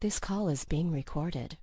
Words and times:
This 0.00 0.18
call 0.18 0.48
is 0.48 0.64
being 0.64 0.90
recorded. 0.90 1.58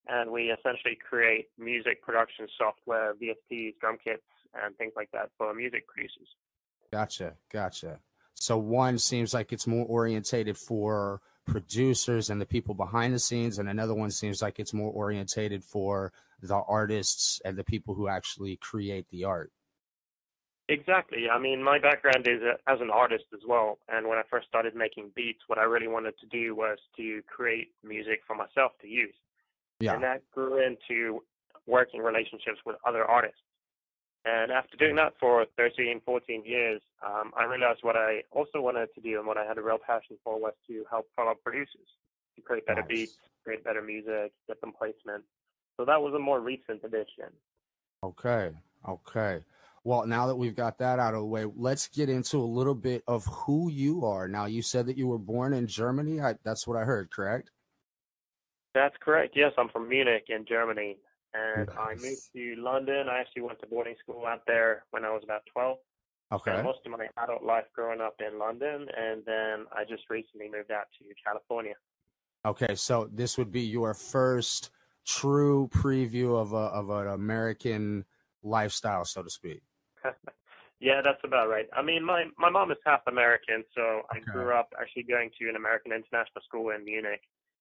and 0.09 0.31
we 0.31 0.45
essentially 0.45 0.97
create 1.07 1.49
music 1.59 2.01
production 2.01 2.47
software, 2.57 3.13
VSTs, 3.23 3.75
drum 3.83 3.99
kits, 4.03 4.23
and 4.65 4.75
things 4.79 4.95
like 4.97 5.11
that 5.13 5.29
for 5.37 5.53
music 5.53 5.87
producers. 5.89 6.29
Gotcha, 6.91 7.35
gotcha. 7.53 8.01
So 8.33 8.57
one 8.57 8.97
seems 8.97 9.35
like 9.35 9.53
it's 9.53 9.67
more 9.67 9.85
orientated 9.85 10.57
for 10.57 11.21
producers 11.47 12.31
and 12.31 12.41
the 12.41 12.47
people 12.47 12.75
behind 12.75 13.15
the 13.15 13.19
scenes, 13.19 13.59
and 13.59 13.69
another 13.69 13.95
one 13.95 14.11
seems 14.11 14.43
like 14.43 14.59
it's 14.59 14.73
more 14.73 14.93
orientated 14.93 15.65
for 15.65 16.13
the 16.41 16.55
artists 16.55 17.41
and 17.45 17.57
the 17.57 17.65
people 17.65 17.95
who 17.95 18.09
actually 18.09 18.57
create 18.57 19.09
the 19.11 19.25
art. 19.25 19.53
Exactly. 20.69 21.29
I 21.31 21.39
mean, 21.39 21.63
my 21.63 21.79
background 21.79 22.27
is 22.27 22.41
uh, 22.43 22.73
as 22.73 22.81
an 22.81 22.91
artist 22.91 23.25
as 23.35 23.41
well. 23.47 23.79
And 23.89 24.09
when 24.09 24.19
I 24.19 24.23
first 24.31 24.49
started 24.49 24.75
making 24.75 25.11
beats, 25.15 25.41
what 25.47 25.59
I 25.59 25.65
really 25.65 25.89
wanted 25.89 26.15
to 26.21 26.27
do 26.27 26.55
was 26.55 26.79
to 26.97 27.21
create 27.27 27.73
music 27.83 28.21
for 28.27 28.35
myself 28.35 28.73
to 28.81 28.89
use. 28.89 29.15
Yeah. 29.81 29.95
And 29.95 30.03
that 30.03 30.23
grew 30.31 30.65
into 30.65 31.23
working 31.67 32.01
relationships 32.01 32.59
with 32.65 32.77
other 32.87 33.05
artists. 33.05 33.41
And 34.25 34.53
after 34.53 34.77
doing 34.77 34.95
that 34.97 35.15
for 35.19 35.45
13, 35.57 36.01
14 36.05 36.45
years, 36.45 36.81
um, 37.05 37.33
I 37.37 37.45
realized 37.45 37.81
what 37.83 37.97
I 37.97 38.23
also 38.31 38.61
wanted 38.61 38.89
to 38.95 39.01
do 39.01 39.19
and 39.19 39.27
what 39.27 39.37
I 39.37 39.45
had 39.45 39.59
a 39.59 39.63
real 39.63 39.79
passion 39.85 40.17
for 40.23 40.41
was 40.41 40.53
to 40.69 40.85
help 40.89 41.09
fellow 41.17 41.35
producers 41.43 41.89
to 42.37 42.43
create 42.43 42.67
better 42.67 42.83
nice. 42.83 42.89
beats, 42.89 43.19
create 43.45 43.65
better 43.65 43.83
music, 43.83 44.33
get 44.47 44.61
them 44.61 44.73
placement. 44.79 45.25
So 45.77 45.85
that 45.85 46.01
was 46.01 46.15
a 46.15 46.21
more 46.21 46.41
recent 46.41 46.85
addition. 46.85 47.33
Okay. 48.05 48.53
Okay. 48.89 49.41
Well, 49.85 50.07
now 50.07 50.27
that 50.27 50.37
we've 50.37 50.55
got 50.55 50.79
that 50.79 51.01
out 51.01 51.15
of 51.15 51.21
the 51.21 51.27
way, 51.27 51.45
let's 51.57 51.89
get 51.89 52.09
into 52.09 52.39
a 52.39 52.47
little 52.47 52.75
bit 52.75 53.03
of 53.09 53.27
who 53.27 53.71
you 53.71 54.05
are. 54.07 54.29
Now, 54.29 54.47
you 54.47 54.63
said 54.63 54.87
that 54.87 54.97
you 54.97 55.09
were 55.09 55.19
born 55.19 55.53
in 55.53 55.67
Germany. 55.67 56.21
I, 56.21 56.37
that's 56.45 56.69
what 56.69 56.77
I 56.77 56.85
heard, 56.85 57.11
correct? 57.11 57.51
That's 58.75 58.95
correct. 59.01 59.33
Yes, 59.35 59.53
I'm 59.59 59.69
from 59.69 59.89
Munich 59.89 60.27
in 60.29 60.45
Germany 60.49 60.99
and 61.35 61.69
Nice. 61.69 61.77
I 61.79 61.95
moved 61.95 62.23
to 62.35 62.63
London. 62.63 63.09
I 63.09 63.19
actually 63.21 63.43
went 63.43 63.61
to 63.61 63.67
boarding 63.67 63.95
school 64.03 64.27
out 64.27 64.43
there 64.47 64.85
when 64.91 65.05
I 65.05 65.11
was 65.11 65.23
about 65.25 65.43
12. 65.53 65.79
Okay. 66.33 66.63
Most 66.63 66.79
of 66.87 66.93
my 66.93 67.07
adult 67.23 67.43
life 67.43 67.65
growing 67.75 68.01
up 68.01 68.15
in 68.27 68.39
London, 68.39 68.87
and 68.97 69.23
then 69.27 69.67
I 69.71 69.85
just 69.87 70.05
recently 70.09 70.49
moved 70.51 70.71
out 70.71 70.87
to 70.99 71.05
California. 71.25 71.75
Okay. 72.47 72.75
So 72.75 73.09
this 73.13 73.37
would 73.37 73.53
be 73.53 73.61
your 73.61 73.93
first 73.95 74.71
true 75.07 75.69
preview 75.75 76.41
of 76.41 76.53
a 76.53 76.57
of 76.57 76.91
an 76.91 77.09
American 77.09 78.05
lifestyle, 78.43 79.05
so 79.05 79.23
to 79.23 79.31
speak. 79.31 79.63
yeah, 80.81 81.01
that's 81.05 81.21
about 81.25 81.49
right. 81.49 81.67
I 81.75 81.83
mean, 81.83 82.05
my 82.05 82.25
my 82.39 82.51
mom 82.51 82.71
is 82.71 82.79
half 82.87 83.01
American, 83.07 83.63
so 83.75 84.03
I 84.11 84.19
Okay. 84.19 84.31
grew 84.33 84.53
up 84.55 84.73
actually 84.81 85.05
going 85.05 85.31
to 85.41 85.49
an 85.49 85.57
American 85.57 85.93
international 85.93 86.43
school 86.45 86.71
in 86.71 86.85
Munich. 86.85 87.21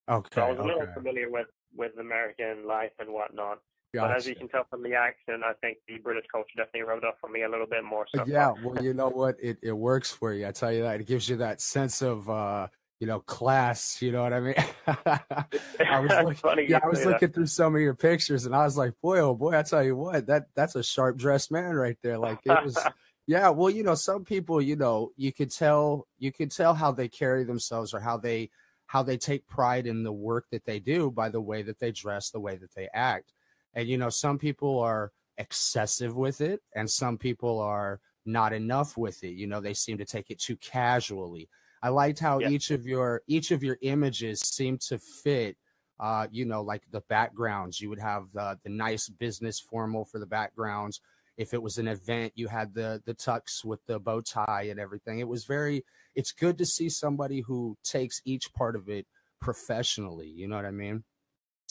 Okay. 0.09 0.29
So 0.35 0.41
I 0.41 0.49
was 0.49 0.59
a 0.59 0.63
little 0.63 0.83
okay. 0.83 0.93
familiar 0.93 1.29
with 1.29 1.47
with 1.75 1.91
American 1.99 2.67
life 2.67 2.91
and 2.99 3.11
whatnot. 3.13 3.59
But 3.93 4.11
as 4.15 4.25
you 4.25 4.35
can 4.35 4.47
tell 4.47 4.63
from 4.69 4.83
the 4.83 4.93
accent, 4.93 5.43
I 5.43 5.51
think 5.59 5.79
the 5.85 5.97
British 5.97 6.23
culture 6.31 6.47
definitely 6.55 6.83
rubbed 6.83 7.03
off 7.03 7.15
on 7.25 7.31
me 7.33 7.43
a 7.43 7.49
little 7.49 7.67
bit 7.67 7.83
more. 7.83 8.05
So 8.15 8.23
yeah, 8.25 8.53
well, 8.63 8.81
you 8.81 8.93
know 8.93 9.09
what? 9.09 9.35
It 9.41 9.57
it 9.61 9.73
works 9.73 10.11
for 10.11 10.33
you. 10.33 10.47
I 10.47 10.51
tell 10.51 10.71
you 10.71 10.83
that. 10.83 11.01
It 11.01 11.07
gives 11.07 11.27
you 11.27 11.35
that 11.37 11.59
sense 11.59 12.01
of 12.01 12.29
uh, 12.29 12.67
you 13.01 13.07
know, 13.07 13.19
class, 13.21 13.99
you 13.99 14.11
know 14.11 14.21
what 14.21 14.31
I 14.31 14.39
mean? 14.39 14.53
I 14.87 15.99
was 15.99 16.11
looking, 16.23 16.33
funny 16.35 16.65
yeah, 16.69 16.79
I 16.83 16.87
was 16.87 16.99
that. 16.99 17.09
looking 17.09 17.29
through 17.29 17.47
some 17.47 17.73
of 17.73 17.81
your 17.81 17.95
pictures 17.95 18.45
and 18.45 18.55
I 18.55 18.63
was 18.63 18.77
like, 18.77 18.93
boy, 19.01 19.17
oh 19.17 19.33
boy, 19.33 19.57
I 19.57 19.63
tell 19.63 19.83
you 19.83 19.95
what, 19.95 20.27
that 20.27 20.45
that's 20.55 20.75
a 20.75 20.83
sharp 20.83 21.17
dressed 21.17 21.51
man 21.51 21.73
right 21.73 21.97
there. 22.03 22.19
Like 22.19 22.37
it 22.45 22.63
was 22.63 22.77
yeah, 23.27 23.49
well, 23.49 23.71
you 23.71 23.81
know, 23.81 23.95
some 23.95 24.23
people, 24.23 24.61
you 24.61 24.75
know, 24.75 25.09
you 25.17 25.33
could 25.33 25.51
tell 25.51 26.07
you 26.19 26.31
could 26.31 26.51
tell 26.51 26.75
how 26.75 26.91
they 26.91 27.07
carry 27.07 27.43
themselves 27.43 27.91
or 27.95 27.99
how 27.99 28.17
they 28.17 28.51
how 28.91 29.01
they 29.01 29.15
take 29.15 29.47
pride 29.47 29.87
in 29.87 30.03
the 30.03 30.11
work 30.11 30.47
that 30.51 30.65
they 30.65 30.77
do 30.77 31.09
by 31.09 31.29
the 31.29 31.39
way 31.39 31.61
that 31.61 31.79
they 31.79 31.93
dress, 31.93 32.29
the 32.29 32.39
way 32.41 32.57
that 32.57 32.75
they 32.75 32.89
act. 32.93 33.31
And 33.73 33.87
you 33.87 33.97
know, 33.97 34.09
some 34.09 34.37
people 34.37 34.79
are 34.79 35.13
excessive 35.37 36.17
with 36.17 36.41
it 36.41 36.59
and 36.75 36.89
some 36.89 37.17
people 37.17 37.61
are 37.61 38.01
not 38.25 38.51
enough 38.51 38.97
with 38.97 39.23
it. 39.23 39.31
You 39.31 39.47
know, 39.47 39.61
they 39.61 39.73
seem 39.73 39.97
to 39.99 40.03
take 40.03 40.29
it 40.29 40.39
too 40.39 40.57
casually. 40.57 41.47
I 41.81 41.87
liked 41.87 42.19
how 42.19 42.41
Yeah. 42.41 42.49
each 42.49 42.69
of 42.69 42.85
your 42.85 43.21
each 43.27 43.51
of 43.51 43.63
your 43.63 43.77
images 43.81 44.41
seemed 44.41 44.81
to 44.81 44.99
fit 44.99 45.55
uh, 46.01 46.27
you 46.31 46.45
know, 46.45 46.61
like 46.61 46.81
the 46.91 47.01
backgrounds. 47.07 47.79
You 47.79 47.87
would 47.89 47.99
have 47.99 48.31
the 48.33 48.59
the 48.63 48.69
nice 48.69 49.07
business 49.07 49.59
formal 49.59 50.03
for 50.03 50.19
the 50.19 50.25
backgrounds. 50.25 50.99
If 51.37 51.53
it 51.53 51.61
was 51.61 51.77
an 51.77 51.87
event, 51.87 52.33
you 52.35 52.47
had 52.47 52.73
the 52.73 53.01
the 53.05 53.13
tux 53.13 53.63
with 53.63 53.79
the 53.87 53.99
bow 53.99 54.21
tie 54.21 54.67
and 54.69 54.79
everything. 54.79 55.19
It 55.19 55.27
was 55.27 55.45
very 55.45 55.83
it's 56.15 56.31
good 56.31 56.57
to 56.57 56.65
see 56.65 56.89
somebody 56.89 57.41
who 57.41 57.77
takes 57.83 58.21
each 58.25 58.53
part 58.53 58.75
of 58.75 58.89
it 58.89 59.07
professionally. 59.39 60.27
You 60.27 60.47
know 60.47 60.55
what 60.55 60.65
I 60.65 60.71
mean? 60.71 61.03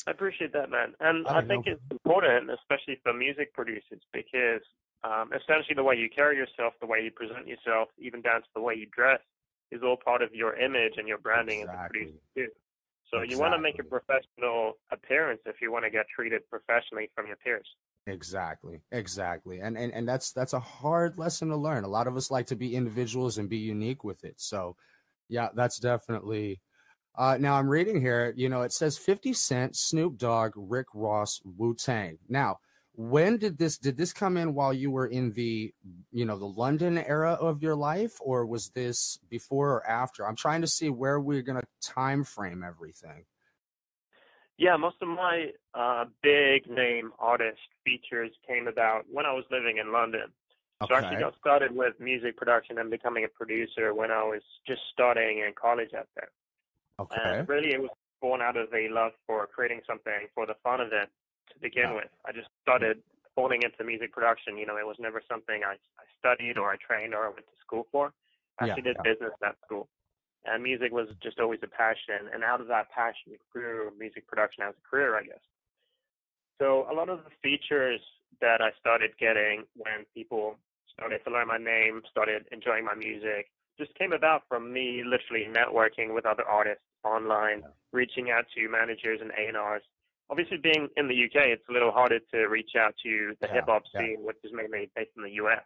I 0.07 0.13
appreciate 0.13 0.53
that, 0.55 0.71
man. 0.71 0.95
And 1.01 1.27
I 1.29 1.39
I 1.39 1.45
think 1.45 1.67
know. 1.67 1.73
it's 1.73 1.83
important, 1.91 2.51
especially 2.51 2.99
for 3.03 3.13
music 3.13 3.53
producers, 3.53 4.01
because 4.13 4.63
um, 5.05 5.31
essentially 5.33 5.75
the 5.75 5.85
way 5.85 5.97
you 5.97 6.09
carry 6.09 6.37
yourself, 6.37 6.75
the 6.81 6.87
way 6.87 7.01
you 7.03 7.11
present 7.11 7.47
yourself, 7.47 7.89
even 7.99 8.23
down 8.23 8.41
to 8.43 8.49
the 8.55 8.61
way 8.61 8.75
you 8.75 8.87
dress, 8.93 9.21
is 9.71 9.83
all 9.85 9.97
part 9.97 10.23
of 10.23 10.35
your 10.35 10.57
image 10.57 10.95
and 10.97 11.07
your 11.07 11.19
branding 11.19 11.63
as 11.63 11.69
a 11.69 11.89
producer 11.89 12.19
too. 12.37 12.49
So 13.11 13.23
you 13.23 13.39
want 13.39 13.55
to 13.55 13.61
make 13.61 13.79
a 13.79 13.85
professional 13.85 14.75
appearance 14.93 15.41
if 15.47 15.57
you 15.61 15.73
want 15.73 15.85
to 15.85 15.91
get 15.91 16.07
treated 16.15 16.43
professionally 16.49 17.11
from 17.15 17.27
your 17.27 17.37
peers. 17.37 17.67
Exactly, 18.07 18.81
exactly, 18.93 19.61
and 19.61 19.77
and 19.77 19.93
and 19.93 20.09
that's 20.09 20.33
that's 20.33 20.53
a 20.53 20.61
hard 20.61 21.19
lesson 21.19 21.49
to 21.49 21.57
learn. 21.57 21.85
A 21.85 21.89
lot 21.89 22.07
of 22.07 22.17
us 22.17 22.31
like 22.31 22.47
to 22.47 22.57
be 22.57 22.75
individuals 22.75 23.39
and 23.39 23.49
be 23.49 23.59
unique 23.59 24.05
with 24.05 24.25
it. 24.25 24.35
So, 24.39 24.77
yeah, 25.29 25.49
that's 25.55 25.79
definitely. 25.79 26.61
Uh, 27.19 27.37
now 27.39 27.57
I'm 27.57 27.69
reading 27.69 28.01
here. 28.01 28.33
You 28.37 28.49
know, 28.49 28.63
it 28.63 28.73
says 28.73 28.97
50 28.97 29.33
Cent, 29.33 29.77
Snoop 29.77 30.17
Dogg, 30.17 30.53
Rick 30.57 30.87
Ross, 30.95 31.41
Wu 31.45 31.75
Tang. 31.75 32.19
Now, 32.29 32.61
when 32.95 33.39
did 33.39 33.57
this 33.57 33.79
did 33.79 33.97
this 33.97 34.13
come 34.13 34.37
in 34.37 34.55
while 34.55 34.75
you 34.75 34.91
were 34.91 35.07
in 35.07 35.33
the 35.33 35.73
you 36.13 36.25
know 36.25 36.39
the 36.39 36.47
London 36.47 36.99
era 36.99 37.33
of 37.33 37.63
your 37.63 37.77
life, 37.77 38.17
or 38.21 38.47
was 38.47 38.71
this 38.71 39.19
before 39.29 39.71
or 39.71 39.87
after? 39.87 40.27
I'm 40.27 40.37
trying 40.37 40.61
to 40.61 40.67
see 40.67 40.91
where 40.91 41.21
we're 41.21 41.43
gonna 41.43 41.63
time 41.81 42.25
frame 42.25 42.65
everything. 42.67 43.25
Yeah, 44.59 44.77
most 44.77 44.97
of 45.01 45.09
my 45.09 45.47
uh, 45.73 46.05
big 46.23 46.69
name 46.69 47.13
artist 47.19 47.61
features 47.85 48.31
came 48.47 48.69
about 48.69 49.07
when 49.11 49.25
I 49.25 49.33
was 49.33 49.45
living 49.51 49.79
in 49.79 49.93
London. 49.93 50.27
So 50.87 50.95
I 50.95 50.99
actually 50.99 51.21
got 51.21 51.35
started 51.39 51.75
with 51.75 51.95
music 52.01 52.37
production 52.39 52.79
and 52.79 52.91
becoming 52.91 53.25
a 53.25 53.29
producer 53.29 53.93
when 53.95 54.11
I 54.11 54.23
was 54.23 54.41
just 54.67 54.81
starting 54.93 55.39
in 55.39 55.53
college 55.55 55.91
out 55.97 56.09
there. 56.17 56.31
Okay. 56.99 57.17
And 57.23 57.49
really, 57.49 57.73
it 57.73 57.81
was 57.81 57.91
born 58.21 58.41
out 58.41 58.57
of 58.57 58.69
a 58.75 58.89
love 58.89 59.13
for 59.27 59.47
creating 59.47 59.81
something 59.87 60.29
for 60.35 60.47
the 60.47 60.55
fun 60.63 60.81
of 60.81 60.89
it 60.93 61.09
to 61.53 61.59
begin 61.61 61.91
Yeah. 61.91 61.95
with. 61.97 62.11
I 62.27 62.33
just 62.33 62.49
started 62.63 63.03
falling 63.35 63.63
into 63.63 63.85
music 63.85 64.13
production. 64.13 64.59
You 64.59 64.67
know, 64.67 64.77
it 64.77 64.87
was 64.87 64.97
never 64.99 65.23
something 65.29 65.63
I, 65.65 65.75
I 65.75 66.05
studied 66.19 66.59
or 66.59 66.71
I 66.71 66.77
trained 66.77 67.15
or 67.15 67.25
I 67.27 67.29
went 67.29 67.47
to 67.47 67.57
school 67.61 67.87
for. 67.93 68.13
I 68.59 68.67
Yeah, 68.67 68.73
actually 68.73 68.83
did 68.83 68.97
yeah. 69.05 69.13
business 69.13 69.33
at 69.45 69.57
school. 69.65 69.89
And 70.45 70.63
music 70.63 70.93
was 70.93 71.09
just 71.23 71.39
always 71.39 71.61
a 71.63 71.69
passion. 71.69 72.29
And 72.33 72.43
out 72.43 72.61
of 72.61 72.67
that 72.69 72.91
passion 72.91 73.37
grew 73.53 73.93
music 73.99 74.27
production 74.27 74.65
as 74.65 74.75
a 74.77 74.89
career, 74.89 75.17
I 75.17 75.25
guess. 75.25 75.45
So 76.61 76.87
a 76.91 76.95
lot 76.95 77.09
of 77.09 77.25
the 77.25 77.31
features 77.43 78.01
that 78.41 78.61
I 78.61 78.71
started 78.79 79.17
getting 79.19 79.65
when 79.77 80.05
people 80.15 80.57
started 80.93 81.25
to 81.25 81.31
learn 81.31 81.49
my 81.49 81.59
name, 81.59 82.03
started 82.11 82.47
enjoying 82.53 82.85
my 82.85 82.95
music, 82.95 83.51
just 83.79 83.95
came 83.95 84.13
about 84.13 84.43
from 84.49 84.73
me 84.73 85.03
literally 85.05 85.47
networking 85.49 86.13
with 86.15 86.27
other 86.27 86.45
artists 86.45 86.85
online, 87.05 87.63
reaching 87.93 88.31
out 88.31 88.45
to 88.55 88.69
managers 88.69 89.21
and 89.23 89.31
A&Rs. 89.31 89.83
Obviously, 90.31 90.59
being 90.59 90.89
in 90.97 91.09
the 91.09 91.25
UK, 91.25 91.47
it's 91.49 91.69
a 91.69 91.73
little 91.73 91.91
harder 91.91 92.21
to 92.33 92.47
reach 92.47 92.73
out 92.79 92.95
to 93.03 93.35
the 93.41 93.49
Yeah, 93.49 93.55
hip 93.55 93.65
hop 93.67 93.83
yeah. 93.93 94.01
scene, 94.01 94.23
which 94.23 94.37
is 94.45 94.53
mainly 94.53 94.89
based 94.95 95.11
in 95.17 95.25
the 95.25 95.33
US. 95.43 95.63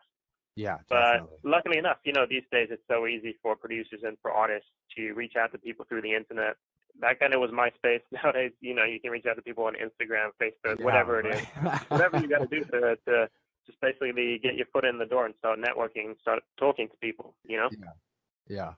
Yeah, 0.57 0.79
But 0.89 1.01
definitely. 1.19 1.39
luckily 1.43 1.79
enough, 1.79 1.99
you 2.05 2.13
know, 2.13 2.27
these 2.29 2.45
days 2.51 2.69
it's 2.71 2.83
so 2.89 3.07
easy 3.07 3.37
for 3.43 3.57
producers 3.57 4.01
and 4.05 4.17
for 4.23 4.31
artists 4.31 4.71
to 4.97 5.13
reach 5.13 5.35
out 5.37 5.53
to 5.53 5.59
people 5.59 5.85
through 5.85 6.03
the 6.03 6.15
internet. 6.15 6.57
Back 7.01 7.21
then 7.21 7.33
it 7.33 7.41
was 7.41 7.51
MySpace. 7.51 8.01
Nowadays, 8.13 8.53
you 8.61 8.73
know, 8.75 8.85
you 8.85 9.01
can 9.01 9.11
reach 9.11 9.27
out 9.27 9.35
to 9.37 9.43
people 9.43 9.65
on 9.65 9.75
Instagram, 9.75 10.31
Facebook, 10.41 10.79
Yeah, 10.79 10.85
whatever 10.85 11.21
it 11.21 11.27
is. 11.27 11.45
Whatever 11.89 12.21
you 12.21 12.29
got 12.29 12.39
to 12.39 12.47
do 12.47 12.65
to, 12.65 12.97
to 13.07 13.29
just 13.67 13.81
basically 13.81 14.39
get 14.43 14.55
your 14.55 14.67
foot 14.73 14.85
in 14.85 14.97
the 14.99 15.07
door 15.07 15.27
and 15.27 15.35
start 15.39 15.59
networking, 15.59 16.07
and 16.07 16.17
start 16.23 16.43
talking 16.57 16.89
to 16.89 16.97
people, 16.99 17.35
you 17.45 17.57
know? 17.57 17.69
Yeah. 17.73 17.87
Yeah. 18.49 18.73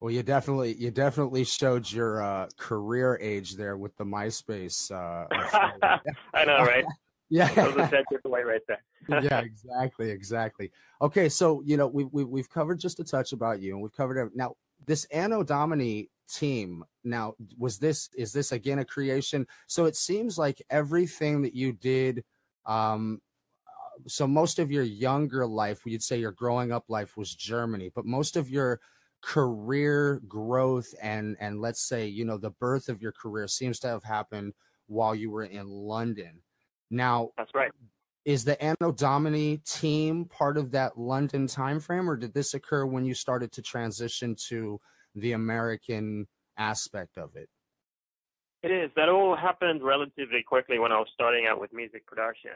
Well, 0.00 0.12
you 0.12 0.22
definitely 0.22 0.74
you 0.74 0.90
definitely 0.90 1.44
showed 1.44 1.90
your 1.90 2.22
uh, 2.22 2.48
career 2.58 3.18
age 3.20 3.56
there 3.56 3.76
with 3.76 3.96
the 3.96 4.04
MySpace. 4.04 4.90
Uh, 4.90 5.26
I 6.34 6.44
know, 6.44 6.58
right? 6.58 6.84
yeah. 7.30 7.52
Those 7.54 7.76
are 7.76 7.88
dead 7.88 8.04
giveaway 8.10 8.42
right 8.42 8.60
there. 8.68 8.82
yeah, 9.22 9.40
exactly, 9.40 10.10
exactly. 10.10 10.70
Okay, 11.00 11.28
so 11.28 11.62
you 11.64 11.76
know 11.76 11.86
we, 11.86 12.04
we 12.04 12.24
we've 12.24 12.50
covered 12.50 12.78
just 12.78 13.00
a 13.00 13.04
touch 13.04 13.32
about 13.32 13.60
you, 13.60 13.72
and 13.72 13.82
we've 13.82 13.92
covered 13.92 14.18
every, 14.18 14.32
now 14.34 14.54
this 14.86 15.04
Anno 15.06 15.42
Domini 15.42 16.10
team. 16.28 16.84
Now, 17.02 17.34
was 17.58 17.78
this 17.78 18.10
is 18.16 18.32
this 18.32 18.52
again 18.52 18.80
a 18.80 18.84
creation? 18.84 19.46
So 19.66 19.86
it 19.86 19.96
seems 19.96 20.36
like 20.36 20.60
everything 20.68 21.42
that 21.42 21.54
you 21.54 21.72
did. 21.72 22.22
Um, 22.66 23.22
so 24.06 24.26
most 24.26 24.58
of 24.58 24.70
your 24.70 24.82
younger 24.82 25.46
life, 25.46 25.80
you'd 25.86 26.02
say 26.02 26.18
your 26.18 26.32
growing 26.32 26.70
up 26.70 26.84
life 26.88 27.16
was 27.16 27.34
Germany, 27.34 27.90
but 27.94 28.04
most 28.04 28.36
of 28.36 28.50
your 28.50 28.80
career 29.22 30.20
growth 30.28 30.94
and 31.02 31.36
and 31.40 31.60
let's 31.60 31.88
say 31.88 32.06
you 32.06 32.24
know 32.24 32.38
the 32.38 32.50
birth 32.50 32.88
of 32.88 33.02
your 33.02 33.12
career 33.12 33.48
seems 33.48 33.78
to 33.80 33.88
have 33.88 34.04
happened 34.04 34.52
while 34.86 35.14
you 35.14 35.30
were 35.30 35.44
in 35.44 35.66
London. 35.66 36.42
Now, 36.90 37.30
That's 37.36 37.54
right. 37.54 37.72
is 38.24 38.44
the 38.44 38.60
Anno 38.62 38.92
Domini 38.92 39.58
team 39.58 40.26
part 40.26 40.56
of 40.56 40.70
that 40.72 40.96
London 40.96 41.46
timeframe, 41.46 42.06
or 42.06 42.16
did 42.16 42.34
this 42.34 42.54
occur 42.54 42.86
when 42.86 43.04
you 43.04 43.14
started 43.14 43.52
to 43.52 43.62
transition 43.62 44.36
to 44.48 44.80
the 45.14 45.32
American 45.32 46.28
aspect 46.56 47.18
of 47.18 47.34
it? 47.34 47.48
It 48.62 48.70
is. 48.70 48.90
That 48.96 49.08
all 49.08 49.36
happened 49.36 49.82
relatively 49.82 50.42
quickly 50.46 50.78
when 50.78 50.92
I 50.92 50.98
was 50.98 51.08
starting 51.14 51.46
out 51.46 51.60
with 51.60 51.72
music 51.72 52.06
production. 52.06 52.52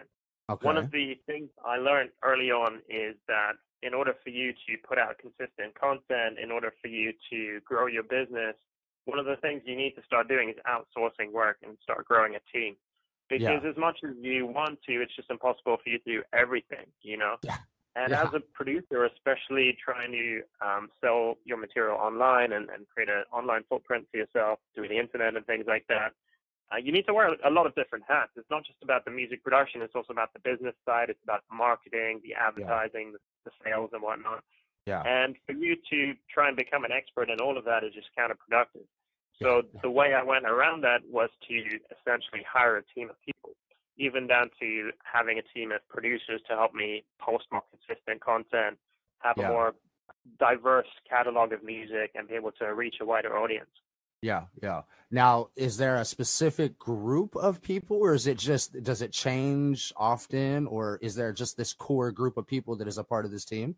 Okay. 0.48 0.66
One 0.66 0.76
of 0.76 0.90
the 0.90 1.14
things 1.26 1.50
I 1.64 1.76
learned 1.76 2.10
early 2.24 2.50
on 2.50 2.80
is 2.88 3.14
that 3.28 3.52
in 3.82 3.94
order 3.94 4.15
for 4.23 4.31
you 4.31 4.53
to 4.53 4.77
put 4.87 4.99
out 4.99 5.19
consistent 5.19 5.79
content, 5.79 6.38
in 6.43 6.50
order 6.50 6.73
for 6.82 6.88
you 6.88 7.12
to 7.31 7.61
grow 7.65 7.87
your 7.87 8.03
business, 8.03 8.55
one 9.06 9.19
of 9.19 9.25
the 9.27 9.37
things 9.37 9.62
you 9.65 9.77
need 9.77 9.93
to 9.97 10.03
start 10.05 10.29
doing 10.29 10.50
is 10.50 10.56
outsourcing 10.69 11.32
work 11.32 11.59
and 11.62 11.77
start 11.82 12.05
growing 12.06 12.35
a 12.37 12.41
team. 12.53 12.77
Because 13.29 13.62
as 13.65 13.77
much 13.77 13.99
as 14.05 14.11
you 14.21 14.44
want 14.44 14.82
to, 14.88 14.93
it's 15.00 15.15
just 15.15 15.31
impossible 15.31 15.77
for 15.82 15.88
you 15.88 15.99
to 15.99 16.05
do 16.05 16.23
everything, 16.32 16.87
you 17.00 17.17
know? 17.17 17.37
Yeah. 17.43 17.59
And 17.97 18.11
Yeah. 18.11 18.25
as 18.25 18.35
a 18.35 18.41
producer, 18.41 19.05
especially 19.05 19.77
trying 19.82 20.12
to 20.12 20.43
um, 20.61 20.91
sell 21.00 21.38
your 21.44 21.56
material 21.56 21.97
online 21.97 22.53
and, 22.53 22.69
and 22.71 22.88
create 22.88 23.09
an 23.09 23.25
online 23.32 23.62
footprint 23.69 24.06
for 24.11 24.17
yourself 24.19 24.59
through 24.75 24.88
the 24.88 24.99
internet 24.99 25.37
and 25.37 25.47
things 25.47 25.67
like 25.67 25.87
that, 25.88 26.12
uh, 26.73 26.77
you 26.77 26.93
need 26.93 27.06
to 27.06 27.15
wear 27.15 27.35
a 27.44 27.50
lot 27.50 27.67
of 27.67 27.75
different 27.75 28.05
hats. 28.06 28.31
It's 28.37 28.50
not 28.50 28.65
just 28.65 28.79
about 28.82 29.05
the 29.05 29.11
music 29.11 29.43
production; 29.43 29.82
it's 29.82 29.94
also 29.94 30.12
about 30.12 30.32
the 30.32 30.38
business 30.38 30.75
side. 30.87 31.11
It's 31.11 31.23
about 31.25 31.43
the 31.50 31.56
marketing, 31.56 32.21
the 32.23 32.35
advertising, 32.35 33.12
the, 33.12 33.19
the 33.44 33.50
sales, 33.64 33.90
and 33.92 34.02
whatnot. 34.02 34.44
Yeah. 34.87 35.02
And 35.02 35.37
for 35.46 35.52
you 35.52 35.76
to 35.90 36.14
try 36.32 36.48
and 36.48 36.56
become 36.56 36.84
an 36.84 36.92
expert 36.92 37.31
in 37.31 37.40
all 37.40 37.56
of 37.56 37.64
that 37.64 37.84
is 37.84 37.92
just 37.94 38.08
counterproductive. 38.19 38.87
So 39.40 39.62
Yeah. 39.72 39.81
the 39.82 39.90
way 39.90 40.14
I 40.14 40.22
went 40.22 40.46
around 40.46 40.82
that 40.82 41.04
was 41.06 41.31
to 41.48 41.81
essentially 41.90 42.42
hire 42.42 42.76
a 42.76 42.82
team 42.82 43.10
of 43.10 43.20
people, 43.22 43.54
even 43.96 44.26
down 44.26 44.50
to 44.60 44.92
having 45.02 45.38
a 45.38 45.42
team 45.42 45.72
of 45.72 45.87
producers 45.88 46.42
to 46.48 46.56
help 46.56 46.75
me 46.75 47.04
post 47.19 47.46
more 47.50 47.62
consistent 47.70 48.20
content, 48.20 48.78
have 49.20 49.37
Yeah. 49.38 49.48
a 49.48 49.52
more 49.52 49.75
diverse 50.38 50.88
catalog 51.08 51.52
of 51.52 51.62
music, 51.62 52.12
and 52.14 52.28
be 52.28 52.34
able 52.34 52.52
to 52.52 52.75
reach 52.75 53.00
a 53.00 53.04
wider 53.04 53.38
audience. 53.38 53.70
Yeah, 54.22 54.44
yeah. 54.62 54.82
Now, 55.11 55.49
is 55.56 55.78
there 55.78 55.96
a 55.96 56.05
specific 56.05 56.78
group 56.78 57.34
of 57.37 57.62
people, 57.62 57.96
or 57.96 58.14
is 58.14 58.26
it 58.26 58.38
just 58.38 58.82
does 58.82 59.02
it 59.02 59.12
change 59.12 59.93
often, 59.96 60.67
or 60.67 60.99
is 61.02 61.14
there 61.14 61.32
just 61.32 61.56
this 61.56 61.72
core 61.72 62.12
group 62.12 62.37
of 62.37 62.46
people 62.46 62.76
that 62.76 62.88
is 62.88 62.99
a 62.99 63.05
part 63.05 63.25
of 63.25 63.31
this 63.31 63.44
team? 63.44 63.76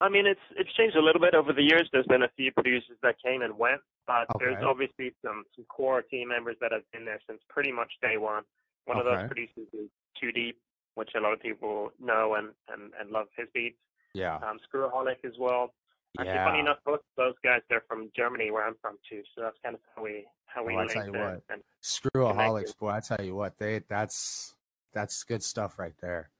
I 0.00 0.10
mean, 0.10 0.26
it's 0.26 0.40
it's 0.56 0.72
changed 0.74 0.96
a 0.96 1.00
little 1.02 1.20
bit 1.20 1.34
over 1.34 1.54
the 1.54 1.62
years. 1.62 1.88
There's 1.92 2.06
been 2.06 2.22
a 2.22 2.30
few 2.36 2.52
producers 2.52 2.98
that 3.02 3.16
came 3.24 3.40
and 3.40 3.56
went, 3.58 3.80
but 4.06 4.26
there's 4.38 4.62
obviously 4.62 5.14
some 5.24 5.44
some 5.54 5.64
core 5.64 6.02
team 6.02 6.28
members 6.28 6.56
that 6.60 6.72
have 6.72 6.82
been 6.92 7.06
there 7.06 7.20
since 7.26 7.40
pretty 7.48 7.72
much 7.72 7.90
day 8.02 8.18
one. 8.18 8.42
One 8.84 8.98
of 8.98 9.06
those 9.06 9.26
producers 9.26 9.66
is 9.72 9.88
Too 10.20 10.30
Deep, 10.30 10.58
which 10.94 11.10
a 11.16 11.20
lot 11.20 11.32
of 11.32 11.40
people 11.40 11.90
know 11.98 12.34
and 12.34 12.48
and, 12.68 12.92
and 13.00 13.10
love 13.10 13.28
his 13.36 13.48
beats. 13.54 13.78
Yeah, 14.12 14.36
Um, 14.36 14.58
Screwaholic 14.68 15.24
as 15.24 15.32
well. 15.38 15.74
Actually, 16.18 16.34
yeah. 16.34 16.44
funny 16.46 16.60
enough, 16.60 16.78
both 16.84 17.00
those 17.16 17.34
guys 17.44 17.60
they're 17.68 17.84
from 17.88 18.10
Germany, 18.16 18.50
where 18.50 18.66
I'm 18.66 18.76
from 18.80 18.96
too. 19.08 19.22
So 19.34 19.42
that's 19.42 19.56
kind 19.62 19.74
of 19.74 19.80
how 19.94 20.02
we 20.02 20.24
how 20.46 20.64
we 20.64 20.74
Well, 20.74 20.84
I 20.88 20.92
tell 20.92 21.06
you 21.06 21.12
what. 21.12 21.42
Screwaholics, 21.82 22.76
boy, 22.78 22.90
I 22.90 23.00
tell 23.00 23.24
you 23.24 23.34
what, 23.34 23.58
they 23.58 23.82
that's 23.88 24.54
that's 24.92 25.22
good 25.24 25.42
stuff 25.42 25.78
right 25.78 25.94
there. 26.00 26.30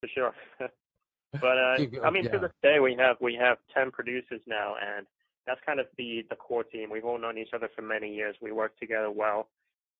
for 0.00 0.08
sure. 0.08 0.34
but 1.32 1.58
uh, 1.58 1.76
I 2.04 2.10
mean, 2.10 2.24
yeah. 2.24 2.32
to 2.32 2.38
this 2.38 2.52
day, 2.62 2.78
we 2.80 2.94
have 2.98 3.16
we 3.20 3.34
have 3.34 3.58
ten 3.74 3.90
producers 3.90 4.40
now, 4.46 4.74
and 4.80 5.06
that's 5.46 5.60
kind 5.66 5.80
of 5.80 5.86
the 5.96 6.24
the 6.30 6.36
core 6.36 6.64
team. 6.64 6.90
We've 6.90 7.04
all 7.04 7.18
known 7.18 7.38
each 7.38 7.52
other 7.54 7.68
for 7.74 7.82
many 7.82 8.14
years. 8.14 8.36
We 8.40 8.52
work 8.52 8.78
together 8.78 9.10
well, 9.10 9.48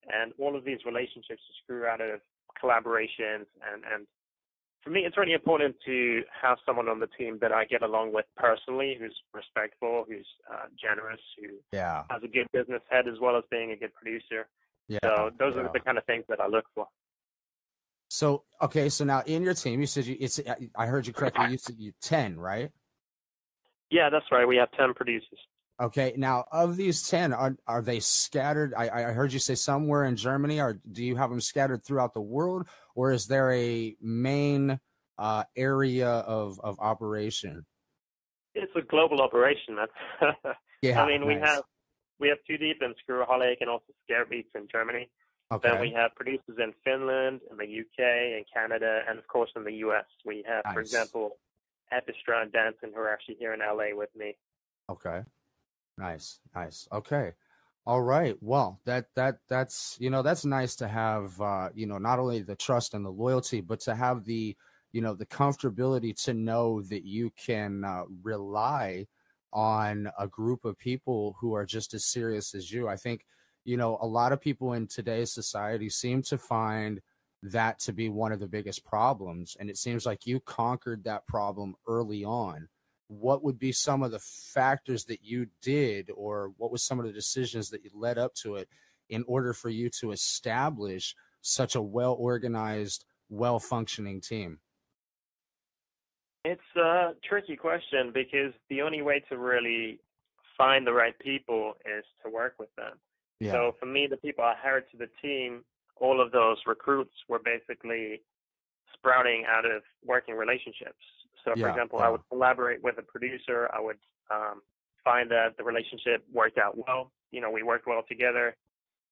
and 0.09 0.33
all 0.39 0.57
of 0.57 0.65
these 0.65 0.79
relationships 0.87 1.43
just 1.49 1.67
grew 1.69 1.87
out 1.87 2.01
of 2.01 2.21
collaborations. 2.63 3.47
And 3.67 3.83
and 3.93 4.07
for 4.83 4.91
me, 4.91 5.01
it's 5.01 5.17
really 5.17 5.33
important 5.33 5.77
to 5.87 6.23
have 6.43 6.59
someone 6.65 6.89
on 6.89 7.01
the 7.01 7.09
team 7.19 7.39
that 7.41 7.53
I 7.53 7.65
get 7.65 7.83
along 7.83 8.13
with 8.13 8.27
personally, 8.37 8.97
who's 8.99 9.17
respectful, 9.35 10.05
who's 10.09 10.27
uh, 10.53 10.67
generous, 10.81 11.21
who 11.41 11.57
Yeah, 11.73 12.05
has 12.11 12.23
a 12.23 12.29
good 12.29 12.47
business 12.53 12.83
head 12.91 13.09
as 13.09 13.19
well 13.21 13.37
as 13.37 13.45
being 13.51 13.73
a 13.73 13.77
good 13.77 13.95
producer. 13.95 14.49
yeah. 14.89 14.99
So 15.03 15.31
those 15.39 15.55
yeah. 15.57 15.63
are 15.63 15.71
the 15.73 15.81
kind 15.81 15.99
of 15.99 16.05
things 16.05 16.25
that 16.29 16.41
I 16.41 16.47
look 16.47 16.65
for. 16.75 16.87
So 18.11 18.45
okay, 18.63 18.89
so 18.89 19.05
now 19.05 19.23
in 19.27 19.43
your 19.43 19.55
team, 19.55 19.81
you 19.81 19.87
said 19.87 20.07
you 20.07 20.17
it's 20.19 20.41
I 20.75 20.87
heard 20.87 21.07
you 21.07 21.13
correctly. 21.13 21.51
You 21.51 21.59
said 21.59 21.77
you 21.79 21.93
ten, 22.01 22.39
right? 22.39 22.71
Yeah, 23.91 24.09
that's 24.11 24.25
right. 24.33 24.49
We 24.49 24.57
have 24.57 24.71
ten 24.73 24.95
producers. 24.95 25.39
Okay, 25.81 26.15
now 26.17 26.47
of 26.51 26.77
these 26.77 27.07
ten, 27.07 27.33
are 27.33 27.57
are 27.67 27.83
they 27.83 28.01
scattered? 28.01 28.73
I 28.75 28.89
I 28.89 29.03
heard 29.13 29.33
you 29.33 29.39
say 29.39 29.55
somewhere 29.55 30.05
in 30.05 30.17
Germany. 30.17 30.59
Or 30.59 30.81
do 30.91 31.05
you 31.05 31.17
have 31.17 31.29
them 31.31 31.41
scattered 31.41 31.85
throughout 31.85 32.15
the 32.15 32.21
world, 32.23 32.67
or 32.99 33.13
is 33.13 33.29
there 33.29 33.53
a 33.53 33.95
main 34.03 34.81
uh, 35.19 35.45
area 35.57 36.09
of 36.09 36.61
of 36.65 36.81
operation? 36.81 37.65
It's 38.55 38.75
a 38.75 38.83
global 38.83 39.23
operation. 39.23 39.77
That's 39.77 40.37
Yeah, 40.83 41.03
I 41.03 41.07
mean, 41.07 41.25
we 41.27 41.35
have 41.35 41.63
we 42.19 42.29
have 42.29 42.39
two 42.47 42.59
Deep 42.59 42.79
and 42.81 42.95
Screwaholic 43.03 43.57
and 43.61 43.71
also 43.71 43.93
Scare 44.05 44.27
Beats 44.27 44.51
in 44.55 44.67
Germany. 44.71 45.09
okay. 45.53 45.71
Then 45.71 45.81
we 45.81 45.91
have 45.91 46.15
producers 46.17 46.59
in 46.59 46.73
Finland, 46.85 47.41
in 47.51 47.57
the 47.57 47.65
UK, 47.65 48.01
in 48.39 48.45
Canada, 48.53 49.03
and 49.09 49.19
of 49.19 49.27
course 49.29 49.51
in 49.55 49.63
the 49.65 49.77
US. 49.87 50.07
We 50.25 50.45
have, 50.49 50.65
for 50.73 50.81
example, 50.81 51.39
Epistra 51.93 52.43
and 52.43 52.53
Danson, 52.53 52.91
who 52.95 53.01
are 53.01 53.13
actually 53.13 53.37
here 53.39 53.55
in 53.55 53.61
LA 53.61 53.97
with 53.97 54.11
me. 54.17 54.37
Okay. 54.91 55.23
Nice. 55.97 56.41
Nice. 56.55 56.89
Okay. 56.93 57.33
All 57.89 58.03
right. 58.03 58.37
Well, 58.43 58.81
that 58.85 59.07
that 59.17 59.39
that's 59.49 59.97
you 59.99 60.11
know 60.11 60.23
that's 60.23 60.45
nice 60.45 60.77
to 60.77 60.89
have 60.89 61.41
uh 61.41 61.71
you 61.75 61.87
know 61.87 61.99
not 61.99 62.19
only 62.19 62.43
the 62.43 62.55
trust 62.57 62.93
and 62.95 63.05
the 63.05 63.11
loyalty 63.11 63.63
but 63.63 63.81
to 63.81 63.95
have 63.95 64.25
the 64.25 64.57
you 64.93 65.01
know 65.01 65.15
the 65.15 65.25
comfortability 65.27 66.15
to 66.25 66.35
know 66.35 66.83
that 66.83 67.05
you 67.07 67.31
can 67.37 67.85
uh, 67.85 68.05
rely 68.23 69.07
on 69.55 70.11
a 70.19 70.29
group 70.29 70.67
of 70.67 70.79
people 70.79 71.37
who 71.41 71.55
are 71.55 71.65
just 71.65 71.95
as 71.95 72.05
serious 72.05 72.55
as 72.55 72.71
you. 72.71 72.89
I 72.89 72.97
think 72.97 73.25
you 73.65 73.79
know 73.79 73.97
a 74.03 74.07
lot 74.07 74.33
of 74.33 74.41
people 74.41 74.75
in 74.75 74.87
today's 74.87 75.33
society 75.33 75.89
seem 75.89 76.21
to 76.25 76.37
find 76.39 77.01
that 77.43 77.79
to 77.81 77.93
be 77.95 78.11
one 78.11 78.33
of 78.33 78.41
the 78.41 78.49
biggest 78.49 78.85
problems. 78.85 79.57
And 79.59 79.71
it 79.71 79.79
seems 79.79 80.05
like 80.05 80.27
you 80.27 80.41
conquered 80.41 81.05
that 81.05 81.27
problem 81.27 81.75
early 81.87 82.23
on. 82.25 82.69
What 83.09 83.43
would 83.43 83.59
be 83.59 83.73
some 83.73 84.03
of 84.03 84.11
the 84.11 84.19
factors 84.19 85.05
that 85.07 85.25
you 85.25 85.47
did, 85.63 86.11
or 86.15 86.53
what 86.57 86.71
was 86.71 86.83
some 86.83 87.01
of 87.01 87.07
the 87.07 87.13
decisions 87.13 87.71
that 87.71 87.83
you 87.83 87.91
led 87.95 88.19
up 88.19 88.35
to 88.43 88.57
it 88.57 88.69
in 89.09 89.25
order 89.27 89.53
for 89.53 89.71
you 89.71 89.91
to 90.01 90.13
establish 90.13 91.15
such 91.41 91.75
a 91.75 91.83
well 91.83 92.15
organized, 92.19 93.05
well 93.29 93.59
functioning 93.59 94.21
team? 94.21 94.61
It's 96.45 96.61
a 96.77 97.13
tricky 97.27 97.57
question 97.57 98.13
because 98.13 98.53
the 98.71 98.83
only 98.83 99.03
way 99.03 99.23
to 99.29 99.39
really 99.39 100.01
find 100.57 100.87
the 100.87 100.93
right 100.93 101.19
people 101.19 101.75
is 101.85 102.05
to 102.25 102.31
work 102.31 102.55
with 102.59 102.75
them. 102.77 102.99
Yeah. 103.41 103.53
So 103.53 103.77
for 103.79 103.87
me, 103.87 104.07
the 104.11 104.17
people 104.17 104.45
I 104.45 104.55
hired 104.61 104.85
to 104.91 104.97
the 104.97 105.09
team, 105.23 105.65
all 105.97 106.21
of 106.21 106.33
those 106.33 106.59
recruits 106.67 107.15
were 107.29 107.41
basically 107.45 108.23
sprouting 108.95 109.45
out 109.49 109.65
of 109.65 109.83
working 110.05 110.35
relationships. 110.35 111.05
So, 111.45 111.53
for 111.53 111.59
yeah, 111.59 111.71
example, 111.71 111.99
yeah. 112.01 112.07
I 112.07 112.11
would 112.11 112.21
collaborate 112.31 112.83
with 112.83 112.99
a 112.99 113.03
producer. 113.03 113.69
I 113.73 113.81
would 113.81 113.99
um, 114.31 114.63
find 115.05 115.31
that 115.31 115.57
the 115.57 115.65
relationship 115.65 116.25
worked 116.33 116.59
out 116.59 116.77
well. 116.77 117.13
You 117.31 117.41
know, 117.41 117.51
we 117.51 117.63
worked 117.63 117.87
well 117.87 118.03
together. 118.09 118.57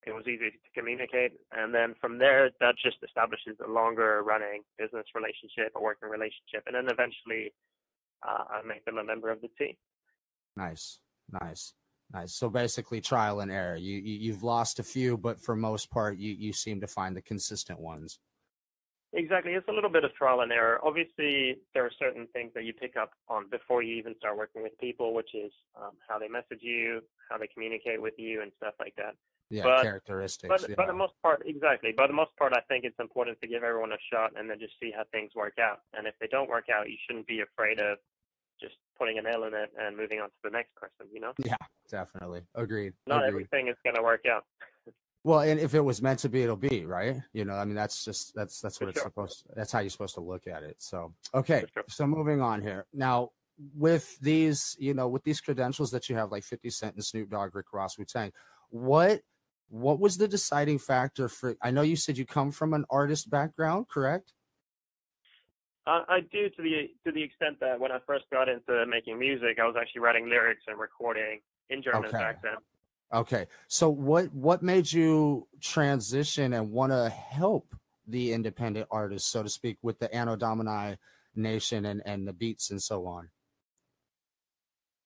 It 0.06 0.14
was 0.14 0.25
easy 0.28 0.50
to 0.50 0.71
communicate, 0.73 1.33
and 1.50 1.75
then 1.75 1.95
from 2.00 2.18
there, 2.18 2.50
that 2.61 2.76
just 2.80 2.99
establishes 3.02 3.56
a 3.66 3.68
longer 3.68 4.23
running 4.23 4.62
business 4.78 5.04
relationship, 5.16 5.73
a 5.75 5.80
working 5.80 6.09
relationship, 6.09 6.62
and 6.66 6.76
then 6.76 6.85
eventually, 6.85 7.52
uh, 8.23 8.45
I 8.49 8.62
make 8.64 8.85
them 8.85 8.99
a 8.99 9.04
member 9.04 9.30
of 9.30 9.40
the 9.40 9.49
team. 9.59 9.75
Nice, 10.56 11.00
nice. 11.42 11.75
Nice. 12.12 12.35
So 12.35 12.49
basically, 12.49 13.00
trial 13.00 13.40
and 13.40 13.50
error. 13.50 13.76
You, 13.76 13.97
you 13.97 14.33
have 14.33 14.45
lost 14.45 14.78
a 14.78 14.85
few, 14.85 15.16
but 15.16 15.40
for 15.40 15.56
most 15.56 15.90
part, 15.90 16.18
you 16.18 16.33
you 16.33 16.52
seem 16.52 16.80
to 16.80 16.87
find 16.87 17.16
the 17.16 17.23
consistent 17.23 17.80
ones. 17.80 18.21
Exactly. 19.16 19.52
It's 19.52 19.66
a 19.68 19.73
little 19.73 19.88
bit 19.88 20.04
of 20.04 20.14
trial 20.14 20.42
and 20.42 20.52
error. 20.52 20.78
Obviously, 20.85 21.56
there 21.73 21.85
are 21.85 21.90
certain 21.99 22.28
things 22.35 22.52
that 22.54 22.64
you 22.64 22.75
pick 22.75 22.96
up 22.96 23.12
on 23.28 23.49
before 23.50 23.82
you 23.82 23.96
even 23.96 24.14
start 24.18 24.37
working 24.37 24.62
with 24.62 24.78
people, 24.78 25.14
which 25.14 25.35
is 25.35 25.50
um, 25.75 25.92
how 26.06 26.18
they 26.18 26.28
message 26.28 26.61
you, 26.61 27.00
how 27.30 27.38
they 27.38 27.46
communicate 27.46 28.00
with 28.00 28.12
you, 28.18 28.42
and 28.42 28.52
stuff 28.58 28.75
like 28.78 28.94
that. 28.96 29.16
Yeah, 29.49 29.62
but, 29.62 29.82
characteristics. 29.82 30.49
But, 30.49 30.68
yeah. 30.68 30.75
but 30.76 30.87
the 30.87 30.92
most 30.92 31.14
part, 31.23 31.42
exactly. 31.46 31.94
But 31.96 32.08
the 32.08 32.12
most 32.12 32.37
part, 32.37 32.52
I 32.52 32.61
think 32.68 32.85
it's 32.85 32.99
important 33.00 33.40
to 33.40 33.49
give 33.49 33.62
everyone 33.62 33.92
a 33.92 34.02
shot 34.12 34.32
and 34.37 34.50
then 34.50 34.58
just 34.58 34.75
see 34.80 34.92
how 34.94 35.04
things 35.12 35.30
work 35.35 35.54
out. 35.58 35.80
And 35.96 36.06
if 36.06 36.14
they 36.20 36.26
don't 36.26 36.50
work 36.50 36.66
out, 36.68 36.90
you 36.90 36.96
shouldn't 37.06 37.26
be 37.26 37.40
afraid 37.40 37.80
of 37.80 37.96
just 38.61 38.75
putting 38.99 39.18
a 39.18 39.23
nail 39.23 39.44
in 39.44 39.54
it 39.54 39.73
and 39.80 39.96
moving 39.96 40.20
on 40.20 40.28
to 40.28 40.40
the 40.44 40.50
next 40.50 40.75
person, 40.75 41.06
you 41.12 41.20
know? 41.20 41.32
Yeah, 41.38 41.56
definitely. 41.88 42.42
Agreed. 42.54 42.92
Not 43.06 43.18
Agreed. 43.18 43.28
everything 43.28 43.68
is 43.68 43.76
going 43.85 43.96
to 43.96 44.02
work 44.02 44.25
out. 44.30 44.44
Well, 45.26 45.40
and 45.40 45.59
if 45.59 45.75
it 45.75 45.80
was 45.80 46.00
meant 46.00 46.21
to 46.21 46.28
be, 46.28 46.42
it'll 46.42 46.54
be, 46.54 46.85
right? 46.85 47.16
You 47.33 47.45
know, 47.45 47.54
I 47.54 47.64
mean, 47.64 47.75
that's 47.75 48.04
just, 48.04 48.33
that's, 48.37 48.61
that's 48.61 48.80
what 48.80 48.87
For 48.87 48.90
it's 48.90 49.00
sure. 49.00 49.09
supposed 49.09 49.40
to, 49.40 49.49
that's 49.56 49.73
how 49.73 49.80
you're 49.80 49.90
supposed 49.90 50.14
to 50.14 50.21
look 50.21 50.47
at 50.47 50.62
it. 50.62 50.76
So, 50.78 51.14
okay. 51.35 51.64
Sure. 51.75 51.83
So 51.88 52.06
moving 52.06 52.40
on 52.40 52.62
here. 52.62 52.87
Now, 52.95 53.30
with 53.75 54.16
these, 54.21 54.76
you 54.78 54.95
know, 54.95 55.09
with 55.09 55.25
these 55.25 55.40
credentials 55.40 55.90
that 55.90 56.09
you 56.09 56.14
have, 56.14 56.30
like 56.30 56.45
50 56.45 56.71
Cent 56.71 56.95
and 56.95 57.04
Snoop 57.04 57.28
Dogg, 57.28 57.56
Rick 57.56 57.73
Ross, 57.73 57.99
Wu 57.99 58.04
Tang, 58.04 58.30
what, 58.71 59.21
what 59.68 59.99
was 59.99 60.16
the 60.16 60.28
deciding 60.28 60.78
factor 60.78 61.28
for, 61.28 61.56
I 61.61 61.73
know 61.73 61.83
you 61.83 61.97
said 61.97 62.16
you 62.16 62.25
come 62.25 62.52
from 62.52 62.73
an 62.73 62.85
artist 62.88 63.28
background, 63.28 63.88
correct? 63.88 64.33
Uh, 65.88 66.02
I 66.09 66.21
do 66.21 66.49
to 66.50 66.62
the 66.62 66.90
to 67.04 67.12
the 67.12 67.23
extent 67.23 67.59
that 67.61 67.78
when 67.78 67.90
I 67.92 67.99
first 68.06 68.25
got 68.33 68.49
into 68.49 68.87
making 68.87 69.21
music, 69.21 69.59
I 69.61 69.66
was 69.66 69.76
actually 69.80 70.00
writing 70.00 70.28
lyrics 70.28 70.62
and 70.66 70.78
recording 70.78 71.40
in 71.71 71.80
German 71.80 72.06
okay. 72.06 72.18
back 72.18 72.42
then. 72.42 72.56
Okay, 73.14 73.46
so 73.68 73.88
what 73.88 74.32
what 74.34 74.62
made 74.62 74.90
you 74.90 75.46
transition 75.60 76.52
and 76.52 76.70
want 76.70 76.92
to 76.92 77.08
help 77.08 77.75
the 78.06 78.32
independent 78.32 78.86
artists, 78.90 79.30
so 79.30 79.42
to 79.42 79.48
speak, 79.48 79.78
with 79.82 79.98
the 79.98 80.12
Anno 80.14 80.36
Domini 80.36 80.96
Nation 81.34 81.86
and 81.86 82.02
and 82.04 82.26
the 82.26 82.32
beats 82.32 82.70
and 82.70 82.82
so 82.82 83.06
on? 83.06 83.30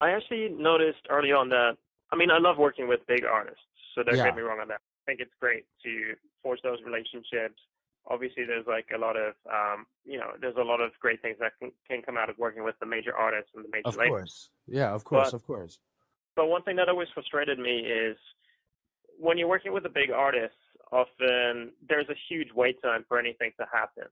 I 0.01 0.11
actually 0.11 0.49
noticed 0.49 1.01
early 1.11 1.33
on 1.33 1.51
that 1.51 1.77
I 2.11 2.17
mean 2.17 2.31
I 2.31 2.39
love 2.39 2.57
working 2.57 2.89
with 2.89 3.01
big 3.07 3.25
artists, 3.25 3.61
so 3.95 4.03
don't 4.03 4.17
yeah. 4.17 4.25
get 4.25 4.37
me 4.37 4.43
wrong 4.43 4.61
on 4.61 4.69
that. 4.69 4.81
I 4.81 5.03
think 5.07 5.21
it's 5.21 5.35
great 5.41 5.65
to 5.85 6.15
forge 6.43 6.61
those 6.63 6.79
relationships 6.85 7.61
obviously 8.09 8.45
there's 8.45 8.67
like 8.67 8.87
a 8.95 8.99
lot 8.99 9.17
of 9.17 9.35
um, 9.51 9.87
you 10.05 10.19
know 10.19 10.33
there's 10.41 10.57
a 10.57 10.63
lot 10.63 10.81
of 10.81 10.91
great 11.01 11.21
things 11.23 11.37
that 11.41 11.53
can, 11.59 11.71
can 11.89 12.03
come 12.03 12.17
out 12.17 12.31
of 12.31 12.39
working 12.39 12.65
with 12.65 12.75
the 12.81 12.87
major 12.87 13.15
artists 13.15 13.51
and 13.55 13.65
the 13.65 13.69
major 13.73 13.89
of 13.89 13.97
labels. 13.97 14.11
course 14.11 14.51
yeah 14.67 14.95
of 14.95 15.05
course 15.05 15.31
but, 15.31 15.37
of 15.37 15.47
course 15.47 15.79
but 16.41 16.49
one 16.49 16.63
thing 16.63 16.77
that 16.77 16.89
always 16.89 17.09
frustrated 17.13 17.59
me 17.59 17.81
is 17.81 18.17
when 19.19 19.37
you're 19.37 19.47
working 19.47 19.75
with 19.75 19.85
a 19.85 19.91
big 19.91 20.11
artist 20.11 20.57
often 20.91 21.71
there's 21.87 22.09
a 22.09 22.17
huge 22.31 22.49
wait 22.55 22.81
time 22.81 23.05
for 23.07 23.19
anything 23.19 23.53
to 23.61 23.67
happen 23.71 24.05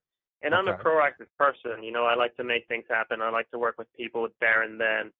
and 0.42 0.52
okay. 0.52 0.60
i'm 0.60 0.68
a 0.68 0.76
proactive 0.76 1.30
person 1.38 1.82
you 1.82 1.90
know 1.90 2.04
i 2.04 2.14
like 2.14 2.36
to 2.36 2.44
make 2.44 2.68
things 2.68 2.84
happen 2.90 3.22
i 3.22 3.30
like 3.30 3.50
to 3.50 3.58
work 3.58 3.76
with 3.78 3.88
people 3.96 4.28
there 4.42 4.62
and 4.62 4.78
then 4.78 5.10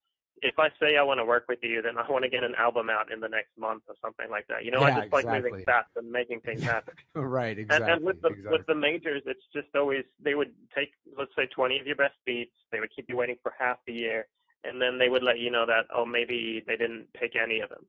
if 0.40 0.56
I 0.56 0.68
say 0.80 0.96
I 0.96 1.02
want 1.02 1.18
to 1.18 1.24
work 1.24 1.46
with 1.48 1.58
you, 1.62 1.82
then 1.82 1.98
I 1.98 2.08
want 2.08 2.22
to 2.22 2.30
get 2.30 2.44
an 2.44 2.54
album 2.56 2.88
out 2.90 3.10
in 3.10 3.18
the 3.18 3.28
next 3.28 3.50
month 3.58 3.82
or 3.88 3.96
something 4.00 4.30
like 4.30 4.46
that. 4.46 4.64
You 4.64 4.70
know, 4.70 4.80
yeah, 4.80 4.86
I 4.86 4.90
just 4.90 5.06
exactly. 5.06 5.32
like 5.32 5.42
moving 5.42 5.64
fast 5.64 5.88
and 5.96 6.12
making 6.12 6.40
things 6.42 6.62
happen. 6.62 6.94
right, 7.14 7.58
exactly. 7.58 7.90
And, 7.90 7.96
and 7.96 8.04
with 8.04 8.22
the 8.22 8.28
exactly. 8.28 8.52
with 8.52 8.66
the 8.68 8.74
majors, 8.76 9.22
it's 9.26 9.42
just 9.52 9.66
always 9.74 10.04
they 10.22 10.36
would 10.36 10.52
take 10.72 10.92
let's 11.16 11.32
say 11.36 11.46
20 11.46 11.80
of 11.80 11.86
your 11.88 11.96
best 11.96 12.14
beats, 12.24 12.54
they 12.70 12.78
would 12.78 12.94
keep 12.94 13.06
you 13.08 13.16
waiting 13.16 13.34
for 13.42 13.52
half 13.58 13.78
the 13.84 13.92
year, 13.92 14.28
and 14.64 14.80
then 14.80 14.98
they 14.98 15.08
would 15.08 15.22
let 15.22 15.38
you 15.38 15.50
know 15.50 15.66
that 15.66 15.86
oh 15.94 16.04
maybe 16.04 16.62
they 16.66 16.76
didn't 16.76 17.06
pick 17.14 17.32
any 17.36 17.60
of 17.60 17.68
them. 17.68 17.84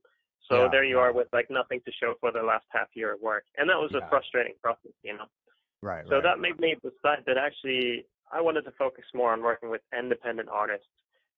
So 0.50 0.64
yeah, 0.64 0.68
there 0.70 0.84
you 0.84 0.96
yeah. 0.96 1.02
are 1.02 1.12
with 1.12 1.28
like 1.32 1.50
nothing 1.50 1.80
to 1.84 1.92
show 1.92 2.14
for 2.20 2.32
the 2.32 2.42
last 2.42 2.66
half 2.70 2.88
year 2.94 3.14
of 3.14 3.20
work, 3.20 3.44
and 3.56 3.68
that 3.68 3.76
was 3.76 3.94
a 3.94 4.08
frustrating 4.08 4.54
process, 4.62 4.92
you 5.02 5.16
know. 5.16 5.26
Right. 5.82 6.04
So 6.08 6.16
right. 6.16 6.22
that 6.22 6.40
made 6.40 6.58
me 6.58 6.76
decide 6.82 7.24
that 7.26 7.38
actually 7.38 8.06
I 8.32 8.40
wanted 8.40 8.62
to 8.62 8.72
focus 8.72 9.04
more 9.14 9.32
on 9.32 9.42
working 9.42 9.70
with 9.70 9.80
independent 9.96 10.48
artists 10.48 10.86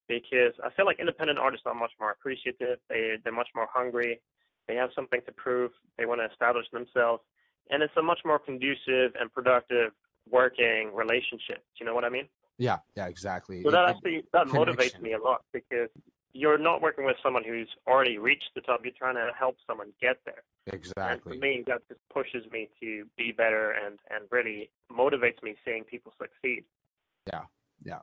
because 0.09 0.53
I 0.65 0.71
feel 0.77 0.87
like 0.87 0.99
independent 0.99 1.39
artists 1.39 1.67
are 1.67 1.75
much 1.75 1.93
more 2.01 2.11
appreciative. 2.11 2.79
They 2.89 3.17
they're 3.23 3.33
much 3.33 3.49
more 3.55 3.69
hungry. 3.73 4.21
They 4.69 4.77
have 4.77 4.91
something 4.95 5.21
to 5.27 5.33
prove. 5.33 5.73
They 5.99 6.07
want 6.07 6.21
to 6.21 6.27
establish 6.31 6.67
themselves, 6.73 7.23
and 7.71 7.83
it's 7.83 7.97
a 7.97 8.03
much 8.03 8.21
more 8.25 8.39
conducive 8.39 9.13
and 9.19 9.33
productive 9.33 9.93
working 10.31 10.91
relationship. 10.95 11.59
Do 11.59 11.79
you 11.81 11.87
know 11.87 11.95
what 11.95 12.05
I 12.05 12.09
mean? 12.09 12.29
Yeah, 12.59 12.79
yeah, 12.97 13.07
exactly. 13.07 13.63
So 13.63 13.71
that 13.71 13.89
actually 13.89 14.23
that 14.33 14.47
motivates 14.47 15.01
me 15.01 15.15
a 15.15 15.19
lot 15.19 15.43
because 15.53 15.89
you're 16.33 16.59
not 16.59 16.81
working 16.81 17.05
with 17.05 17.17
someone 17.23 17.43
who's 17.45 17.69
already 17.87 18.19
reached 18.19 18.51
the 18.55 18.61
top. 18.61 18.81
You're 18.85 18.93
trying 18.97 19.17
to 19.17 19.31
help 19.39 19.57
someone 19.67 19.89
get 20.01 20.19
there. 20.25 20.43
Exactly. 20.67 21.03
And 21.11 21.23
for 21.23 21.35
me, 21.35 21.65
that 21.67 21.87
just 21.89 22.01
pushes 22.13 22.51
me 22.51 22.69
to 22.81 23.05
be 23.17 23.33
better 23.33 23.73
and 23.73 23.99
and 24.11 24.25
really 24.31 24.71
motivates 24.91 25.43
me 25.43 25.57
seeing 25.65 25.85
people 25.85 26.13
succeed. 26.19 26.65
Yeah, 27.27 27.43
yeah 27.85 27.99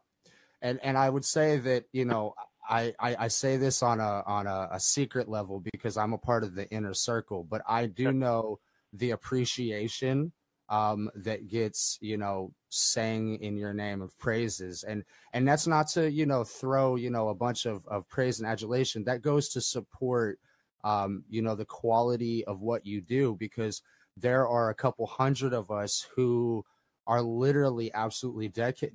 and 0.62 0.79
and 0.84 0.98
I 0.98 1.10
would 1.10 1.25
say 1.25 1.58
that 1.58 1.86
you 1.91 2.06
know 2.06 2.34
I, 2.70 2.94
I, 3.00 3.15
I 3.22 3.27
say 3.29 3.58
this 3.58 3.82
on 3.82 4.00
a 4.00 4.24
on 4.25 4.46
a, 4.48 4.70
a, 4.74 4.79
secret 4.79 5.27
level 5.27 5.63
because 5.74 5.98
I'm 5.98 6.13
a 6.13 6.20
part 6.20 6.44
of 6.44 6.53
the 6.53 6.70
inner 6.70 6.94
circle, 6.94 7.44
but 7.44 7.63
I 7.68 7.88
do 7.88 8.12
know 8.12 8.60
the 8.94 9.12
appreciation 9.12 10.34
um, 10.69 11.09
that 11.15 11.47
gets 11.47 11.97
you 12.01 12.17
know 12.17 12.53
sang 12.69 13.35
in 13.41 13.57
your 13.57 13.73
name 13.73 14.01
of 14.01 14.17
praises, 14.17 14.83
and 14.83 15.03
and 15.33 15.47
that's 15.47 15.67
not 15.67 15.88
to 15.89 16.09
you 16.09 16.25
know 16.25 16.43
throw 16.43 16.95
you 16.95 17.09
know 17.09 17.29
a 17.29 17.35
bunch 17.35 17.65
of 17.65 17.85
of 17.88 18.07
praise 18.07 18.39
and 18.39 18.47
adulation. 18.47 19.03
That 19.03 19.21
goes 19.21 19.49
to 19.49 19.61
support 19.61 20.39
um, 20.83 21.23
you 21.29 21.41
know 21.41 21.55
the 21.55 21.65
quality 21.65 22.45
of 22.45 22.61
what 22.61 22.85
you 22.85 23.01
do 23.01 23.35
because 23.39 23.81
there 24.15 24.47
are 24.47 24.69
a 24.69 24.75
couple 24.75 25.07
hundred 25.07 25.53
of 25.53 25.71
us 25.71 26.07
who 26.15 26.63
are 27.07 27.21
literally 27.21 27.91
absolutely 27.93 28.47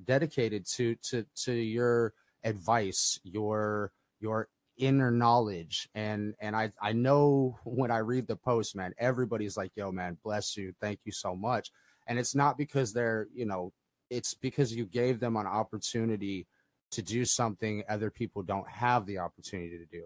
dedicated 0.04 0.66
to 0.66 0.94
to 0.96 1.26
to 1.34 1.52
your 1.52 2.14
advice, 2.44 3.18
your 3.24 3.90
your 4.20 4.48
inner 4.76 5.10
knowledge 5.10 5.88
and 5.94 6.34
and 6.40 6.56
I 6.56 6.70
I 6.80 6.92
know 6.92 7.58
when 7.64 7.90
I 7.90 7.98
read 7.98 8.26
the 8.26 8.36
post 8.36 8.76
man 8.76 8.92
everybody's 8.98 9.56
like 9.56 9.72
yo 9.76 9.92
man 9.92 10.18
bless 10.24 10.56
you 10.56 10.72
thank 10.80 11.00
you 11.04 11.12
so 11.12 11.34
much. 11.34 11.70
And 12.06 12.18
it's 12.18 12.34
not 12.34 12.58
because 12.58 12.92
they're 12.92 13.28
you 13.34 13.46
know 13.46 13.72
it's 14.10 14.34
because 14.34 14.74
you 14.74 14.84
gave 14.84 15.20
them 15.20 15.36
an 15.36 15.46
opportunity 15.46 16.46
to 16.92 17.02
do 17.02 17.24
something 17.24 17.82
other 17.88 18.10
people 18.10 18.42
don't 18.42 18.68
have 18.68 19.06
the 19.06 19.18
opportunity 19.18 19.78
to 19.78 19.86
do. 19.86 20.04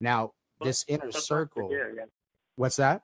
Now 0.00 0.32
this 0.62 0.84
inner 0.88 1.10
circle 1.12 1.62
nice 1.62 1.70
hear, 1.70 1.92
yeah. 1.96 2.04
what's 2.56 2.76
that? 2.76 3.02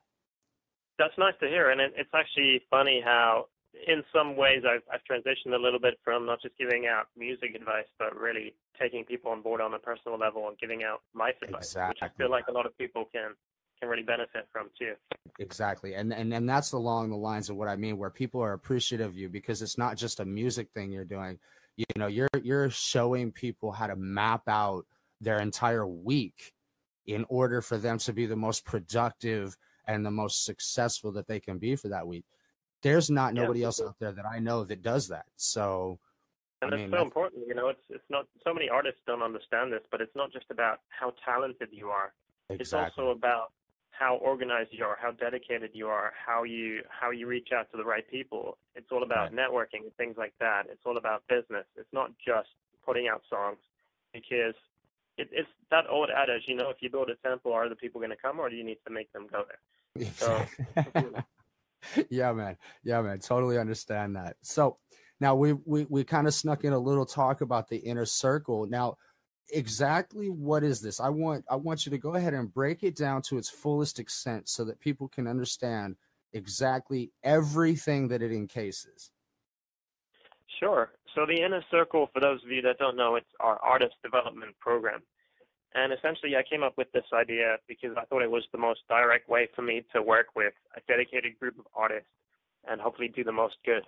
That's 0.99 1.17
nice 1.17 1.33
to 1.41 1.47
hear 1.47 1.71
and 1.71 1.81
it, 1.81 1.93
it's 1.95 2.09
actually 2.13 2.61
funny 2.69 3.01
how 3.03 3.47
in 3.87 4.03
some 4.13 4.35
ways, 4.35 4.63
I've, 4.67 4.81
I've 4.91 5.01
transitioned 5.09 5.53
a 5.53 5.61
little 5.61 5.79
bit 5.79 5.99
from 6.03 6.25
not 6.25 6.41
just 6.41 6.57
giving 6.57 6.87
out 6.87 7.07
music 7.17 7.55
advice, 7.55 7.85
but 7.99 8.15
really 8.15 8.53
taking 8.79 9.03
people 9.03 9.31
on 9.31 9.41
board 9.41 9.61
on 9.61 9.73
a 9.73 9.79
personal 9.79 10.17
level 10.17 10.47
and 10.47 10.57
giving 10.57 10.83
out 10.83 11.01
life 11.15 11.35
advice, 11.43 11.71
exactly. 11.71 11.89
which 11.89 12.11
I 12.11 12.17
feel 12.17 12.31
like 12.31 12.45
a 12.47 12.51
lot 12.51 12.65
of 12.65 12.77
people 12.77 13.05
can 13.11 13.31
can 13.79 13.89
really 13.89 14.03
benefit 14.03 14.47
from 14.51 14.69
too. 14.77 14.93
Exactly, 15.39 15.93
and 15.93 16.13
and 16.13 16.33
and 16.33 16.49
that's 16.49 16.71
along 16.71 17.09
the 17.09 17.17
lines 17.17 17.49
of 17.49 17.55
what 17.55 17.67
I 17.67 17.75
mean, 17.75 17.97
where 17.97 18.09
people 18.09 18.41
are 18.41 18.53
appreciative 18.53 19.07
of 19.07 19.17
you 19.17 19.29
because 19.29 19.61
it's 19.61 19.77
not 19.77 19.97
just 19.97 20.19
a 20.19 20.25
music 20.25 20.69
thing 20.73 20.91
you're 20.91 21.05
doing. 21.05 21.37
You 21.75 21.85
know, 21.95 22.07
you're 22.07 22.29
you're 22.41 22.69
showing 22.69 23.31
people 23.31 23.71
how 23.71 23.87
to 23.87 23.95
map 23.95 24.47
out 24.47 24.85
their 25.21 25.39
entire 25.39 25.85
week 25.85 26.53
in 27.05 27.25
order 27.29 27.61
for 27.61 27.77
them 27.77 27.97
to 27.99 28.13
be 28.13 28.25
the 28.25 28.35
most 28.35 28.65
productive 28.65 29.55
and 29.87 30.05
the 30.05 30.11
most 30.11 30.43
successful 30.43 31.11
that 31.13 31.27
they 31.27 31.39
can 31.39 31.57
be 31.57 31.75
for 31.75 31.87
that 31.87 32.05
week 32.05 32.25
there's 32.81 33.09
not 33.09 33.33
nobody 33.33 33.61
for 33.61 33.65
else 33.67 33.81
out 33.81 33.95
there 33.99 34.11
that 34.11 34.25
I 34.25 34.39
know 34.39 34.63
that 34.63 34.81
does 34.81 35.07
that. 35.09 35.25
So 35.35 35.99
And 36.61 36.73
I 36.73 36.75
it's 36.77 36.81
mean, 36.81 36.87
so 36.89 36.91
that's- 36.91 37.05
important, 37.05 37.47
you 37.47 37.55
know. 37.55 37.69
It's 37.69 37.81
it's 37.89 38.09
not 38.09 38.27
so 38.43 38.53
many 38.53 38.69
artists 38.69 39.01
don't 39.07 39.21
understand 39.21 39.71
this, 39.73 39.81
but 39.91 40.01
it's 40.01 40.15
not 40.15 40.31
just 40.31 40.45
about 40.51 40.79
how 40.89 41.13
talented 41.25 41.69
you 41.71 41.89
are. 41.89 42.13
Exactly. 42.49 42.61
It's 42.61 42.73
also 42.97 43.09
about 43.11 43.51
how 43.91 44.15
organized 44.17 44.69
you 44.71 44.85
are, 44.85 44.95
how 45.01 45.11
dedicated 45.11 45.71
you 45.73 45.87
are, 45.87 46.13
how 46.25 46.43
you 46.43 46.81
how 46.89 47.09
you 47.11 47.25
reach 47.27 47.49
out 47.51 47.69
to 47.71 47.77
the 47.77 47.83
right 47.83 48.07
people. 48.09 48.57
It's 48.75 48.91
all 48.91 49.03
about 49.03 49.33
networking 49.33 49.83
and 49.83 49.93
things 49.97 50.15
like 50.17 50.33
that. 50.39 50.67
It's 50.69 50.81
all 50.85 50.97
about 50.97 51.23
business. 51.27 51.65
It's 51.75 51.91
not 51.91 52.11
just 52.25 52.49
putting 52.85 53.07
out 53.07 53.23
songs 53.29 53.57
because 54.13 54.55
it, 55.17 55.29
it's 55.31 55.49
that 55.71 55.85
old 55.89 56.09
adage, 56.15 56.43
you 56.47 56.55
know, 56.55 56.69
if 56.69 56.77
you 56.79 56.89
build 56.91 57.09
a 57.09 57.15
temple, 57.27 57.51
are 57.51 57.67
the 57.67 57.75
people 57.75 57.99
going 57.99 58.11
to 58.11 58.15
come, 58.15 58.39
or 58.39 58.49
do 58.49 58.55
you 58.55 58.63
need 58.63 58.77
to 58.85 58.93
make 58.93 59.11
them 59.13 59.27
go 59.31 59.43
there? 59.49 60.11
So- 60.13 60.45
yeah, 62.09 62.33
man. 62.33 62.57
Yeah, 62.83 63.01
man. 63.01 63.19
Totally 63.19 63.57
understand 63.57 64.15
that. 64.15 64.37
So 64.41 64.77
now 65.19 65.35
we 65.35 65.53
we 65.53 65.85
we 65.89 66.03
kind 66.03 66.27
of 66.27 66.33
snuck 66.33 66.63
in 66.63 66.73
a 66.73 66.79
little 66.79 67.05
talk 67.05 67.41
about 67.41 67.67
the 67.67 67.77
inner 67.77 68.05
circle. 68.05 68.67
Now, 68.67 68.97
exactly 69.51 70.29
what 70.29 70.63
is 70.63 70.81
this? 70.81 70.99
I 70.99 71.09
want 71.09 71.45
I 71.49 71.55
want 71.55 71.85
you 71.85 71.89
to 71.91 71.97
go 71.97 72.15
ahead 72.15 72.33
and 72.33 72.53
break 72.53 72.83
it 72.83 72.95
down 72.95 73.21
to 73.23 73.37
its 73.37 73.49
fullest 73.49 73.99
extent 73.99 74.49
so 74.49 74.63
that 74.65 74.79
people 74.79 75.07
can 75.07 75.27
understand 75.27 75.95
exactly 76.33 77.11
everything 77.23 78.07
that 78.09 78.21
it 78.21 78.31
encases. 78.31 79.11
Sure. 80.59 80.91
So 81.15 81.25
the 81.25 81.41
Inner 81.41 81.63
Circle, 81.71 82.09
for 82.13 82.19
those 82.19 82.43
of 82.43 82.51
you 82.51 82.61
that 82.63 82.77
don't 82.77 82.95
know, 82.95 83.15
it's 83.15 83.29
our 83.39 83.57
artist 83.63 83.95
development 84.03 84.55
program. 84.59 85.01
And 85.75 85.93
essentially, 85.93 86.35
I 86.35 86.43
came 86.43 86.63
up 86.63 86.77
with 86.77 86.91
this 86.91 87.05
idea 87.13 87.57
because 87.67 87.91
I 87.97 88.05
thought 88.05 88.21
it 88.21 88.31
was 88.31 88.43
the 88.51 88.57
most 88.57 88.81
direct 88.87 89.29
way 89.29 89.47
for 89.55 89.61
me 89.61 89.83
to 89.93 90.01
work 90.01 90.27
with 90.35 90.53
a 90.75 90.81
dedicated 90.87 91.39
group 91.39 91.59
of 91.59 91.65
artists 91.75 92.09
and 92.67 92.81
hopefully 92.81 93.09
do 93.09 93.23
the 93.23 93.31
most 93.31 93.55
good. 93.65 93.83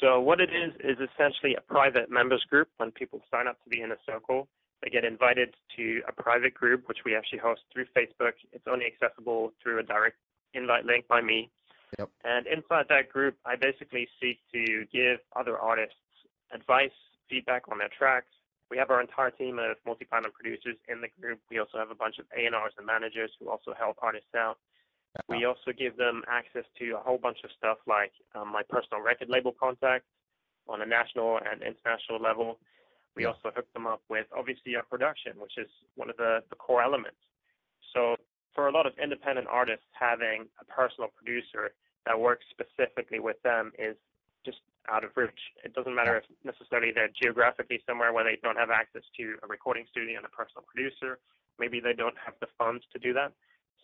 So 0.00 0.20
what 0.20 0.40
it 0.40 0.50
is 0.50 0.74
is 0.82 0.98
essentially 0.98 1.54
a 1.54 1.60
private 1.60 2.10
members 2.10 2.44
group. 2.50 2.68
When 2.78 2.90
people 2.90 3.20
sign 3.30 3.46
up 3.46 3.62
to 3.62 3.70
be 3.70 3.80
in 3.80 3.92
a 3.92 3.96
Circle, 4.04 4.48
they 4.82 4.90
get 4.90 5.04
invited 5.04 5.54
to 5.76 6.02
a 6.08 6.12
private 6.12 6.54
group, 6.54 6.88
which 6.88 6.98
we 7.04 7.14
actually 7.14 7.38
host 7.38 7.62
through 7.72 7.86
Facebook. 7.96 8.32
It's 8.52 8.66
only 8.70 8.86
accessible 8.86 9.52
through 9.62 9.78
a 9.78 9.82
direct 9.84 10.16
invite 10.54 10.84
link 10.84 11.06
by 11.06 11.20
me. 11.20 11.50
Yep. 11.98 12.10
And 12.24 12.46
inside 12.46 12.86
that 12.88 13.08
group, 13.08 13.36
I 13.46 13.54
basically 13.54 14.08
seek 14.20 14.40
to 14.52 14.84
give 14.92 15.18
other 15.36 15.58
artists 15.58 15.94
advice, 16.52 16.90
feedback 17.30 17.70
on 17.70 17.78
their 17.78 17.90
tracks. 17.96 18.26
We 18.72 18.78
have 18.78 18.88
our 18.88 19.02
entire 19.02 19.30
team 19.30 19.58
of 19.58 19.76
multi-platinum 19.84 20.32
producers 20.32 20.80
in 20.88 21.02
the 21.02 21.08
group. 21.20 21.40
We 21.50 21.58
also 21.58 21.76
have 21.76 21.90
a 21.90 21.94
bunch 21.94 22.16
of 22.18 22.24
A&Rs 22.32 22.72
and 22.78 22.86
managers 22.86 23.30
who 23.38 23.50
also 23.50 23.74
help 23.78 23.98
artists 24.00 24.32
out. 24.34 24.56
We 25.28 25.44
also 25.44 25.76
give 25.76 25.98
them 25.98 26.22
access 26.26 26.64
to 26.80 26.96
a 26.96 27.04
whole 27.04 27.18
bunch 27.18 27.44
of 27.44 27.50
stuff 27.52 27.76
like 27.86 28.12
um, 28.34 28.48
my 28.48 28.62
personal 28.64 29.04
record 29.04 29.28
label 29.28 29.52
contact 29.52 30.06
on 30.68 30.80
a 30.80 30.86
national 30.86 31.36
and 31.44 31.60
international 31.60 32.16
level. 32.18 32.60
We 33.14 33.26
also 33.26 33.52
hook 33.54 33.68
them 33.74 33.86
up 33.86 34.00
with 34.08 34.24
obviously 34.34 34.74
our 34.74 34.88
production, 34.88 35.32
which 35.36 35.58
is 35.58 35.68
one 35.96 36.08
of 36.08 36.16
the, 36.16 36.40
the 36.48 36.56
core 36.56 36.82
elements. 36.82 37.20
So 37.92 38.16
for 38.54 38.68
a 38.68 38.72
lot 38.72 38.86
of 38.86 38.94
independent 38.96 39.48
artists, 39.50 39.84
having 39.92 40.48
a 40.58 40.64
personal 40.64 41.10
producer 41.14 41.76
that 42.06 42.18
works 42.18 42.46
specifically 42.48 43.20
with 43.20 43.36
them 43.42 43.70
is 43.78 43.96
just 44.46 44.64
out 44.90 45.04
of 45.04 45.10
reach. 45.16 45.30
It 45.64 45.74
doesn't 45.74 45.94
matter 45.94 46.16
if 46.16 46.24
necessarily 46.44 46.92
they're 46.92 47.10
geographically 47.20 47.82
somewhere 47.86 48.12
where 48.12 48.24
they 48.24 48.38
don't 48.42 48.56
have 48.56 48.70
access 48.70 49.02
to 49.16 49.36
a 49.42 49.46
recording 49.46 49.84
studio 49.90 50.16
and 50.16 50.26
a 50.26 50.28
personal 50.28 50.64
producer. 50.66 51.18
Maybe 51.58 51.80
they 51.80 51.92
don't 51.92 52.16
have 52.24 52.34
the 52.40 52.48
funds 52.58 52.84
to 52.92 52.98
do 52.98 53.12
that. 53.14 53.32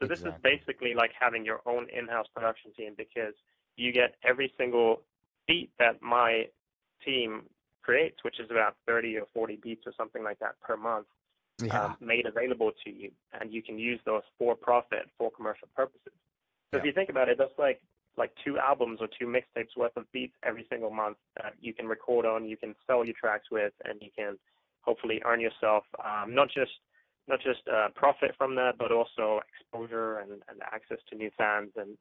So 0.01 0.07
this 0.07 0.21
is 0.21 0.33
basically 0.43 0.95
like 0.95 1.11
having 1.19 1.45
your 1.45 1.61
own 1.67 1.89
in-house 1.91 2.27
production 2.35 2.73
team 2.73 2.95
because 2.97 3.35
you 3.77 3.93
get 3.93 4.15
every 4.25 4.53
single 4.57 5.03
beat 5.49 5.71
that 5.79 6.01
my 6.03 6.45
team 7.05 7.43
creates, 7.83 8.23
which 8.23 8.39
is 8.39 8.51
about 8.51 8.77
30 8.87 9.17
or 9.19 9.27
40 9.35 9.57
beats 9.57 9.83
or 9.87 9.93
something 9.97 10.23
like 10.23 10.39
that 10.39 10.61
per 10.61 10.77
month 10.77 11.07
Yeah. 11.61 11.85
um, 11.87 11.97
made 12.01 12.27
available 12.27 12.71
to 12.85 12.91
you, 12.91 13.11
and 13.41 13.53
you 13.53 13.63
can 13.63 13.79
use 13.79 14.01
those 14.05 14.23
for 14.39 14.55
profit 14.55 15.11
for 15.19 15.31
commercial 15.33 15.69
purposes. 15.75 16.13
So 16.73 16.79
if 16.79 16.85
you 16.85 16.93
think 16.93 17.09
about 17.11 17.29
it, 17.29 17.39
that's 17.39 17.59
like 17.59 17.81
like 18.19 18.33
two 18.45 18.59
albums 18.59 18.99
or 19.01 19.09
two 19.19 19.27
mixtapes 19.27 19.77
worth 19.77 19.97
of 19.97 20.11
beats 20.13 20.35
every 20.45 20.67
single 20.69 20.91
month 20.91 21.17
that 21.37 21.55
you 21.61 21.73
can 21.73 21.87
record 21.87 22.27
on, 22.27 22.45
you 22.45 22.57
can 22.57 22.75
sell 22.87 23.05
your 23.05 23.15
tracks 23.19 23.47
with, 23.51 23.73
and 23.85 24.01
you 24.03 24.11
can 24.17 24.37
hopefully 24.81 25.23
earn 25.25 25.41
yourself 25.41 25.85
um, 26.05 26.35
not 26.35 26.49
just 26.49 26.73
not 27.29 27.41
just 27.41 27.61
uh, 27.69 27.89
profit 27.95 28.35
from 28.39 28.55
that, 28.55 28.79
but 28.79 28.91
also 28.91 29.41
exposure 29.53 30.19
and, 30.19 30.33
and 30.49 30.61
access 30.73 30.99
to 31.11 31.17
new 31.17 31.31
fans 31.37 31.71
and 31.77 31.97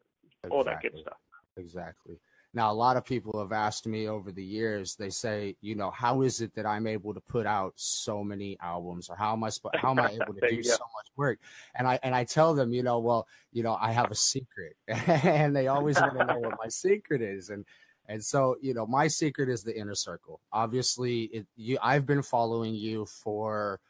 all 0.50 0.64
that 0.64 0.82
good 0.82 0.94
stuff. 1.02 1.18
Exactly. 1.58 2.16
Now, 2.54 2.72
a 2.72 2.74
lot 2.74 2.98
of 2.98 3.06
people 3.06 3.40
have 3.40 3.52
asked 3.52 3.86
me 3.86 4.08
over 4.08 4.32
the 4.32 4.44
years. 4.44 4.96
They 4.96 5.10
say, 5.10 5.56
you 5.62 5.76
know, 5.76 5.92
how 5.92 6.22
is 6.22 6.42
it 6.42 6.56
that 6.56 6.66
I'm 6.66 6.88
able 6.88 7.14
to 7.14 7.20
put 7.20 7.46
out 7.46 7.74
so 7.76 8.24
many 8.24 8.58
albums, 8.62 9.10
or 9.10 9.16
how 9.16 9.34
am 9.34 9.44
I 9.44 9.50
how 9.76 9.92
am 9.92 10.00
I 10.00 10.12
able 10.12 10.34
to 10.34 10.48
do 10.50 10.64
so 10.64 10.72
much 10.72 11.08
work? 11.16 11.40
And 11.76 11.88
I 11.88 12.00
and 12.04 12.16
I 12.16 12.24
tell 12.24 12.54
them, 12.56 12.74
you 12.74 12.84
know, 12.84 13.00
well, 13.00 13.28
you 13.52 13.64
know, 13.64 13.78
I 13.80 13.92
have 13.92 14.12
a 14.12 14.16
secret, 14.16 14.76
and 14.88 15.56
they 15.56 15.68
always 15.68 16.00
want 16.00 16.18
to 16.18 16.26
know 16.26 16.40
what 16.40 16.56
my 16.64 16.70
secret 16.70 17.22
is, 17.22 17.50
and 17.50 17.66
and 18.08 18.24
so 18.24 18.56
you 18.62 18.74
know, 18.74 18.88
my 18.88 19.08
secret 19.08 19.50
is 19.50 19.64
the 19.64 19.78
inner 19.78 19.96
circle. 19.96 20.40
Obviously, 20.52 21.24
it 21.26 21.48
you 21.56 21.78
I've 21.84 22.06
been 22.06 22.24
following 22.24 22.74
you 22.74 23.06
for 23.06 23.82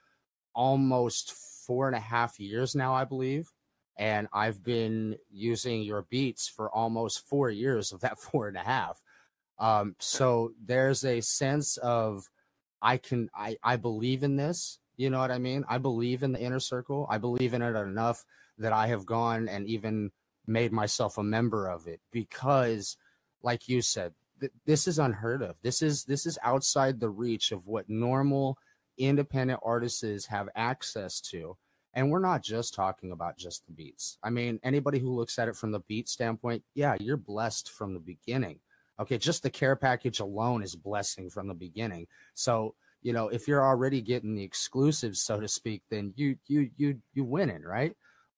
almost 0.56 1.34
four 1.68 1.88
and 1.88 1.96
a 1.96 2.00
half 2.00 2.40
years 2.40 2.74
now, 2.74 2.94
I 2.94 3.06
believe 3.06 3.52
and 3.98 4.28
I've 4.32 4.64
been 4.64 5.18
using 5.32 5.82
your 5.82 6.04
beats 6.04 6.48
for 6.48 6.70
almost 6.70 7.28
four 7.28 7.50
years 7.50 7.92
of 7.92 8.02
that 8.02 8.20
four 8.20 8.48
and 8.48 8.58
a 8.58 8.62
half. 8.62 9.02
Um, 9.60 9.96
so 10.00 10.52
there's 10.64 11.04
a 11.04 11.22
sense 11.22 11.78
of 11.78 12.30
I 12.82 12.98
can 12.98 13.30
I 13.36 13.58
I 13.64 13.76
believe 13.78 14.24
in 14.24 14.36
this. 14.36 14.80
You 14.98 15.10
know 15.10 15.20
what 15.20 15.32
I 15.32 15.38
mean? 15.38 15.64
I 15.68 15.78
believe 15.78 16.24
in 16.24 16.32
the 16.32 16.42
inner 16.42 16.60
circle. 16.60 17.08
I 17.10 17.18
believe 17.18 17.54
in 17.54 17.62
it 17.62 17.76
enough 17.76 18.26
that 18.58 18.74
I 18.74 18.88
have 18.88 19.06
gone 19.06 19.48
and 19.48 19.68
even 19.68 20.12
made 20.48 20.72
myself 20.72 21.18
a 21.18 21.24
member 21.24 21.68
of 21.68 21.88
it 21.88 22.00
because, 22.12 22.98
like 23.44 23.68
you 23.68 23.82
said, 23.82 24.14
th- 24.40 24.52
this 24.66 24.88
is 24.88 24.98
unheard 24.98 25.42
of. 25.42 25.56
This 25.62 25.82
is 25.82 26.06
this 26.06 26.26
is 26.26 26.38
outside 26.44 27.00
the 27.00 27.10
reach 27.10 27.52
of 27.52 27.68
what 27.68 27.90
normal 27.90 28.58
independent 28.98 29.60
artists 29.64 30.26
have 30.28 30.50
access 30.56 31.22
to 31.22 31.58
and 31.98 32.12
we're 32.12 32.20
not 32.20 32.44
just 32.44 32.76
talking 32.76 33.12
about 33.12 33.40
just 33.40 33.66
the 33.66 33.72
beats. 33.74 34.20
I 34.22 34.30
mean, 34.30 34.60
anybody 34.62 35.00
who 35.00 35.16
looks 35.16 35.40
at 35.40 35.48
it 35.48 35.56
from 35.56 35.72
the 35.72 35.80
beat 35.80 36.08
standpoint, 36.08 36.64
yeah, 36.76 36.96
you're 37.00 37.18
blessed 37.18 37.72
from 37.72 37.96
the 37.96 38.00
beginning. 38.00 38.60
Okay, 39.00 39.18
just 39.18 39.42
the 39.42 39.50
care 39.50 39.76
package 39.76 40.20
alone 40.20 40.62
is 40.62 40.76
blessing 40.76 41.28
from 41.32 41.48
the 41.48 41.56
beginning. 41.56 42.06
So, 42.36 42.76
you 43.02 43.14
know, 43.14 43.30
if 43.30 43.48
you're 43.48 43.66
already 43.66 44.02
getting 44.02 44.36
the 44.36 44.44
exclusives, 44.44 45.22
so 45.22 45.40
to 45.40 45.48
speak, 45.48 45.82
then 45.90 46.14
you 46.16 46.38
you 46.46 46.70
you 46.78 47.02
you 47.16 47.24
winning, 47.24 47.64
right? 47.64 47.96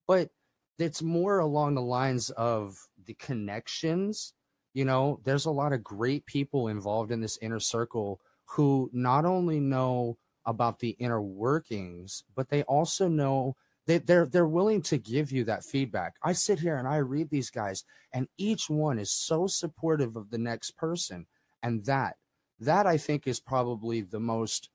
But 0.08 0.30
it's 0.78 1.02
more 1.02 1.40
along 1.40 1.74
the 1.74 1.82
lines 1.82 2.30
of 2.30 2.78
the 3.04 3.14
connections. 3.14 4.32
You 4.72 4.86
know, 4.86 5.20
there's 5.24 5.44
a 5.44 5.50
lot 5.50 5.74
of 5.74 5.84
great 5.84 6.24
people 6.24 6.68
involved 6.68 7.12
in 7.12 7.20
this 7.20 7.38
inner 7.42 7.60
circle 7.60 8.22
who 8.46 8.88
not 8.94 9.26
only 9.26 9.60
know 9.60 10.16
about 10.46 10.78
the 10.78 10.90
inner 10.90 11.20
workings, 11.20 12.24
but 12.34 12.48
they 12.48 12.62
also 12.64 13.08
know 13.08 13.56
they, 13.86 13.98
they're 13.98 14.26
they're 14.26 14.46
willing 14.46 14.82
to 14.82 14.98
give 14.98 15.32
you 15.32 15.44
that 15.44 15.64
feedback. 15.64 16.16
I 16.22 16.32
sit 16.32 16.60
here 16.60 16.76
and 16.76 16.86
I 16.86 16.96
read 16.96 17.30
these 17.30 17.50
guys, 17.50 17.84
and 18.12 18.28
each 18.38 18.70
one 18.70 18.98
is 18.98 19.10
so 19.10 19.46
supportive 19.46 20.16
of 20.16 20.30
the 20.30 20.38
next 20.38 20.76
person, 20.76 21.26
and 21.62 21.84
that 21.86 22.16
that 22.60 22.86
I 22.86 22.98
think 22.98 23.26
is 23.26 23.40
probably 23.40 24.02
the 24.02 24.20
most 24.20 24.70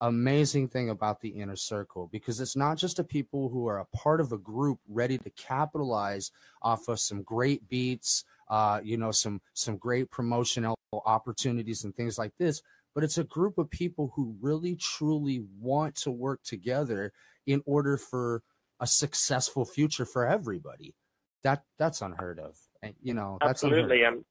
amazing 0.00 0.68
thing 0.68 0.90
about 0.90 1.20
the 1.20 1.28
inner 1.28 1.56
circle 1.56 2.08
because 2.12 2.40
it's 2.40 2.56
not 2.56 2.78
just 2.78 3.00
a 3.00 3.04
people 3.04 3.48
who 3.48 3.66
are 3.66 3.80
a 3.80 3.96
part 3.96 4.20
of 4.20 4.32
a 4.32 4.38
group 4.38 4.78
ready 4.88 5.18
to 5.18 5.30
capitalize 5.30 6.30
off 6.62 6.86
of 6.88 7.00
some 7.00 7.22
great 7.22 7.68
beats, 7.68 8.24
uh, 8.48 8.80
you 8.82 8.96
know, 8.96 9.10
some 9.10 9.40
some 9.54 9.76
great 9.76 10.10
promotional 10.10 10.78
opportunities 10.92 11.84
and 11.84 11.94
things 11.94 12.18
like 12.18 12.32
this, 12.38 12.62
but 12.94 13.04
it's 13.04 13.18
a 13.18 13.24
group 13.24 13.58
of 13.58 13.70
people 13.70 14.12
who 14.16 14.36
really 14.40 14.76
truly 14.76 15.44
want 15.60 15.94
to 15.96 16.10
work 16.10 16.42
together 16.42 17.12
in 17.46 17.62
order 17.66 17.96
for 17.96 18.42
a 18.80 18.86
successful 18.86 19.64
future 19.64 20.04
for 20.04 20.26
everybody. 20.26 20.94
That 21.42 21.62
that's 21.78 22.02
unheard 22.02 22.38
of. 22.40 22.56
And 22.82 22.94
you 23.02 23.14
know, 23.14 23.38
that's 23.40 23.64
Absolutely, 23.64 24.02
and 24.02 24.24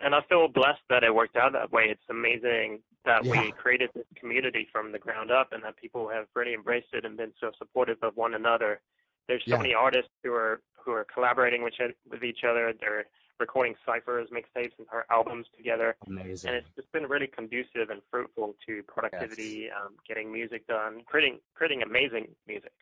and 0.00 0.14
I 0.14 0.20
feel 0.28 0.48
blessed 0.48 0.82
that 0.90 1.04
it 1.04 1.14
worked 1.14 1.36
out 1.36 1.52
that 1.52 1.70
way. 1.72 1.84
It's 1.88 2.02
amazing 2.10 2.82
that 3.04 3.24
Yeah. 3.24 3.42
we 3.42 3.52
created 3.52 3.90
this 3.94 4.06
community 4.16 4.68
from 4.72 4.92
the 4.92 4.98
ground 4.98 5.30
up, 5.30 5.52
and 5.52 5.62
that 5.64 5.76
people 5.76 6.08
have 6.08 6.26
really 6.34 6.54
embraced 6.54 6.88
it 6.92 7.04
and 7.04 7.16
been 7.16 7.32
so 7.40 7.50
supportive 7.58 7.98
of 8.02 8.16
one 8.16 8.34
another. 8.34 8.80
There's 9.28 9.44
so 9.44 9.52
Yeah. 9.52 9.58
many 9.58 9.74
artists 9.74 10.10
who 10.22 10.32
are 10.32 10.60
who 10.84 10.90
are 10.92 11.04
collaborating 11.04 11.62
with 11.62 11.74
each- 11.74 11.96
with 12.06 12.24
each 12.24 12.42
other. 12.42 12.72
They're 12.72 13.06
recording 13.42 13.74
ciphers, 13.84 14.28
mixtapes, 14.30 14.72
and 14.78 14.86
our 14.92 15.04
albums 15.10 15.46
together, 15.56 15.96
amazing. 16.06 16.48
and 16.48 16.56
it's 16.56 16.68
just 16.76 16.90
been 16.92 17.06
really 17.14 17.26
conducive 17.26 17.90
and 17.90 18.00
fruitful 18.10 18.54
to 18.66 18.82
productivity, 18.84 19.68
um, 19.70 19.92
getting 20.08 20.32
music 20.32 20.66
done, 20.68 21.02
creating 21.06 21.38
creating 21.54 21.82
amazing 21.82 22.28
music. 22.46 22.72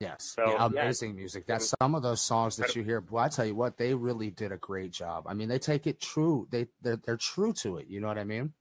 Yes, 0.00 0.32
So, 0.36 0.42
yeah, 0.46 0.68
yeah. 0.72 0.82
amazing 0.82 1.16
music. 1.16 1.44
That's 1.46 1.74
some 1.80 1.94
of 1.96 2.02
those 2.02 2.20
songs 2.20 2.56
that 2.56 2.76
you 2.76 2.82
hear. 2.84 3.00
Boy, 3.00 3.18
I 3.18 3.28
tell 3.28 3.44
you 3.44 3.56
what, 3.56 3.76
they 3.76 3.94
really 3.94 4.30
did 4.30 4.52
a 4.52 4.56
great 4.56 4.92
job. 4.92 5.24
I 5.26 5.34
mean, 5.34 5.48
they 5.48 5.58
take 5.58 5.88
it 5.88 6.00
true. 6.00 6.46
They 6.50 6.68
they're, 6.82 7.00
they're 7.04 7.16
true 7.16 7.52
to 7.54 7.78
it. 7.78 7.86
You 7.88 8.00
know 8.00 8.08
what 8.08 8.18
I 8.18 8.24
mean? 8.24 8.52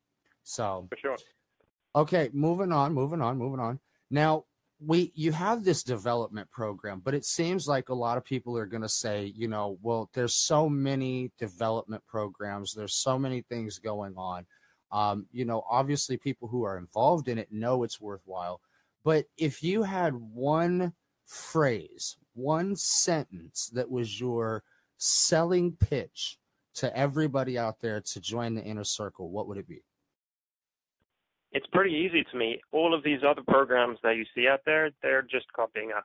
So 0.43 0.87
For 0.89 0.97
sure. 0.97 1.17
okay, 1.95 2.29
moving 2.33 2.71
on, 2.71 2.93
moving 2.93 3.21
on, 3.21 3.37
moving 3.37 3.59
on. 3.59 3.79
Now 4.09 4.45
we 4.79 5.11
you 5.15 5.31
have 5.31 5.63
this 5.63 5.83
development 5.83 6.51
program, 6.51 7.01
but 7.03 7.15
it 7.15 7.25
seems 7.25 7.67
like 7.67 7.89
a 7.89 7.95
lot 7.95 8.17
of 8.17 8.23
people 8.23 8.57
are 8.57 8.65
going 8.67 8.83
to 8.83 8.89
say, 8.89 9.33
you 9.35 9.47
know, 9.47 9.77
well, 9.81 10.09
there's 10.13 10.35
so 10.35 10.69
many 10.69 11.31
development 11.39 12.03
programs. 12.07 12.73
There's 12.73 12.95
so 12.95 13.17
many 13.17 13.41
things 13.41 13.79
going 13.79 14.13
on. 14.17 14.45
Um, 14.91 15.25
you 15.31 15.45
know, 15.45 15.63
obviously, 15.69 16.17
people 16.17 16.47
who 16.47 16.63
are 16.63 16.77
involved 16.77 17.27
in 17.27 17.37
it 17.37 17.51
know 17.51 17.83
it's 17.83 17.99
worthwhile. 17.99 18.61
But 19.03 19.25
if 19.37 19.63
you 19.63 19.83
had 19.83 20.13
one 20.13 20.93
phrase, 21.25 22.17
one 22.33 22.75
sentence 22.75 23.69
that 23.73 23.89
was 23.89 24.19
your 24.19 24.63
selling 24.97 25.73
pitch 25.73 26.37
to 26.75 26.95
everybody 26.95 27.57
out 27.57 27.79
there 27.81 28.01
to 28.01 28.21
join 28.21 28.53
the 28.53 28.63
inner 28.63 28.83
circle, 28.83 29.29
what 29.29 29.47
would 29.47 29.57
it 29.57 29.67
be? 29.67 29.81
It's 31.51 31.65
pretty 31.67 31.95
easy 31.95 32.23
to 32.31 32.37
me. 32.37 32.59
All 32.71 32.93
of 32.93 33.03
these 33.03 33.19
other 33.27 33.41
programs 33.47 33.97
that 34.03 34.17
you 34.17 34.25
see 34.35 34.47
out 34.47 34.61
there, 34.65 34.91
they're 35.01 35.21
just 35.21 35.51
copying 35.53 35.91
us. 35.91 36.03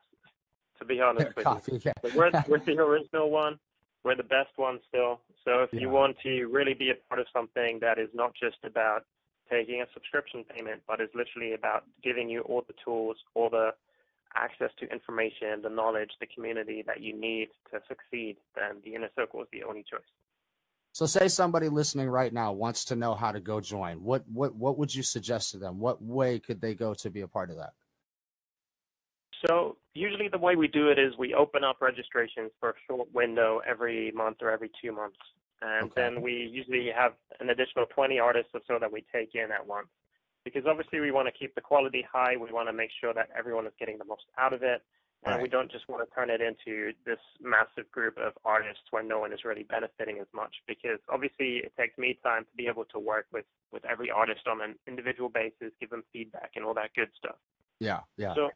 To 0.79 0.85
be 0.87 1.01
honest 1.01 1.37
with 1.37 1.69
you. 1.69 1.81
Yeah. 1.85 1.93
But 2.03 2.15
we're, 2.15 2.31
we're 2.49 2.59
the 2.59 2.73
original 2.81 3.31
one. 3.31 3.59
We're 4.03 4.17
the 4.17 4.25
best 4.25 4.51
one 4.57 4.81
still. 4.89 5.21
So 5.45 5.63
if 5.63 5.73
Yeah. 5.73 5.81
you 5.81 5.91
want 5.91 6.17
to 6.25 6.47
really 6.47 6.75
be 6.75 6.91
a 6.91 6.95
part 7.09 7.21
of 7.21 7.27
something 7.33 7.79
that 7.81 7.99
is 7.99 8.09
not 8.15 8.33
just 8.35 8.57
about 8.65 9.05
taking 9.49 9.81
a 9.83 9.87
subscription 9.95 10.43
payment, 10.45 10.83
but 10.89 11.01
is 11.01 11.09
literally 11.15 11.53
about 11.55 11.85
giving 12.03 12.29
you 12.29 12.41
all 12.43 12.65
the 12.67 12.75
tools, 12.85 13.17
all 13.35 13.49
the 13.49 13.75
access 14.35 14.71
to 14.81 14.91
information, 14.91 15.63
the 15.63 15.69
knowledge, 15.69 16.11
the 16.19 16.27
community 16.27 16.83
that 16.87 17.01
you 17.01 17.15
need 17.15 17.49
to 17.71 17.81
succeed, 17.87 18.37
then 18.57 18.79
the 18.85 18.95
inner 18.97 19.11
circle 19.15 19.41
is 19.43 19.49
the 19.53 19.63
only 19.63 19.85
choice. 19.89 20.01
So 20.93 21.07
say 21.07 21.29
somebody 21.29 21.71
listening 21.71 22.09
right 22.09 22.33
now 22.33 22.53
wants 22.53 22.85
to 22.87 22.97
know 22.97 23.15
how 23.15 23.33
to 23.33 23.41
go 23.41 23.61
join. 23.61 24.03
What 24.03 24.29
what 24.29 24.55
what 24.55 24.79
would 24.79 24.95
you 24.95 25.03
suggest 25.03 25.51
to 25.53 25.59
them? 25.59 25.79
What 25.79 26.03
way 26.03 26.39
could 26.39 26.61
they 26.61 26.75
go 26.75 26.93
to 26.95 27.11
be 27.11 27.23
a 27.23 27.29
part 27.29 27.51
of 27.51 27.57
that? 27.57 27.73
So 29.47 29.79
usually 29.95 30.29
the 30.29 30.39
way 30.39 30.55
we 30.55 30.69
do 30.69 30.89
it 30.91 30.99
is 30.99 31.17
we 31.19 31.35
open 31.35 31.65
up 31.65 31.79
registrations 31.81 32.53
for 32.61 32.71
a 32.71 32.75
short 32.87 33.09
window 33.13 33.61
every 33.67 34.13
month 34.13 34.37
or 34.43 34.51
every 34.51 34.71
two 34.83 34.93
months. 34.93 35.17
And 35.63 35.87
Okay. 35.87 35.93
then 35.97 36.21
we 36.23 36.33
usually 36.33 36.91
have 36.95 37.15
an 37.41 37.51
additional 37.51 37.87
20 37.87 38.19
artists 38.19 38.51
or 38.53 38.61
so 38.69 38.79
that 38.79 38.93
we 38.93 39.05
take 39.13 39.35
in 39.35 39.51
at 39.51 39.67
once. 39.67 39.89
Because 40.45 40.65
obviously 40.67 41.01
we 41.01 41.11
want 41.11 41.27
to 41.27 41.33
keep 41.33 41.55
the 41.55 41.61
quality 41.61 42.05
high. 42.13 42.37
We 42.37 42.53
want 42.53 42.69
to 42.69 42.73
make 42.73 42.91
sure 43.01 43.15
that 43.15 43.31
everyone 43.37 43.67
is 43.67 43.73
getting 43.79 43.97
the 43.97 44.05
most 44.05 44.25
out 44.39 44.53
of 44.53 44.63
it. 44.63 44.83
And 45.25 45.41
we 45.41 45.49
don't 45.49 45.71
just 45.71 45.89
want 45.89 46.07
to 46.09 46.15
turn 46.15 46.31
it 46.31 46.41
into 46.41 46.93
this 47.07 47.19
massive 47.41 47.91
group 47.93 48.19
of 48.19 48.33
artists 48.45 48.83
where 48.91 49.05
no 49.05 49.21
one 49.21 49.33
is 49.33 49.45
really 49.45 49.63
benefiting 49.63 50.19
as 50.19 50.27
much. 50.35 50.55
Because 50.67 50.99
obviously 51.09 51.59
it 51.59 51.73
takes 51.79 51.97
me 51.97 52.19
time 52.25 52.43
to 52.45 52.57
be 52.57 52.67
able 52.67 52.85
to 52.87 52.99
work 52.99 53.27
with, 53.33 53.45
with 53.73 53.85
every 53.85 54.11
artist 54.11 54.49
on 54.51 54.61
an 54.61 54.75
individual 54.89 55.29
basis, 55.29 55.73
give 55.79 55.91
them 55.91 56.03
feedback 56.13 56.53
and 56.57 56.65
all 56.65 56.75
that 56.75 56.91
good 56.97 57.09
stuff. 57.17 57.37
Yeah, 57.79 58.01
yeah. 58.17 58.35
So, 58.35 58.51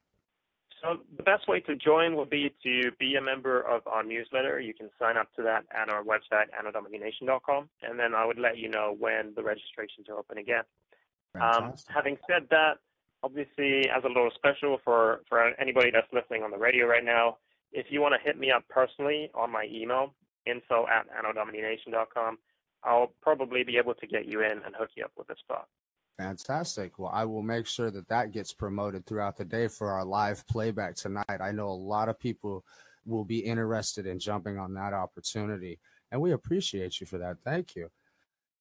so 0.82 0.98
the 1.16 1.22
best 1.22 1.46
way 1.46 1.60
to 1.60 1.76
join 1.76 2.16
would 2.16 2.30
be 2.30 2.52
to 2.64 2.90
be 2.98 3.14
a 3.14 3.22
member 3.22 3.60
of 3.60 3.86
our 3.86 4.02
newsletter. 4.02 4.60
You 4.60 4.74
can 4.74 4.90
sign 4.98 5.16
up 5.16 5.32
to 5.36 5.42
that 5.42 5.64
at 5.70 5.88
our 5.88 6.02
website, 6.02 6.46
anodomination.com, 6.50 7.68
and 7.82 7.98
then 7.98 8.14
I 8.14 8.26
would 8.26 8.38
let 8.38 8.58
you 8.58 8.68
know 8.68 8.94
when 8.98 9.32
the 9.36 9.42
registrations 9.42 10.08
are 10.08 10.18
open 10.18 10.38
again. 10.38 10.64
Um, 11.40 11.74
having 11.88 12.16
said 12.26 12.48
that, 12.50 12.78
obviously, 13.26 13.90
as 13.90 14.04
a 14.04 14.08
little 14.08 14.30
special 14.36 14.78
for, 14.84 15.22
for 15.28 15.50
anybody 15.60 15.90
that's 15.92 16.06
listening 16.12 16.44
on 16.44 16.52
the 16.52 16.56
radio 16.56 16.86
right 16.86 17.04
now, 17.04 17.38
if 17.72 17.86
you 17.90 18.00
want 18.00 18.14
to 18.14 18.24
hit 18.24 18.38
me 18.38 18.52
up 18.52 18.62
personally 18.68 19.30
on 19.34 19.50
my 19.50 19.66
email, 19.70 20.14
info 20.46 20.86
at 20.86 21.06
anodomination.com, 21.10 22.38
I'll 22.84 23.12
probably 23.20 23.64
be 23.64 23.76
able 23.78 23.94
to 23.94 24.06
get 24.06 24.26
you 24.26 24.42
in 24.42 24.52
and 24.64 24.74
hook 24.78 24.90
you 24.96 25.04
up 25.04 25.10
with 25.16 25.28
a 25.30 25.36
spot. 25.38 25.66
Fantastic. 26.18 26.98
Well, 26.98 27.10
I 27.12 27.24
will 27.24 27.42
make 27.42 27.66
sure 27.66 27.90
that 27.90 28.08
that 28.08 28.30
gets 28.30 28.52
promoted 28.52 29.04
throughout 29.04 29.36
the 29.36 29.44
day 29.44 29.66
for 29.66 29.90
our 29.90 30.04
live 30.04 30.46
playback 30.46 30.94
tonight. 30.94 31.40
I 31.40 31.50
know 31.50 31.68
a 31.68 31.70
lot 31.70 32.08
of 32.08 32.18
people 32.18 32.64
will 33.04 33.24
be 33.24 33.40
interested 33.40 34.06
in 34.06 34.20
jumping 34.20 34.56
on 34.56 34.72
that 34.74 34.92
opportunity, 34.92 35.80
and 36.12 36.20
we 36.20 36.32
appreciate 36.32 37.00
you 37.00 37.06
for 37.06 37.18
that. 37.18 37.40
Thank 37.44 37.74
you. 37.74 37.90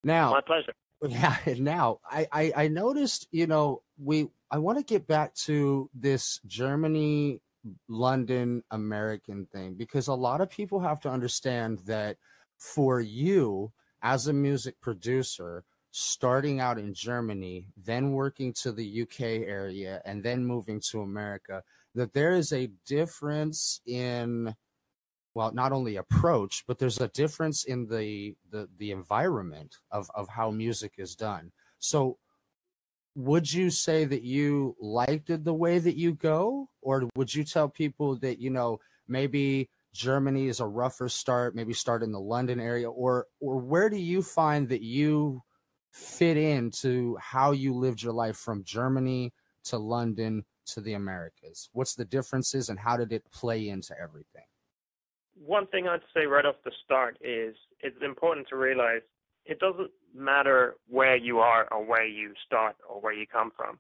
Now, 0.04 0.32
My 0.32 0.42
pleasure. 0.42 0.74
Yeah, 1.08 1.36
now 1.60 2.00
I, 2.10 2.28
I 2.32 2.54
I 2.56 2.68
noticed, 2.70 3.28
you 3.32 3.48
know, 3.48 3.84
we 4.02 4.30
I 4.52 4.58
want 4.58 4.78
to 4.78 4.84
get 4.84 5.08
back 5.08 5.34
to 5.46 5.90
this 5.94 6.40
Germany 6.46 7.42
London 7.88 8.64
American 8.72 9.48
thing 9.48 9.74
because 9.74 10.08
a 10.08 10.14
lot 10.14 10.42
of 10.42 10.50
people 10.50 10.80
have 10.80 11.00
to 11.02 11.10
understand 11.10 11.80
that 11.86 12.18
for 12.58 13.02
you 13.02 13.72
as 14.04 14.28
a 14.28 14.34
music 14.34 14.80
producer 14.82 15.64
starting 15.92 16.60
out 16.60 16.78
in 16.78 16.94
Germany, 16.94 17.68
then 17.78 18.12
working 18.12 18.52
to 18.52 18.72
the 18.72 19.02
UK 19.04 19.22
area 19.48 20.02
and 20.06 20.22
then 20.22 20.46
moving 20.46 20.80
to 20.82 21.02
America, 21.02 21.64
that 21.96 22.14
there 22.14 22.34
is 22.34 22.52
a 22.52 22.70
difference 22.86 23.80
in 23.86 24.54
well 25.34 25.52
not 25.54 25.72
only 25.72 25.98
approach 25.98 26.64
but 26.68 26.78
there's 26.78 27.02
a 27.02 27.08
difference 27.10 27.64
in 27.66 27.88
the 27.88 28.36
the 28.52 28.70
the 28.78 28.92
environment 28.92 29.78
of 29.92 30.10
of 30.14 30.28
how 30.30 30.52
music 30.52 30.94
is 30.98 31.16
done. 31.16 31.52
So 31.80 32.18
would 33.16 33.52
you 33.52 33.70
say 33.70 34.04
that 34.04 34.24
you 34.24 34.76
liked 34.80 35.30
it 35.30 35.46
the 35.46 35.54
way 35.54 35.80
that 35.80 35.96
you 35.96 36.14
go? 36.14 36.70
Or 36.82 37.08
would 37.16 37.34
you 37.34 37.44
tell 37.44 37.70
people 37.70 38.18
that 38.18 38.40
you 38.40 38.50
know 38.50 38.80
maybe 39.08 39.70
germany 39.94 40.48
is 40.48 40.60
a 40.60 40.66
rougher 40.66 41.08
start 41.08 41.56
maybe 41.56 41.72
start 41.72 42.04
in 42.04 42.12
the 42.12 42.20
london 42.20 42.60
area? 42.60 42.90
Or 42.90 43.28
or 43.40 43.58
where 43.58 43.90
do 43.90 43.98
you 43.98 44.22
find 44.22 44.68
that 44.70 44.82
you 44.82 45.42
fit 45.92 46.36
into 46.36 47.16
how 47.22 47.52
you 47.52 47.74
lived 47.74 48.04
your 48.04 48.12
life 48.12 48.36
from 48.36 48.64
germany 48.66 49.34
to 49.64 49.78
london 49.78 50.44
to 50.66 50.82
the 50.82 50.94
americas? 50.94 51.70
What's 51.72 51.96
the 51.96 52.06
differences 52.06 52.70
and 52.70 52.78
how 52.78 52.98
did 52.98 53.14
it 53.14 53.24
play 53.32 53.70
into 53.70 53.96
everything? 53.98 54.44
One 55.38 55.68
thing 55.68 55.88
I'd 55.88 56.02
say 56.14 56.26
right 56.26 56.46
off 56.46 56.56
the 56.64 56.72
start 56.84 57.18
is 57.22 57.56
it's 57.80 58.02
important 58.02 58.48
to 58.50 58.58
realize 58.58 59.02
it 59.46 59.60
doesn't 59.60 59.92
matter 60.14 60.76
where 60.88 61.16
you 61.16 61.40
are 61.40 61.68
or 61.72 61.86
where 61.86 62.06
you 62.06 62.34
start 62.46 62.76
or 62.90 63.00
where 63.00 63.14
you 63.14 63.28
come 63.28 63.52
from. 63.56 63.80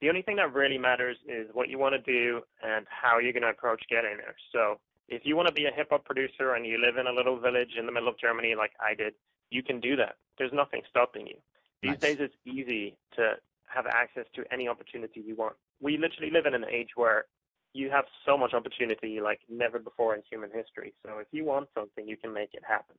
The 0.00 0.08
only 0.08 0.22
thing 0.22 0.36
that 0.36 0.52
really 0.52 0.76
matters 0.78 1.16
is 1.26 1.48
what 1.52 1.68
you 1.70 1.78
want 1.78 1.94
to 1.94 2.00
do 2.12 2.42
and 2.62 2.86
how 2.90 3.18
you're 3.18 3.32
going 3.32 3.42
to 3.42 3.48
approach 3.48 3.82
getting 3.88 4.18
there. 4.18 4.36
So 4.52 4.78
if 5.08 5.22
you 5.24 5.36
want 5.36 5.48
to 5.48 5.54
be 5.54 5.64
a 5.64 5.70
hip 5.70 5.88
hop 5.90 6.04
producer 6.04 6.54
and 6.54 6.66
you 6.66 6.78
live 6.78 6.98
in 6.98 7.06
a 7.06 7.12
little 7.12 7.38
village 7.38 7.70
in 7.78 7.86
the 7.86 7.92
middle 7.92 8.08
of 8.08 8.18
Germany 8.18 8.54
like 8.54 8.72
I 8.80 8.94
did, 8.94 9.14
you 9.50 9.62
can 9.62 9.80
do 9.80 9.96
that. 9.96 10.16
There's 10.36 10.52
nothing 10.52 10.82
stopping 10.90 11.26
you. 11.26 11.36
These 11.82 11.92
Nice. 11.92 12.00
days 12.00 12.16
it's 12.20 12.34
easy 12.44 12.96
to 13.16 13.34
have 13.68 13.86
access 13.86 14.26
to 14.34 14.44
any 14.52 14.68
opportunity 14.68 15.20
you 15.20 15.34
want. 15.34 15.56
We 15.80 15.96
literally 15.96 16.30
live 16.30 16.46
in 16.46 16.54
an 16.54 16.64
age 16.70 16.90
where 16.94 17.24
you 17.72 17.90
have 17.90 18.04
so 18.24 18.36
much 18.36 18.54
opportunity 18.54 19.20
like 19.20 19.40
never 19.48 19.78
before 19.78 20.14
in 20.14 20.22
human 20.28 20.50
history. 20.50 20.94
So 21.04 21.18
if 21.18 21.28
you 21.30 21.44
want 21.44 21.68
something, 21.74 22.06
you 22.08 22.16
can 22.16 22.32
make 22.32 22.54
it 22.54 22.62
happen. 22.66 22.96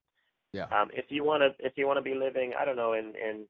Yeah. 0.53 0.65
Um, 0.65 0.89
if 0.93 1.05
you 1.09 1.23
want 1.23 1.43
to, 1.43 1.65
if 1.65 1.73
you 1.75 1.87
want 1.87 1.97
to 1.97 2.01
be 2.01 2.15
living, 2.15 2.53
I 2.57 2.65
don't 2.65 2.75
know, 2.75 2.93
in 2.93 3.13
in 3.15 3.45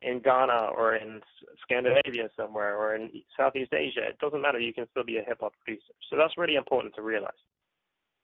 in 0.00 0.20
Ghana 0.20 0.70
or 0.76 0.94
in 0.96 1.20
Scandinavia 1.62 2.30
somewhere 2.36 2.76
or 2.76 2.94
in 2.94 3.10
Southeast 3.36 3.72
Asia, 3.72 4.06
it 4.06 4.18
doesn't 4.20 4.40
matter. 4.40 4.60
You 4.60 4.72
can 4.72 4.86
still 4.90 5.04
be 5.04 5.18
a 5.18 5.22
hip 5.22 5.38
hop 5.40 5.54
producer. 5.64 5.92
So 6.08 6.16
that's 6.16 6.38
really 6.38 6.54
important 6.54 6.94
to 6.94 7.02
realize. 7.02 7.32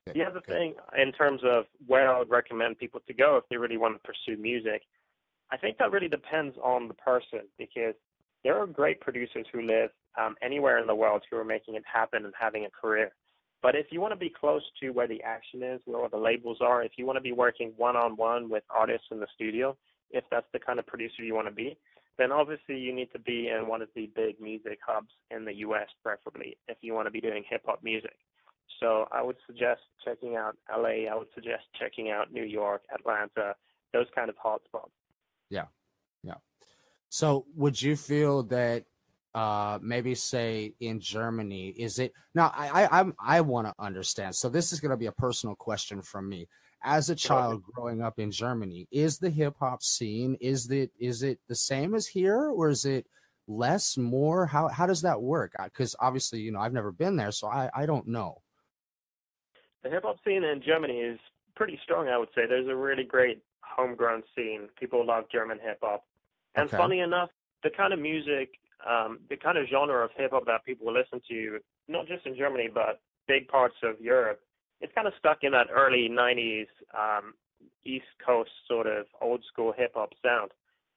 The 0.07 0.23
other 0.23 0.39
Okay. 0.39 0.53
thing, 0.53 0.75
in 0.99 1.13
terms 1.13 1.41
of 1.45 1.65
where 1.87 2.15
I 2.15 2.19
would 2.19 2.31
recommend 2.31 2.79
people 2.79 3.01
to 3.07 3.15
go 3.15 3.39
if 3.39 3.45
they 3.49 3.57
really 3.57 3.79
want 3.79 3.95
to 3.95 4.07
pursue 4.07 4.41
music, 4.41 4.83
I 5.51 5.57
think 5.57 5.79
that 5.79 5.91
really 5.93 6.09
depends 6.09 6.57
on 6.63 6.89
the 6.89 6.95
person 6.95 7.49
because 7.59 7.95
there 8.43 8.59
are 8.59 8.67
great 8.67 9.01
producers 9.01 9.47
who 9.51 9.63
live 9.63 9.91
um, 10.21 10.37
anywhere 10.43 10.79
in 10.79 10.87
the 10.87 10.95
world 10.95 11.23
who 11.31 11.37
are 11.39 11.45
making 11.45 11.75
it 11.75 11.85
happen 11.91 12.25
and 12.25 12.35
having 12.39 12.67
a 12.67 12.71
career. 12.71 13.13
But 13.65 13.75
if 13.75 13.87
you 13.91 13.99
want 13.99 14.13
to 14.13 14.19
be 14.19 14.29
close 14.29 14.61
to 14.83 14.91
where 14.91 15.09
the 15.09 15.23
action 15.23 15.63
is, 15.63 15.81
where 15.87 16.07
the 16.11 16.19
labels 16.19 16.59
are, 16.61 16.85
if 16.85 16.93
you 16.99 17.07
want 17.07 17.17
to 17.17 17.23
be 17.23 17.33
working 17.33 17.73
one 17.79 17.97
on 17.97 18.15
one 18.15 18.51
with 18.51 18.63
artists 18.69 19.07
in 19.11 19.21
the 19.21 19.27
studio, 19.35 19.75
if 20.11 20.23
that's 20.31 20.47
the 20.53 20.59
kind 20.59 20.79
of 20.79 20.87
producer 20.87 21.23
you 21.23 21.35
want 21.35 21.49
to 21.49 21.55
be, 21.55 21.79
then 22.19 22.31
obviously 22.31 22.77
you 22.77 22.95
need 22.95 23.11
to 23.15 23.19
be 23.19 23.49
in 23.49 23.67
one 23.67 23.81
of 23.81 23.89
the 23.97 24.11
big 24.15 24.39
music 24.39 24.81
hubs 24.87 25.09
in 25.31 25.47
the 25.47 25.55
US, 25.69 25.89
preferably, 26.03 26.59
if 26.69 26.77
you 26.83 26.93
want 26.93 27.07
to 27.07 27.11
be 27.11 27.23
doing 27.23 27.43
hip 27.49 27.63
hop 27.65 27.83
music. 27.83 28.19
So 28.81 29.07
I 29.11 29.23
would 29.23 29.37
suggest 29.47 29.81
checking 30.05 30.37
out 30.37 30.59
LA. 30.71 31.11
I 31.11 31.15
would 31.17 31.29
suggest 31.35 31.63
checking 31.81 32.11
out 32.11 32.31
New 32.31 32.45
York, 32.45 32.83
Atlanta, 32.95 33.55
those 33.95 34.07
kind 34.15 34.29
of 34.29 34.37
hotspots. 34.37 34.91
Yeah. 35.49 35.69
Yeah. 36.23 36.35
So 37.09 37.47
would 37.57 37.81
you 37.81 37.97
feel 37.97 38.43
that 38.43 38.85
uh 39.35 39.79
maybe 39.83 40.15
say 40.15 40.75
in 40.81 41.01
Germany 41.01 41.69
is 41.71 41.99
it 41.99 42.13
now 42.35 42.53
I 42.55 42.85
I 42.85 43.01
I'm, 43.01 43.15
I 43.19 43.41
want 43.41 43.67
to 43.67 43.75
understand. 43.79 44.35
So 44.37 44.49
this 44.49 44.73
is 44.73 44.81
going 44.81 44.91
to 44.91 44.97
be 44.97 45.07
a 45.07 45.13
personal 45.13 45.57
question 45.57 46.03
from 46.03 46.29
me. 46.29 46.49
As 46.87 47.09
a 47.11 47.15
child 47.17 47.63
growing 47.65 48.03
up 48.03 48.19
in 48.19 48.31
Germany, 48.31 48.87
is 48.91 49.19
the 49.19 49.31
hip 49.31 49.57
hop 49.59 49.83
scene 49.83 50.37
is 50.41 50.71
it 50.71 50.93
is 50.99 51.23
it 51.23 51.41
the 51.49 51.55
same 51.55 51.95
as 51.95 52.07
here 52.07 52.49
or 52.51 52.69
is 52.69 52.85
it 52.85 53.07
less 53.47 53.97
more 53.97 54.47
how 54.47 54.69
how 54.69 54.87
does 54.87 55.03
that 55.03 55.21
work? 55.21 55.55
Cuz 55.73 55.97
obviously, 55.99 56.41
you 56.41 56.53
know, 56.53 56.61
I've 56.61 56.73
never 56.73 56.93
been 56.93 57.17
there 57.17 57.33
so 57.33 57.49
I 57.49 57.71
I 57.75 57.87
don't 57.87 58.07
know. 58.07 58.43
The 59.83 59.91
hip 59.91 60.03
hop 60.05 60.17
scene 60.25 60.45
in 60.45 60.63
Germany 60.63 61.01
is 61.01 61.19
pretty 61.57 61.79
strong, 61.83 62.09
I 62.09 62.19
would 62.19 62.31
say. 62.35 62.47
There's 62.47 62.69
a 62.69 62.75
really 62.77 63.05
great 63.05 63.43
homegrown 63.63 64.23
scene. 64.35 64.69
People 64.79 65.05
love 65.07 65.25
German 65.31 65.59
hip 65.59 65.79
hop. 65.83 66.05
And 66.55 66.69
Okay. 66.69 66.77
funny 66.77 67.01
enough, 67.01 67.31
the 67.63 67.71
kind 67.71 67.93
of 67.93 67.99
music, 67.99 68.55
um, 68.89 69.21
the 69.29 69.37
kind 69.37 69.59
of 69.59 69.67
genre 69.69 70.05
of 70.05 70.11
hip 70.17 70.33
hop 70.33 70.47
that 70.47 70.65
people 70.65 70.93
listen 70.93 71.21
to, 71.29 71.59
not 71.89 72.07
just 72.07 72.27
in 72.27 72.37
Germany, 72.37 72.69
but 72.73 73.01
big 73.27 73.49
parts 73.49 73.77
of 73.83 74.01
Europe, 74.01 74.41
it's 74.81 74.93
kind 74.95 75.07
of 75.07 75.15
stuck 75.19 75.39
in 75.43 75.53
that 75.53 75.69
early 75.73 76.09
90s 76.11 76.67
um, 76.97 77.35
East 77.85 78.05
Coast 78.25 78.51
sort 78.69 78.87
of 78.87 79.07
old 79.21 79.45
school 79.51 79.73
hip 79.77 79.93
hop 79.95 80.11
sound. 80.25 80.51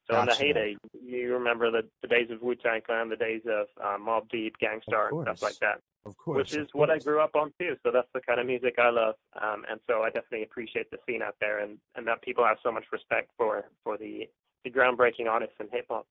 So 0.09 0.17
in 0.21 0.25
the 0.25 0.35
heyday, 0.35 0.77
you 1.03 1.33
remember 1.33 1.69
the, 1.69 1.83
the 2.01 2.07
days 2.07 2.29
of 2.31 2.41
Wu 2.41 2.55
Tang 2.55 2.79
Clan, 2.85 3.09
the 3.09 3.17
days 3.17 3.41
of 3.45 3.67
uh, 3.83 3.97
Mobb 3.97 4.29
Deep, 4.29 4.57
Gang 4.57 4.79
Starr, 4.87 5.09
and 5.09 5.23
stuff 5.23 5.41
like 5.41 5.59
that 5.59 5.81
Of 6.05 6.15
course. 6.15 6.37
which 6.37 6.55
is 6.55 6.69
what 6.71 6.89
I 6.89 6.97
grew 6.97 7.19
up 7.19 7.35
on 7.35 7.51
too. 7.59 7.75
So 7.83 7.91
that's 7.91 8.07
the 8.13 8.21
kind 8.21 8.39
of 8.39 8.45
music 8.45 8.75
I 8.77 8.89
love, 8.89 9.15
um, 9.41 9.65
and 9.69 9.81
so 9.85 10.03
I 10.03 10.09
definitely 10.09 10.43
appreciate 10.43 10.89
the 10.91 10.97
scene 11.05 11.21
out 11.21 11.35
there, 11.41 11.59
and, 11.59 11.77
and 11.95 12.07
that 12.07 12.21
people 12.21 12.45
have 12.45 12.57
so 12.63 12.71
much 12.71 12.85
respect 12.91 13.31
for 13.37 13.65
for 13.83 13.97
the 13.97 14.29
the 14.63 14.71
groundbreaking 14.71 15.27
artists 15.29 15.55
in 15.59 15.67
hip 15.71 15.87
hop. 15.89 16.07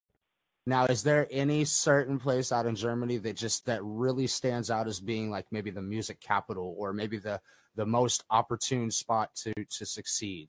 Now, 0.67 0.87
is 0.87 1.05
there 1.05 1.29
any 1.31 1.65
certain 1.65 2.19
place 2.19 2.51
out 2.51 2.67
in 2.67 2.75
Germany 2.75 3.19
that 3.19 3.37
just 3.37 3.67
that 3.67 3.81
really 3.85 4.27
stands 4.27 4.69
out 4.69 4.89
as 4.89 4.99
being 4.99 5.31
like 5.31 5.47
maybe 5.53 5.71
the 5.71 5.83
music 5.83 6.21
capital 6.21 6.75
or 6.77 6.93
maybe 6.93 7.19
the 7.19 7.41
the 7.77 7.87
most 7.87 8.25
opportune 8.31 8.91
spot 8.91 9.35
to 9.37 9.53
to 9.55 9.87
succeed? 9.87 10.49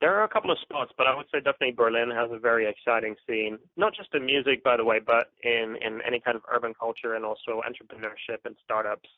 There 0.00 0.14
are 0.14 0.24
a 0.24 0.28
couple 0.28 0.50
of 0.50 0.58
spots, 0.60 0.92
but 0.96 1.06
I 1.06 1.14
would 1.14 1.26
say 1.26 1.40
definitely 1.40 1.72
Berlin 1.72 2.10
has 2.10 2.30
a 2.32 2.38
very 2.38 2.66
exciting 2.66 3.16
scene, 3.26 3.58
not 3.76 3.94
just 3.94 4.14
in 4.14 4.24
music, 4.24 4.64
by 4.64 4.78
the 4.78 4.84
way, 4.84 4.98
but 4.98 5.30
in 5.42 5.76
in 5.82 6.00
any 6.06 6.18
kind 6.18 6.36
of 6.36 6.42
urban 6.50 6.72
culture 6.72 7.14
and 7.16 7.24
also 7.24 7.60
entrepreneurship 7.68 8.38
and 8.46 8.56
startups. 8.64 9.10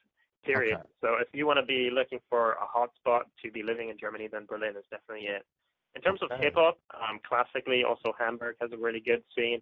Period. 0.44 0.75
Okay. 0.75 0.88
So 1.01 1.09
if 1.20 1.29
you 1.33 1.46
want 1.46 1.61
to 1.61 1.64
be 1.64 1.88
looking 1.94 2.18
for 2.29 2.55
a 2.55 2.66
hot 2.66 2.90
spot 2.96 3.27
to 3.44 3.53
be 3.53 3.62
living 3.62 3.90
in 3.90 3.96
Germany, 3.96 4.29
then 4.33 4.44
Berlin 4.44 4.75
is 4.77 4.83
definitely 4.90 5.29
it. 5.29 5.46
In 5.94 6.02
terms 6.02 6.20
of 6.22 6.31
hip 6.40 6.55
hop, 6.57 6.78
um, 6.94 7.20
classically, 7.26 7.85
also 7.85 8.14
Hamburg 8.18 8.57
has 8.61 8.70
a 8.72 8.76
really 8.76 9.00
good 9.00 9.22
scene. 9.37 9.61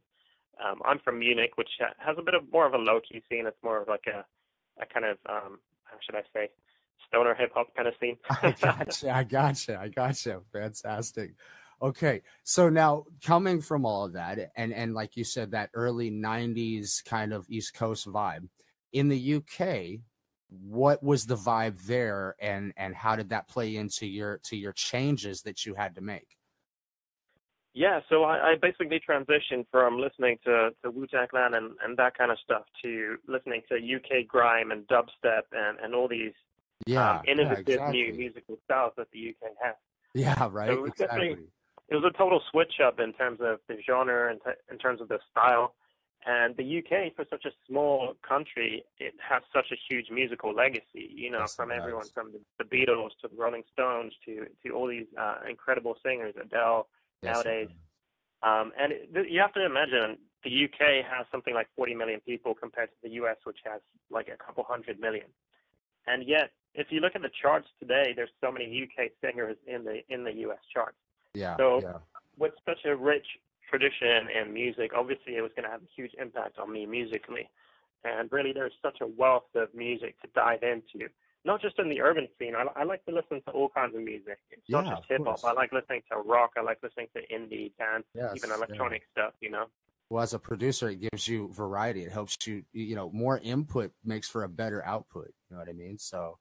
Um, 0.65 0.81
I'm 0.85 1.01
from 1.01 1.19
Munich, 1.19 1.53
which 1.57 1.71
ha- 1.81 1.95
has 1.99 2.17
a 2.19 2.23
bit 2.23 2.35
of 2.35 2.43
more 2.53 2.67
of 2.67 2.75
a 2.75 2.79
low 2.79 3.01
key 3.01 3.23
scene. 3.29 3.47
It's 3.47 3.57
more 3.63 3.83
of 3.83 3.89
like 3.89 4.05
a, 4.07 4.25
a 4.81 4.87
kind 4.87 5.07
of 5.07 5.19
um, 5.29 5.59
how 5.91 5.97
should 6.05 6.15
I 6.15 6.23
say, 6.33 6.51
stoner 7.09 7.35
hip 7.35 7.53
hop 7.55 7.75
kind 7.75 7.89
of 7.89 7.95
scene. 8.01 8.17
I 8.31 8.53
gotcha. 8.53 9.11
I 9.11 9.25
gotcha. 9.25 9.79
I 9.81 9.89
gotcha. 9.89 10.41
Fantastic. 10.53 11.35
Okay. 11.83 12.23
So 12.45 12.69
now 12.69 13.05
coming 13.25 13.61
from 13.61 13.85
all 13.85 14.05
of 14.05 14.13
that 14.13 14.51
and 14.57 14.73
and 14.73 14.95
like 14.95 15.17
you 15.17 15.25
said, 15.25 15.51
that 15.53 15.71
early 15.75 16.11
nineties 16.11 17.03
kind 17.05 17.33
of 17.33 17.47
East 17.49 17.75
Coast 17.75 18.07
vibe. 18.07 18.49
In 18.93 19.09
the 19.09 19.35
UK, 19.35 20.01
what 20.51 21.03
was 21.03 21.27
the 21.27 21.37
vibe 21.37 21.81
there 21.87 22.35
and 22.41 22.73
and 22.77 22.95
how 22.95 23.17
did 23.17 23.31
that 23.31 23.49
play 23.49 23.77
into 23.77 24.07
your 24.07 24.39
to 24.45 24.57
your 24.57 24.73
changes 24.73 25.43
that 25.43 25.65
you 25.65 25.75
had 25.75 25.95
to 25.95 26.01
make? 26.01 26.37
Yeah, 27.73 28.01
so 28.09 28.25
I, 28.25 28.51
I 28.51 28.55
basically 28.61 29.01
transitioned 29.09 29.65
from 29.71 29.97
listening 30.01 30.39
to, 30.45 30.71
to 30.83 30.91
Wu 30.91 31.07
Tang 31.07 31.29
Clan 31.31 31.55
and, 31.55 31.71
and 31.85 31.97
that 31.99 32.19
kind 32.19 32.33
of 32.33 32.39
stuff 32.43 32.65
to 32.83 33.17
listening 33.29 33.63
to 33.69 33.77
UK 33.77 34.27
grime 34.27 34.73
and 34.73 34.85
dubstep 34.89 35.43
and, 35.53 35.79
and 35.81 35.95
all 35.95 36.09
these 36.09 36.33
Yeah. 36.87 37.19
um, 37.19 37.23
innovative 37.29 37.69
yeah, 37.69 37.75
exactly. 37.75 38.03
new 38.03 38.15
musical 38.15 38.59
styles 38.65 38.93
that 38.97 39.07
the 39.13 39.29
UK 39.31 39.53
has. 39.63 39.77
Yeah, 40.15 40.49
right. 40.53 40.71
it 40.71 40.81
was 40.81 40.91
definitely- 40.99 41.29
exactly. 41.29 41.47
It 41.91 41.97
was 41.97 42.05
a 42.15 42.17
total 42.17 42.41
switch 42.53 42.75
up 42.85 43.01
in 43.01 43.13
terms 43.15 43.41
of 43.43 43.59
the 43.69 43.77
genre 43.85 44.31
and 44.31 44.41
t- 44.45 44.51
in 44.71 44.79
terms 44.79 45.01
of 45.01 45.09
the 45.09 45.19
style. 45.33 45.75
And 46.27 46.55
the 46.57 46.79
UK, 46.79 47.15
for 47.17 47.25
such 47.31 47.47
a 47.47 47.51
small 47.67 48.15
country, 48.27 48.85
it 48.99 49.15
has 49.27 49.43
such 49.55 49.73
a 49.73 49.77
huge 49.89 50.11
musical 50.11 50.53
legacy. 50.55 51.09
You 51.15 51.31
know, 51.31 51.45
it 51.45 51.51
from 51.51 51.71
everyone 51.73 52.05
from 52.13 52.33
the, 52.59 52.65
Beatles 52.65 53.11
to 53.23 53.29
the 53.29 53.37
Rolling 53.37 53.63
Stones 53.73 54.13
to 54.27 54.47
to 54.63 54.71
all 54.73 54.87
these 54.87 55.07
uh, 55.19 55.37
incredible 55.49 55.97
singers, 56.05 56.35
Adele, 56.41 56.89
Yes, 57.23 57.35
nowadays. 57.37 57.69
Um, 58.43 58.73
and 58.79 58.93
it, 58.93 59.15
th- 59.15 59.27
you 59.31 59.41
have 59.41 59.55
to 59.55 59.65
imagine 59.65 60.19
the 60.45 60.65
UK 60.65 61.05
has 61.05 61.27
something 61.33 61.55
like 61.55 61.69
40 61.77 61.95
million 61.95 62.21
people 62.21 62.55
compared 62.55 62.91
to 62.91 62.97
the 63.03 63.11
US, 63.23 63.37
which 63.45 63.59
has 63.65 63.81
like 64.11 64.29
a 64.29 64.37
couple 64.37 64.63
hundred 64.65 65.01
million. 65.01 65.27
And 66.07 66.27
yet, 66.29 66.51
if 66.75 66.89
you 66.91 67.01
look 67.01 67.17
at 67.17 67.23
the 67.23 67.31
charts 67.43 67.69
today, 67.79 68.13
there's 68.15 68.31
so 68.43 68.53
many 68.53 68.67
UK 68.67 69.11
singers 69.23 69.57
in 69.67 69.85
the 69.85 70.01
in 70.11 70.25
the 70.25 70.35
US 70.49 70.61
charts. 70.73 70.99
Yeah. 71.35 71.57
So- 71.57 71.81
yeah. 71.83 71.99
With 72.39 72.55
such 72.65 72.85
a 72.87 72.97
rich 72.97 73.27
tradition 73.71 74.29
and 74.37 74.53
music, 74.53 74.91
obviously 74.97 75.37
it 75.37 75.43
was 75.43 75.53
going 75.57 75.65
to 75.65 75.71
have 75.71 75.83
a 75.83 75.91
huge 75.97 76.13
impact 76.21 76.59
on 76.59 76.73
me 76.73 76.85
musically. 76.87 77.49
And 78.05 78.31
really, 78.33 78.53
there's 78.53 78.73
such 78.83 78.99
a 79.03 79.07
wealth 79.07 79.45
of 79.55 79.69
music 79.75 80.21
to 80.23 80.29
dive 80.35 80.63
into. 80.63 81.09
Not 81.45 81.63
just 81.63 81.79
in 81.79 81.89
the 81.89 82.01
urban 82.03 82.29
scene. 82.39 82.55
I, 82.55 82.65
I 82.79 82.85
like 82.85 83.05
to 83.07 83.15
listen 83.15 83.41
to 83.47 83.51
all 83.53 83.69
kinds 83.71 83.95
of 83.95 84.03
music. 84.03 84.39
It's 84.51 84.69
not 84.69 84.85
just 84.87 85.03
hip 85.09 85.23
hop. 85.25 85.43
I 85.45 85.53
like 85.53 85.73
listening 85.73 86.03
to 86.11 86.19
rock. 86.19 86.51
I 86.59 86.63
like 86.63 86.79
listening 86.83 87.07
to 87.17 87.21
indie, 87.35 87.73
dance, 87.79 88.05
Yes, 88.15 88.33
even 88.37 88.51
yeah. 88.51 88.57
electronic 88.57 89.03
stuff. 89.13 89.33
You 89.41 89.51
know. 89.51 89.67
well 90.11 90.23
as 90.23 90.35
a 90.35 90.39
producer 90.39 90.89
it 90.91 91.01
gives 91.01 91.29
you 91.29 91.49
variety 91.53 92.03
it 92.03 92.11
helps 92.13 92.37
you 92.47 92.65
you 92.73 92.97
know 92.97 93.09
more 93.13 93.39
input 93.39 93.93
makes 94.05 94.29
for 94.29 94.43
a 94.45 94.49
better 94.49 94.85
output 94.85 95.29
you 95.49 95.55
know 95.55 95.61
what 95.61 95.69
i 95.69 95.73
mean 95.73 95.97
so 95.99 96.37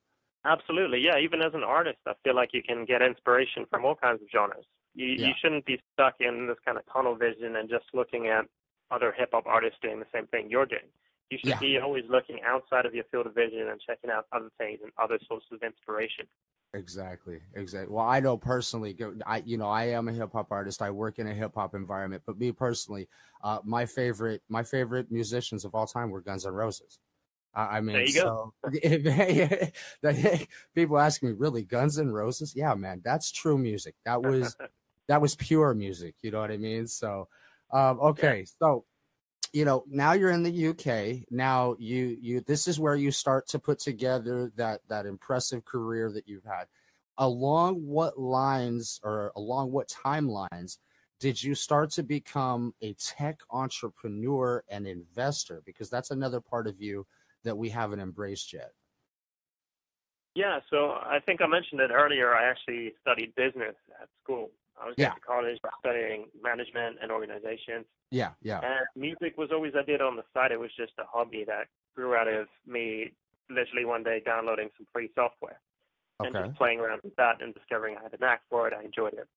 Absolutely, 0.46 1.00
yeah. 1.00 1.18
Even 1.20 1.42
as 1.42 1.54
an 1.54 1.64
artist, 1.64 1.98
I 2.08 2.14
feel 2.24 2.34
like 2.34 2.52
you 2.54 2.64
can 2.64 2.86
get 2.86 3.02
inspiration 3.02 3.66
from 3.70 3.84
all 3.84 3.96
kinds 3.96 4.22
of 4.22 4.30
genres. 4.32 4.64
You 4.96 5.06
Yeah. 5.08 5.28
you 5.28 5.34
shouldn't 5.42 5.66
be 5.66 5.80
stuck 5.94 6.16
in 6.20 6.48
this 6.48 6.58
kind 6.66 6.78
of 6.78 6.84
tunnel 6.92 7.16
vision 7.16 7.56
and 7.56 7.70
just 7.70 7.86
looking 7.94 8.28
at 8.28 8.46
other 8.92 9.12
hip 9.16 9.30
hop 9.34 9.46
artists 9.46 9.78
doing 9.82 10.00
the 10.00 10.08
same 10.14 10.28
thing 10.28 10.50
you're 10.50 10.66
doing. 10.66 10.90
You 11.30 11.38
should 11.40 11.50
Yeah. 11.50 11.60
be 11.60 11.78
always 11.78 12.06
looking 12.10 12.40
outside 12.44 12.86
of 12.88 12.96
your 12.96 13.04
field 13.12 13.28
of 13.28 13.36
vision 13.36 13.68
and 13.70 13.80
checking 13.80 14.10
out 14.10 14.26
other 14.32 14.50
things 14.58 14.80
and 14.82 14.92
other 14.98 15.20
sources 15.28 15.50
of 15.52 15.62
inspiration. 15.64 16.26
exactly 16.76 17.40
exactly 17.56 17.92
well 17.92 18.06
i 18.06 18.20
know 18.20 18.38
personally 18.38 18.96
i 19.26 19.38
you 19.44 19.58
know 19.58 19.68
i 19.68 19.86
am 19.86 20.08
a 20.08 20.14
hip-hop 20.14 20.52
artist 20.52 20.84
i 20.84 20.92
work 20.92 21.18
in 21.18 21.26
a 21.26 21.34
hip-hop 21.34 21.74
environment 21.74 22.22
but 22.28 22.38
me 22.38 22.52
personally 22.52 23.08
uh 23.44 23.58
my 23.64 23.88
favorite 23.88 24.44
my 24.50 24.62
favorite 24.62 25.12
musicians 25.12 25.66
of 25.66 25.74
all 25.74 25.88
time 25.88 26.12
were 26.12 26.22
guns 26.22 26.46
N' 26.46 26.54
roses 26.54 27.00
I 27.56 27.78
I 27.78 27.82
mean, 27.82 27.96
There 27.96 28.06
you 28.06 28.14
go. 28.14 28.54
so 30.04 30.52
people 30.76 31.00
ask 31.00 31.24
me, 31.24 31.32
really, 31.32 31.64
Guns 31.64 31.98
N' 31.98 32.12
Roses? 32.12 32.54
Yeah, 32.56 32.76
man, 32.76 33.02
that's 33.04 33.32
true 33.32 33.58
music. 33.58 33.96
That 34.06 34.22
was 34.22 34.56
that 35.10 35.22
was 35.22 35.36
pure 35.36 35.74
music. 35.74 36.16
You 36.22 36.32
know 36.32 36.40
what 36.40 36.52
I 36.52 36.58
mean? 36.58 36.88
So, 36.88 37.28
um, 37.74 38.00
okay, 38.00 38.46
so 38.46 38.86
you 39.52 39.66
know 39.66 39.84
now 39.90 40.14
you're 40.14 40.30
in 40.30 40.44
the 40.44 40.68
UK. 40.70 41.26
Now 41.32 41.76
you 41.80 42.16
you 42.22 42.42
this 42.42 42.68
is 42.68 42.80
where 42.80 42.96
you 42.96 43.12
start 43.12 43.48
to 43.50 43.60
put 43.60 43.80
together 43.80 44.52
that 44.56 44.82
that 44.88 45.06
impressive 45.08 45.66
career 45.66 46.12
that 46.12 46.28
you've 46.28 46.46
had. 46.46 46.66
Along 47.18 47.86
what 47.86 48.18
lines 48.18 49.02
or 49.04 49.34
along 49.36 49.72
what 49.72 49.90
timelines 49.90 50.78
did 51.20 51.42
you 51.42 51.54
start 51.54 51.90
to 51.92 52.04
become 52.04 52.74
a 52.82 52.94
tech 52.94 53.40
entrepreneur 53.50 54.64
and 54.70 54.88
investor? 54.88 55.62
Because 55.66 55.90
that's 55.90 56.12
another 56.12 56.40
part 56.40 56.66
of 56.68 56.80
you 56.80 57.06
that 57.44 57.58
we 57.58 57.70
haven't 57.70 58.00
embraced 58.00 58.54
yet. 58.54 58.72
Yeah, 60.36 60.60
so 60.70 60.92
I 60.92 61.20
think 61.26 61.42
I 61.42 61.48
mentioned 61.48 61.82
it 61.82 61.92
earlier. 61.92 62.34
I 62.34 62.50
actually 62.50 62.94
studied 63.02 63.36
business 63.36 63.76
at 64.02 64.08
school. 64.24 64.52
I 64.82 64.86
was 64.88 64.96
Yeah. 64.98 65.10
going 65.10 65.22
to 65.22 65.28
college 65.28 65.60
studying 65.80 66.26
management 66.42 66.98
and 67.02 67.12
organization. 67.12 67.86
Yeah, 68.12 68.32
yeah, 68.42 68.60
And 68.64 68.88
music 68.96 69.38
was 69.38 69.50
always 69.52 69.74
I 69.76 69.84
did 69.84 70.02
on 70.02 70.16
the 70.16 70.24
side. 70.34 70.52
It 70.52 70.60
was 70.60 70.72
just 70.76 70.94
a 70.98 71.04
hobby 71.06 71.44
that 71.46 71.68
grew 71.96 72.16
out 72.16 72.28
of 72.28 72.48
me 72.66 73.12
literally 73.50 73.86
one 73.86 74.04
day 74.04 74.22
downloading 74.26 74.70
some 74.78 74.88
free 74.94 75.10
software 75.16 75.60
and 76.22 76.36
okay, 76.36 76.46
just 76.48 76.58
playing 76.58 76.80
around 76.80 77.02
with 77.04 77.16
that 77.16 77.42
and 77.42 77.54
discovering 77.54 77.98
I 77.98 78.04
had 78.04 78.14
a 78.14 78.18
knack 78.20 78.42
for 78.50 78.68
it. 78.68 78.74
I 78.74 78.84
enjoyed 78.84 79.14
it. 79.14 79.28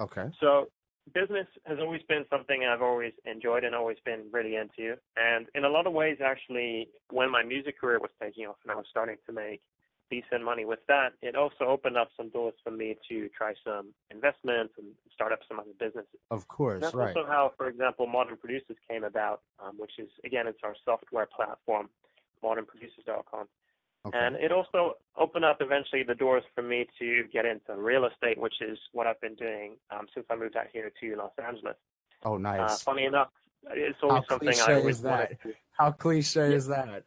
okay, 0.00 0.28
So 0.40 0.68
business 1.14 1.46
has 1.64 1.78
always 1.80 2.02
been 2.08 2.24
something 2.30 2.64
I've 2.64 2.82
always 2.82 3.12
enjoyed 3.24 3.64
and 3.64 3.74
always 3.74 3.98
been 4.04 4.24
really 4.32 4.56
into. 4.56 4.96
And 5.16 5.46
in 5.54 5.64
a 5.64 5.68
lot 5.68 5.86
of 5.86 5.92
ways, 5.92 6.18
actually, 6.24 6.88
when 7.10 7.30
my 7.30 7.42
music 7.44 7.80
career 7.80 7.98
was 7.98 8.10
taking 8.20 8.46
off 8.46 8.56
and 8.64 8.72
I 8.72 8.76
was 8.76 8.86
starting 8.90 9.16
to 9.26 9.32
make 9.32 9.62
decent 10.10 10.44
money 10.44 10.64
with 10.64 10.80
that, 10.88 11.10
it 11.22 11.34
also 11.36 11.64
opened 11.64 11.96
up 11.96 12.08
some 12.16 12.28
doors 12.30 12.54
for 12.62 12.70
me 12.70 12.96
to 13.08 13.28
try 13.36 13.52
some 13.64 13.88
investments 14.10 14.74
and 14.78 14.86
start 15.12 15.32
up 15.32 15.40
some 15.48 15.58
other 15.58 15.70
businesses. 15.78 16.20
of 16.30 16.46
course, 16.48 16.82
That's 16.82 16.94
right. 16.94 17.16
also 17.16 17.26
how, 17.28 17.52
for 17.56 17.68
example, 17.68 18.06
Modern 18.06 18.36
Producers 18.36 18.76
came 18.88 19.04
about, 19.04 19.42
um, 19.64 19.74
which 19.78 19.92
is, 19.98 20.08
again, 20.24 20.46
it's 20.46 20.60
our 20.62 20.74
software 20.84 21.26
platform, 21.34 21.88
modernproducers.com. 22.44 23.46
Okay. 24.06 24.18
And 24.18 24.36
it 24.36 24.52
also 24.52 24.94
opened 25.18 25.44
up 25.44 25.56
eventually 25.60 26.04
the 26.04 26.14
doors 26.14 26.44
for 26.54 26.62
me 26.62 26.86
to 27.00 27.24
get 27.32 27.44
into 27.44 27.74
real 27.76 28.04
estate, 28.04 28.38
which 28.38 28.54
is 28.60 28.78
what 28.92 29.06
I've 29.08 29.20
been 29.20 29.34
doing 29.34 29.72
um, 29.90 30.06
since 30.14 30.26
I 30.30 30.36
moved 30.36 30.56
out 30.56 30.66
here 30.72 30.92
to 31.00 31.16
Los 31.16 31.32
Angeles. 31.44 31.74
oh, 32.24 32.34
Uh, 32.36 32.38
nice. 32.38 32.82
funny 32.82 33.04
enough, 33.04 33.28
it's 33.72 33.98
always 34.02 34.22
How 34.28 34.34
something 34.38 34.60
I 34.60 34.74
always 34.74 34.98
is 34.98 35.02
wanted 35.02 35.38
that? 35.42 35.52
How 35.72 35.90
cliche 35.90 36.50
Yeah. 36.50 36.54
is 36.56 36.68
that? 36.68 37.02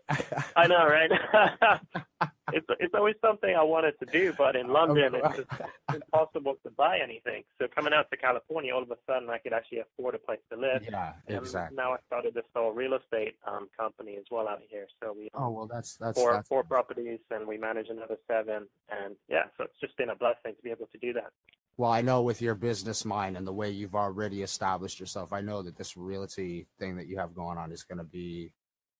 I 0.57 0.67
know, 0.67 0.85
right? 0.85 1.09
it's 2.53 2.67
it's 2.79 2.93
always 2.93 3.15
something 3.21 3.55
I 3.55 3.63
wanted 3.63 3.93
to 3.99 4.05
do, 4.05 4.33
but 4.37 4.55
in 4.55 4.67
London 4.67 5.15
it's 5.15 5.37
just 5.37 5.49
impossible 5.93 6.55
to 6.63 6.71
buy 6.71 6.99
anything. 6.99 7.43
So 7.59 7.67
coming 7.73 7.93
out 7.93 8.09
to 8.11 8.17
California, 8.17 8.73
all 8.73 8.83
of 8.83 8.91
a 8.91 8.97
sudden 9.07 9.29
I 9.29 9.37
could 9.37 9.53
actually 9.53 9.79
afford 9.79 10.15
a 10.15 10.19
place 10.19 10.39
to 10.51 10.57
live. 10.57 10.83
Yeah, 10.89 11.13
exactly. 11.27 11.75
now 11.75 11.93
I 11.93 11.97
started 12.07 12.33
this 12.33 12.45
whole 12.55 12.71
real 12.71 12.93
estate 12.93 13.35
um, 13.47 13.69
company 13.77 14.15
as 14.17 14.25
well 14.31 14.47
out 14.47 14.61
here. 14.69 14.87
So 15.01 15.13
we 15.17 15.29
oh 15.33 15.49
well, 15.49 15.67
that's 15.67 15.95
that's 15.95 16.19
four 16.19 16.33
that's, 16.33 16.47
four 16.47 16.63
properties, 16.63 17.19
and 17.31 17.47
we 17.47 17.57
manage 17.57 17.87
another 17.89 18.17
seven. 18.27 18.67
And 18.89 19.15
yeah, 19.27 19.43
so 19.57 19.65
it's 19.65 19.79
just 19.81 19.95
been 19.97 20.09
a 20.09 20.15
blessing 20.15 20.55
to 20.55 20.61
be 20.63 20.71
able 20.71 20.87
to 20.87 20.97
do 20.99 21.13
that. 21.13 21.31
Well, 21.79 21.91
I 21.91 22.01
know 22.01 22.23
with 22.23 22.41
your 22.41 22.55
business 22.55 23.05
mind 23.05 23.37
and 23.37 23.47
the 23.47 23.53
way 23.53 23.69
you've 23.69 23.95
already 23.95 24.41
established 24.41 24.99
yourself, 24.99 25.31
I 25.31 25.39
know 25.39 25.61
that 25.61 25.77
this 25.77 25.95
realty 25.95 26.67
thing 26.77 26.97
that 26.97 27.07
you 27.07 27.17
have 27.17 27.33
going 27.33 27.57
on 27.57 27.71
is 27.71 27.83
going 27.83 27.99
to 27.99 28.03
be, 28.03 28.51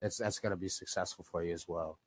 it's 0.02 0.16
that's 0.16 0.40
going 0.40 0.52
to 0.52 0.58
be 0.58 0.70
successful 0.70 1.26
for 1.30 1.44
you 1.44 1.54
as 1.54 1.68
well. 1.68 2.00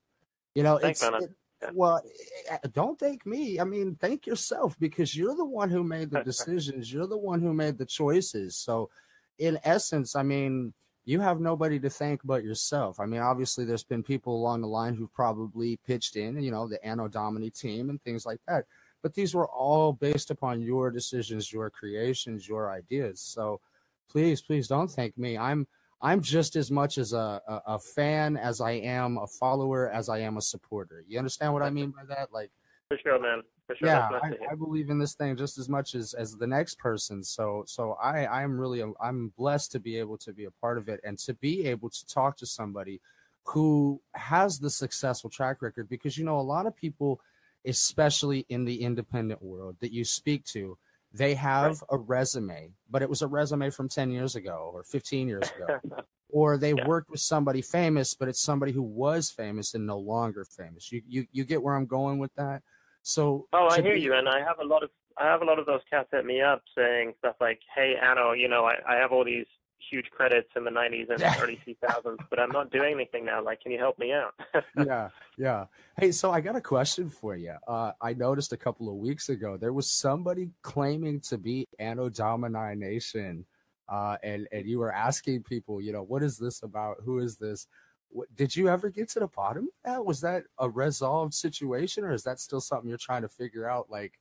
You 0.55 0.63
know, 0.63 0.79
Thanks, 0.79 1.03
it's 1.03 1.25
it, 1.25 1.75
well, 1.75 2.03
eh, 2.51 2.55
eh, 2.63 2.69
don't 2.73 2.99
thank 2.99 3.25
me. 3.25 3.61
I 3.61 3.65
mean, 3.65 3.97
thank 4.01 4.27
yourself 4.27 4.77
because 4.79 5.17
you're 5.17 5.37
the 5.37 5.45
one 5.45 5.71
who 5.71 5.85
made 5.85 6.11
the 6.11 6.23
decisions. 6.25 6.93
You're 6.93 7.07
the 7.07 7.17
one 7.17 7.41
who 7.41 7.55
made 7.55 7.79
the 7.79 7.87
choices. 7.87 8.57
So, 8.57 8.91
in 9.39 9.59
essence, 9.65 10.17
I 10.17 10.23
mean, 10.23 10.75
you 11.05 11.21
have 11.21 11.41
nobody 11.41 11.79
to 11.81 11.91
thank 11.91 12.21
but 12.25 12.45
yourself. 12.45 13.01
I 13.01 13.07
mean, 13.07 13.21
obviously, 13.21 13.65
there's 13.65 13.85
been 13.85 14.03
people 14.03 14.35
along 14.35 14.61
the 14.61 14.69
line 14.69 14.95
who've 14.95 15.13
probably 15.13 15.79
pitched 15.87 16.17
in, 16.17 16.41
you 16.43 16.51
know, 16.51 16.69
the 16.69 16.85
Anno 16.85 17.09
Domini 17.09 17.51
team 17.51 17.91
and 17.91 18.03
things 18.03 18.27
like 18.27 18.41
that 18.47 18.65
but 19.03 19.15
these 19.15 19.35
were 19.35 19.49
all 19.49 19.93
based 19.93 20.31
upon 20.31 20.63
your 20.63 20.91
decisions, 20.91 21.53
your 21.53 21.69
creations, 21.69 22.49
your 22.49 22.71
ideas. 22.71 23.21
So 23.21 23.61
please, 24.09 24.41
please 24.41 24.69
don't 24.69 24.91
thank 24.91 25.19
me. 25.19 25.37
I'm 25.37 25.67
I'm 26.03 26.21
just 26.21 26.57
as 26.57 26.71
much 26.71 26.99
as 26.99 27.13
a, 27.13 27.41
a, 27.47 27.63
a, 27.67 27.79
fan 27.79 28.37
as 28.37 28.61
I 28.61 28.73
am 28.73 29.19
a 29.19 29.27
follower 29.27 29.89
as 29.89 30.09
I 30.09 30.19
am 30.19 30.37
a 30.37 30.43
supporter. 30.43 31.05
You 31.07 31.19
understand 31.19 31.53
what 31.53 31.63
I 31.63 31.71
mean 31.71 31.91
by 31.91 32.05
that? 32.09 32.33
Like 32.33 32.51
for 32.89 32.99
sure, 32.99 33.21
man. 33.21 33.43
For 33.69 33.77
sure. 33.77 33.89
Yeah, 33.89 34.09
I, 34.23 34.35
I, 34.51 34.55
believe 34.57 34.91
in 34.91 34.99
this 34.99 35.15
thing 35.15 35.37
just 35.37 35.59
as 35.59 35.69
much 35.69 35.95
as 35.95 36.13
as 36.15 36.37
the 36.37 36.47
next 36.47 36.79
person. 36.79 37.23
So 37.23 37.63
so 37.67 37.93
I 38.03 38.27
I'm 38.27 38.59
really 38.59 38.83
I'm 39.01 39.33
blessed 39.39 39.73
to 39.73 39.81
be 39.81 39.97
able 39.97 40.19
to 40.19 40.33
be 40.33 40.47
a 40.47 40.51
part 40.51 40.77
of 40.77 40.89
it 40.89 41.01
and 41.05 41.19
to 41.21 41.35
be 41.35 41.67
able 41.67 41.89
to 41.89 42.07
talk 42.07 42.37
to 42.39 42.47
somebody 42.47 43.01
who 43.45 44.01
has 44.15 44.59
the 44.59 44.71
successful 44.71 45.31
track 45.31 45.63
record 45.63 45.89
because 45.89 46.19
you 46.19 46.25
know 46.25 46.39
a 46.39 46.43
lot 46.43 46.67
of 46.67 46.77
people 46.77 47.21
especially 47.65 48.45
in 48.49 48.65
the 48.65 48.83
independent 48.83 49.43
world 49.43 49.77
that 49.81 49.93
you 49.93 50.05
speak 50.05 50.45
to, 50.45 50.77
they 51.15 51.35
have 51.35 51.81
right. 51.83 51.89
a 51.91 51.99
resume, 51.99 52.71
but 52.91 53.03
it 53.03 53.09
was 53.09 53.23
a 53.23 53.27
resume 53.27 53.71
from 53.71 53.89
10 53.89 54.11
years 54.11 54.37
ago 54.37 54.71
or 54.73 54.83
15 54.85 55.29
years 55.29 55.51
ago. 55.57 55.79
or 56.33 56.57
they 56.57 56.73
yeah. 56.73 56.87
worked 56.87 57.11
with 57.11 57.21
somebody 57.21 57.61
famous, 57.61 58.15
but 58.15 58.29
it's 58.29 58.43
somebody 58.43 58.73
who 58.73 58.83
was 58.83 59.31
famous 59.31 59.75
and 59.75 59.87
no 59.87 59.99
longer 59.99 60.45
famous. 60.45 60.91
You 60.91 61.03
you 61.07 61.27
you 61.31 61.45
get 61.45 61.63
where 61.63 61.77
I'm 61.77 61.87
going 61.87 62.19
with 62.19 62.35
that? 62.37 62.63
So 63.03 63.47
Oh, 63.53 63.69
I 63.71 63.83
hear 63.83 63.95
be, 63.95 64.01
you 64.01 64.15
and 64.15 64.29
I 64.29 64.39
have 64.41 64.59
a 64.61 64.65
lot 64.65 64.83
of 64.83 64.91
I 65.19 65.27
have 65.27 65.43
a 65.43 65.45
lot 65.45 65.59
of 65.59 65.67
those 65.67 65.83
cats 65.91 66.09
hit 66.11 66.25
me 66.25 66.41
up 66.41 66.63
saying 66.77 67.13
stuff 67.19 67.37
like, 67.41 67.61
"Hey, 67.75 67.95
Anno, 68.03 68.33
you 68.33 68.49
know, 68.49 68.65
I, 68.65 68.77
I 68.89 68.97
have 68.97 69.13
all 69.13 69.25
these 69.25 69.47
huge 69.91 70.11
credits 70.11 70.49
in 70.57 70.65
the 70.65 70.71
90s 70.71 71.11
and 71.11 71.23
early 71.41 71.61
2000s, 71.67 72.19
but 72.31 72.39
I'm 72.39 72.51
not 72.51 72.71
doing 72.71 72.95
anything 72.95 73.25
now. 73.25 73.43
Like, 73.45 73.61
can 73.61 73.73
you 73.73 73.79
help 73.79 73.99
me 73.99 74.13
out? 74.13 74.35
yeah, 74.77 75.09
yeah. 75.39 75.67
Hey, 75.99 76.13
so 76.13 76.31
I 76.31 76.41
got 76.41 76.57
a 76.57 76.61
question 76.61 77.09
for 77.09 77.37
you. 77.37 77.55
Uh, 77.67 77.93
I 78.01 78.15
noticed 78.15 78.53
a 78.53 78.57
couple 78.57 78.89
of 78.89 78.97
weeks 78.97 79.29
ago 79.29 79.57
there 79.57 79.73
was 79.73 79.91
somebody 79.91 80.51
claiming 80.63 81.21
to 81.21 81.39
be 81.39 81.69
Anno 81.79 82.09
Domini 82.09 82.75
Nation, 82.77 83.47
uh, 83.89 84.17
and 84.23 84.49
and 84.53 84.67
you 84.67 84.79
were 84.79 84.93
asking 84.93 85.43
people, 85.43 85.81
you 85.81 85.93
know, 85.93 86.03
what 86.03 86.23
is 86.23 86.39
this 86.39 86.63
about? 86.63 86.99
Who 87.05 87.19
is 87.19 87.37
this? 87.37 87.67
What, 88.09 88.35
did 88.35 88.55
you 88.55 88.69
ever 88.69 88.91
get 88.91 89.09
to 89.11 89.21
the 89.21 89.29
bottom 89.29 89.65
of 89.65 89.93
that? 89.93 90.05
Was 90.05 90.21
that 90.21 90.45
a 90.59 90.69
resolved 90.69 91.35
situation, 91.35 92.05
or 92.05 92.13
is 92.13 92.23
that 92.25 92.41
still 92.41 92.61
something 92.61 92.89
you're 92.89 92.99
trying 92.99 93.23
to 93.23 93.29
figure 93.29 93.69
out? 93.69 93.91
Like, 93.91 94.19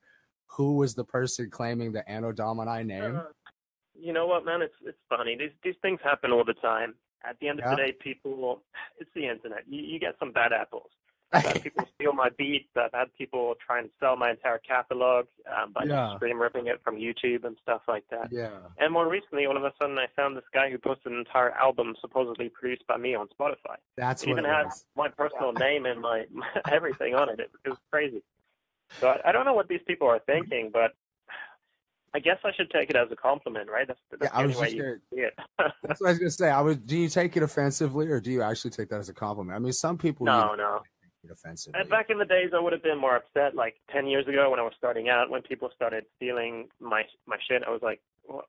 who 0.47 0.75
was 0.75 0.95
the 0.95 1.05
person 1.05 1.49
claiming 1.49 1.91
the 1.91 2.07
Anno 2.09 2.31
Domini 2.31 2.83
name? 2.83 3.17
Uh, 3.17 3.23
you 4.01 4.13
know 4.13 4.25
what, 4.25 4.45
man? 4.45 4.61
It's 4.61 4.73
it's 4.85 4.97
funny. 5.09 5.35
These 5.37 5.51
these 5.63 5.75
things 5.81 5.99
happen 6.03 6.31
all 6.31 6.43
the 6.43 6.53
time. 6.55 6.95
At 7.23 7.39
the 7.39 7.49
end 7.49 7.59
of 7.59 7.65
yeah. 7.65 7.71
the 7.71 7.75
day, 7.75 7.91
people, 7.91 8.63
it's 8.99 9.11
the 9.13 9.27
internet. 9.27 9.63
You, 9.69 9.81
you 9.83 9.99
get 9.99 10.15
some 10.19 10.31
bad 10.31 10.51
apples. 10.53 10.89
I've 11.33 11.43
had 11.45 11.63
people 11.63 11.87
steal 11.95 12.11
my 12.11 12.29
beats. 12.37 12.67
I've 12.75 12.91
had 12.91 13.15
people 13.17 13.55
try 13.65 13.79
and 13.79 13.89
sell 14.01 14.17
my 14.17 14.31
entire 14.31 14.57
catalog 14.57 15.27
um, 15.47 15.71
by 15.71 15.85
yeah. 15.85 16.15
stream 16.17 16.41
ripping 16.41 16.67
it 16.67 16.81
from 16.83 16.97
YouTube 16.97 17.45
and 17.45 17.55
stuff 17.61 17.81
like 17.87 18.03
that. 18.11 18.29
Yeah. 18.31 18.49
And 18.79 18.91
more 18.91 19.07
recently, 19.07 19.45
all 19.45 19.55
of 19.55 19.63
a 19.63 19.71
sudden, 19.79 19.97
I 19.97 20.07
found 20.13 20.35
this 20.35 20.43
guy 20.53 20.69
who 20.69 20.77
posted 20.77 21.13
an 21.13 21.19
entire 21.19 21.51
album 21.51 21.95
supposedly 22.01 22.49
produced 22.49 22.85
by 22.85 22.97
me 22.97 23.15
on 23.15 23.29
Spotify. 23.39 23.77
That's 23.95 24.23
it 24.23 24.29
even 24.29 24.45
it 24.45 24.49
has 24.49 24.83
my 24.97 25.07
personal 25.07 25.53
name 25.53 25.85
and 25.85 26.01
my, 26.01 26.25
my 26.33 26.47
everything 26.69 27.15
on 27.15 27.29
it. 27.29 27.39
It, 27.39 27.51
it 27.63 27.69
was 27.69 27.79
crazy. 27.89 28.23
So 28.99 29.07
I, 29.07 29.29
I 29.29 29.31
don't 29.31 29.45
know 29.45 29.53
what 29.53 29.69
these 29.69 29.81
people 29.87 30.09
are 30.09 30.19
thinking, 30.19 30.69
but 30.73 30.91
I 32.13 32.19
guess 32.19 32.37
I 32.43 32.51
should 32.53 32.69
take 32.71 32.89
it 32.89 32.95
as 32.95 33.07
a 33.11 33.15
compliment, 33.15 33.69
right? 33.69 33.87
That's, 33.87 33.99
that's 34.11 34.33
yeah, 34.33 34.59
way 34.59 34.69
you 34.71 34.99
see 35.13 35.21
it. 35.21 35.33
that's 35.57 36.01
what 36.01 36.07
I 36.07 36.09
was 36.11 36.19
gonna 36.19 36.31
say. 36.31 36.49
I 36.49 36.61
was. 36.61 36.77
Do 36.85 36.97
you 36.97 37.07
take 37.07 37.37
it 37.37 37.43
offensively, 37.43 38.07
or 38.07 38.19
do 38.19 38.31
you 38.31 38.41
actually 38.41 38.71
take 38.71 38.89
that 38.89 38.99
as 38.99 39.09
a 39.09 39.13
compliment? 39.13 39.55
I 39.55 39.59
mean, 39.59 39.73
some 39.73 39.97
people. 39.97 40.25
No, 40.25 40.55
no. 40.55 40.81
Offensive. 41.29 41.73
Back 41.87 42.09
in 42.09 42.17
the 42.17 42.25
days, 42.25 42.49
I 42.51 42.59
would 42.59 42.73
have 42.73 42.81
been 42.81 42.97
more 42.97 43.15
upset. 43.15 43.53
Like 43.55 43.75
ten 43.91 44.07
years 44.07 44.27
ago, 44.27 44.49
when 44.49 44.59
I 44.59 44.63
was 44.63 44.73
starting 44.75 45.07
out, 45.07 45.29
when 45.29 45.43
people 45.43 45.69
started 45.75 46.05
stealing 46.15 46.67
my 46.79 47.03
my 47.27 47.37
shit, 47.47 47.61
I 47.65 47.69
was 47.69 47.81
like, 47.83 48.01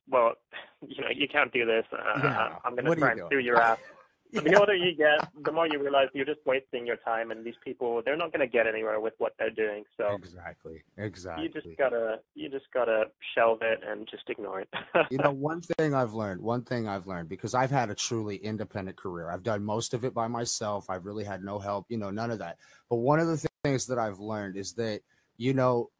"Well, 0.08 0.32
you 0.88 1.02
know, 1.02 1.10
you 1.14 1.28
can't 1.28 1.52
do 1.52 1.66
this. 1.66 1.84
Uh, 1.92 2.20
yeah. 2.22 2.56
I'm 2.64 2.74
going 2.74 2.86
to 2.86 2.96
try 2.96 3.12
and 3.12 3.20
sue 3.30 3.40
your 3.40 3.60
ass." 3.60 3.78
yeah. 4.32 4.40
the 4.44 4.58
older 4.58 4.74
you 4.74 4.94
get, 4.94 5.28
the 5.44 5.52
more 5.52 5.66
you 5.66 5.80
realize 5.80 6.08
you're 6.14 6.24
just 6.24 6.40
wasting 6.46 6.86
your 6.86 6.96
time, 6.96 7.30
and 7.30 7.44
these 7.44 7.54
people 7.64 8.02
they're 8.04 8.16
not 8.16 8.32
going 8.32 8.40
to 8.40 8.46
get 8.46 8.66
anywhere 8.66 8.98
with 9.00 9.14
what 9.18 9.34
they're 9.38 9.50
doing. 9.50 9.84
So 9.96 10.14
exactly, 10.14 10.82
exactly. 10.96 11.44
You 11.44 11.50
just 11.50 11.68
gotta 11.78 12.20
you 12.34 12.48
just 12.48 12.66
gotta 12.72 13.04
shelve 13.34 13.58
it 13.62 13.80
and 13.86 14.08
just 14.10 14.28
ignore 14.28 14.60
it. 14.60 14.68
you 15.10 15.18
know, 15.18 15.30
one 15.30 15.60
thing 15.60 15.94
I've 15.94 16.14
learned, 16.14 16.40
one 16.40 16.62
thing 16.62 16.88
I've 16.88 17.06
learned 17.06 17.28
because 17.28 17.54
I've 17.54 17.70
had 17.70 17.90
a 17.90 17.94
truly 17.94 18.36
independent 18.36 18.96
career. 18.96 19.30
I've 19.30 19.42
done 19.42 19.64
most 19.64 19.94
of 19.94 20.04
it 20.04 20.14
by 20.14 20.28
myself. 20.28 20.88
I've 20.88 21.04
really 21.04 21.24
had 21.24 21.44
no 21.44 21.58
help. 21.58 21.86
You 21.88 21.98
know, 21.98 22.10
none 22.10 22.30
of 22.30 22.38
that. 22.38 22.58
But 22.88 22.96
one 22.96 23.20
of 23.20 23.28
the 23.28 23.48
things 23.64 23.86
that 23.86 23.98
I've 23.98 24.18
learned 24.18 24.56
is 24.56 24.72
that 24.74 25.02
you 25.36 25.54
know, 25.54 25.90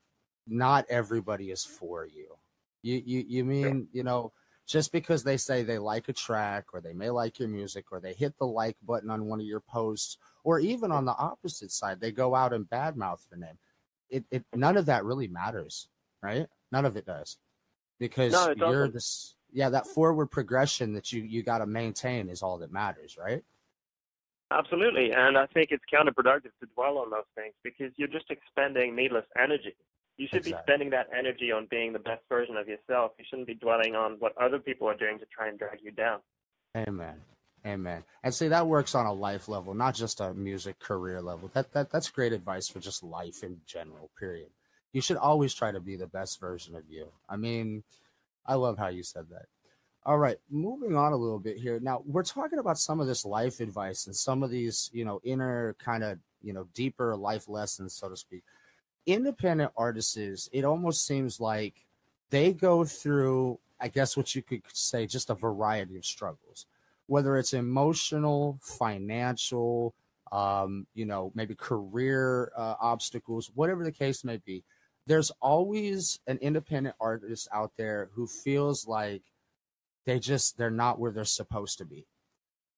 not 0.47 0.87
everybody 0.89 1.51
is 1.51 1.65
for 1.65 2.07
you. 2.07 2.37
You 2.83 3.03
you 3.05 3.25
you 3.27 3.45
mean 3.45 3.89
you 3.93 4.03
know 4.03 4.33
just 4.73 4.91
because 4.91 5.23
they 5.23 5.37
say 5.37 5.63
they 5.63 5.79
like 5.79 6.09
a 6.09 6.15
track 6.15 6.65
or 6.73 6.81
they 6.81 6.95
may 6.95 7.11
like 7.11 7.39
your 7.39 7.49
music 7.49 7.93
or 7.93 8.01
they 8.01 8.15
hit 8.15 8.33
the 8.39 8.47
like 8.47 8.75
button 8.83 9.11
on 9.11 9.27
one 9.27 9.39
of 9.39 9.45
your 9.45 9.61
posts 9.61 10.17
or 10.45 10.59
even 10.59 10.91
on 10.91 11.05
the 11.05 11.15
opposite 11.19 11.71
side 11.71 12.01
they 12.01 12.11
go 12.11 12.35
out 12.35 12.55
and 12.55 12.65
badmouth 12.71 13.21
your 13.31 13.39
name. 13.39 13.59
It, 14.09 14.25
it 14.31 14.45
none 14.55 14.79
of 14.79 14.87
that 14.87 15.05
really 15.05 15.29
matters 15.29 15.89
right? 16.23 16.47
None 16.71 16.87
of 16.87 16.97
it 16.97 17.05
does. 17.05 17.37
Because 18.01 18.33
no, 18.33 18.71
you're 18.71 18.89
this 18.89 19.35
yeah 19.53 19.69
that 19.69 19.87
forward 19.87 20.29
progression 20.29 20.95
that 20.95 21.13
you 21.13 21.21
you 21.21 21.43
got 21.43 21.59
to 21.59 21.67
maintain 21.67 22.31
is 22.31 22.43
all 22.43 22.57
that 22.59 22.73
matters 22.73 23.19
right? 23.23 23.45
Absolutely. 24.51 25.13
And 25.13 25.37
i 25.37 25.45
think 25.49 25.69
it's 25.71 25.85
counterproductive 25.93 26.53
to 26.61 26.67
dwell 26.75 26.97
on 26.97 27.11
those 27.11 27.29
things 27.35 27.53
because 27.63 27.93
you're 27.97 28.09
just 28.09 28.31
expending 28.31 28.97
needless 28.97 29.27
energy 29.39 29.77
you 30.23 30.29
should 30.29 30.47
exactly. 30.47 30.53
be 30.53 30.73
spending 30.73 30.91
that 30.91 31.09
energy 31.19 31.51
on 31.51 31.67
being 31.69 31.93
the 31.93 31.99
best 31.99 32.23
version 32.29 32.57
of 32.57 32.69
yourself. 32.69 33.11
You 33.19 33.25
shouldn't 33.29 33.49
be 33.49 33.55
dwelling 33.55 33.97
on 33.97 34.13
what 34.21 34.39
other 34.41 34.61
people 34.61 34.89
are 34.89 34.97
doing 34.97 35.19
to 35.19 35.27
try 35.27 35.49
and 35.49 35.59
drag 35.59 35.81
you 35.83 35.91
down. 35.91 36.21
Amen. 36.77 37.17
Amen. 37.67 38.05
And 38.23 38.33
see 38.33 38.47
that 38.47 38.69
works 38.69 38.95
on 38.95 39.07
a 39.07 39.13
life 39.13 39.49
level, 39.49 39.75
not 39.75 39.97
just 39.97 40.21
a 40.21 40.33
music 40.33 40.79
career 40.79 41.21
level. 41.21 41.51
That 41.55 41.73
that 41.73 41.91
that's 41.91 42.09
great 42.09 42.33
advice 42.33 42.69
for 42.69 42.79
just 42.79 43.03
life 43.03 43.43
in 43.43 43.63
general, 43.67 44.11
period. 44.17 44.51
You 44.93 45.01
should 45.01 45.17
always 45.17 45.55
try 45.55 45.73
to 45.73 45.81
be 45.81 45.97
the 45.97 46.07
best 46.07 46.39
version 46.39 46.77
of 46.77 46.85
you. 46.89 47.09
I 47.29 47.37
mean, 47.37 47.83
I 48.47 48.55
love 48.55 48.79
how 48.79 48.89
you 48.89 49.03
said 49.03 49.27
that. 49.31 49.47
All 50.05 50.19
right, 50.19 50.37
moving 50.51 50.97
on 50.97 51.13
a 51.13 51.17
little 51.17 51.41
bit 51.41 51.57
here. 51.57 51.81
Now, 51.81 52.03
we're 52.05 52.25
talking 52.25 52.61
about 52.61 52.79
some 52.79 53.01
of 53.01 53.09
this 53.09 53.25
life 53.25 53.59
advice 53.59 54.07
and 54.07 54.15
some 54.15 54.45
of 54.45 54.51
these, 54.51 54.89
you 54.93 55.05
know, 55.05 55.21
inner 55.25 55.75
kind 55.81 56.05
of, 56.05 56.19
you 56.43 56.53
know, 56.53 56.69
deeper 56.75 57.17
life 57.17 57.49
lessons, 57.49 57.95
so 57.95 58.09
to 58.09 58.17
speak 58.17 58.43
independent 59.07 59.73
artists, 59.77 60.49
it 60.53 60.65
almost 60.65 61.07
seems 61.07 61.41
like 61.41 61.87
they 62.31 62.53
go 62.53 62.85
through, 62.85 63.59
I 63.81 63.89
guess, 63.89 64.17
what 64.17 64.35
you 64.35 64.43
could 64.43 64.63
say, 64.73 65.07
just 65.07 65.31
a 65.31 65.35
variety 65.35 65.97
of 65.97 66.05
struggles, 66.05 66.67
whether 67.07 67.37
it's 67.37 67.53
emotional, 67.53 68.59
financial, 68.63 69.95
um, 70.33 70.87
you 70.95 71.05
know, 71.05 71.31
maybe 71.35 71.55
career 71.55 72.51
uh, 72.57 72.75
obstacles, 72.81 73.51
whatever 73.55 73.85
the 73.85 73.93
case 73.93 74.25
may 74.25 74.39
be. 74.39 74.65
There's 75.07 75.31
always 75.41 76.21
an 76.27 76.39
independent 76.39 76.97
artist 77.01 77.49
out 77.53 77.73
there 77.77 78.09
who 78.15 78.27
feels 78.27 78.87
like 78.87 79.23
they 80.07 80.19
just 80.19 80.57
they're 80.57 80.71
not 80.71 80.99
where 80.99 81.11
they're 81.11 81.25
supposed 81.25 81.79
to 81.79 81.85
be. 81.85 82.07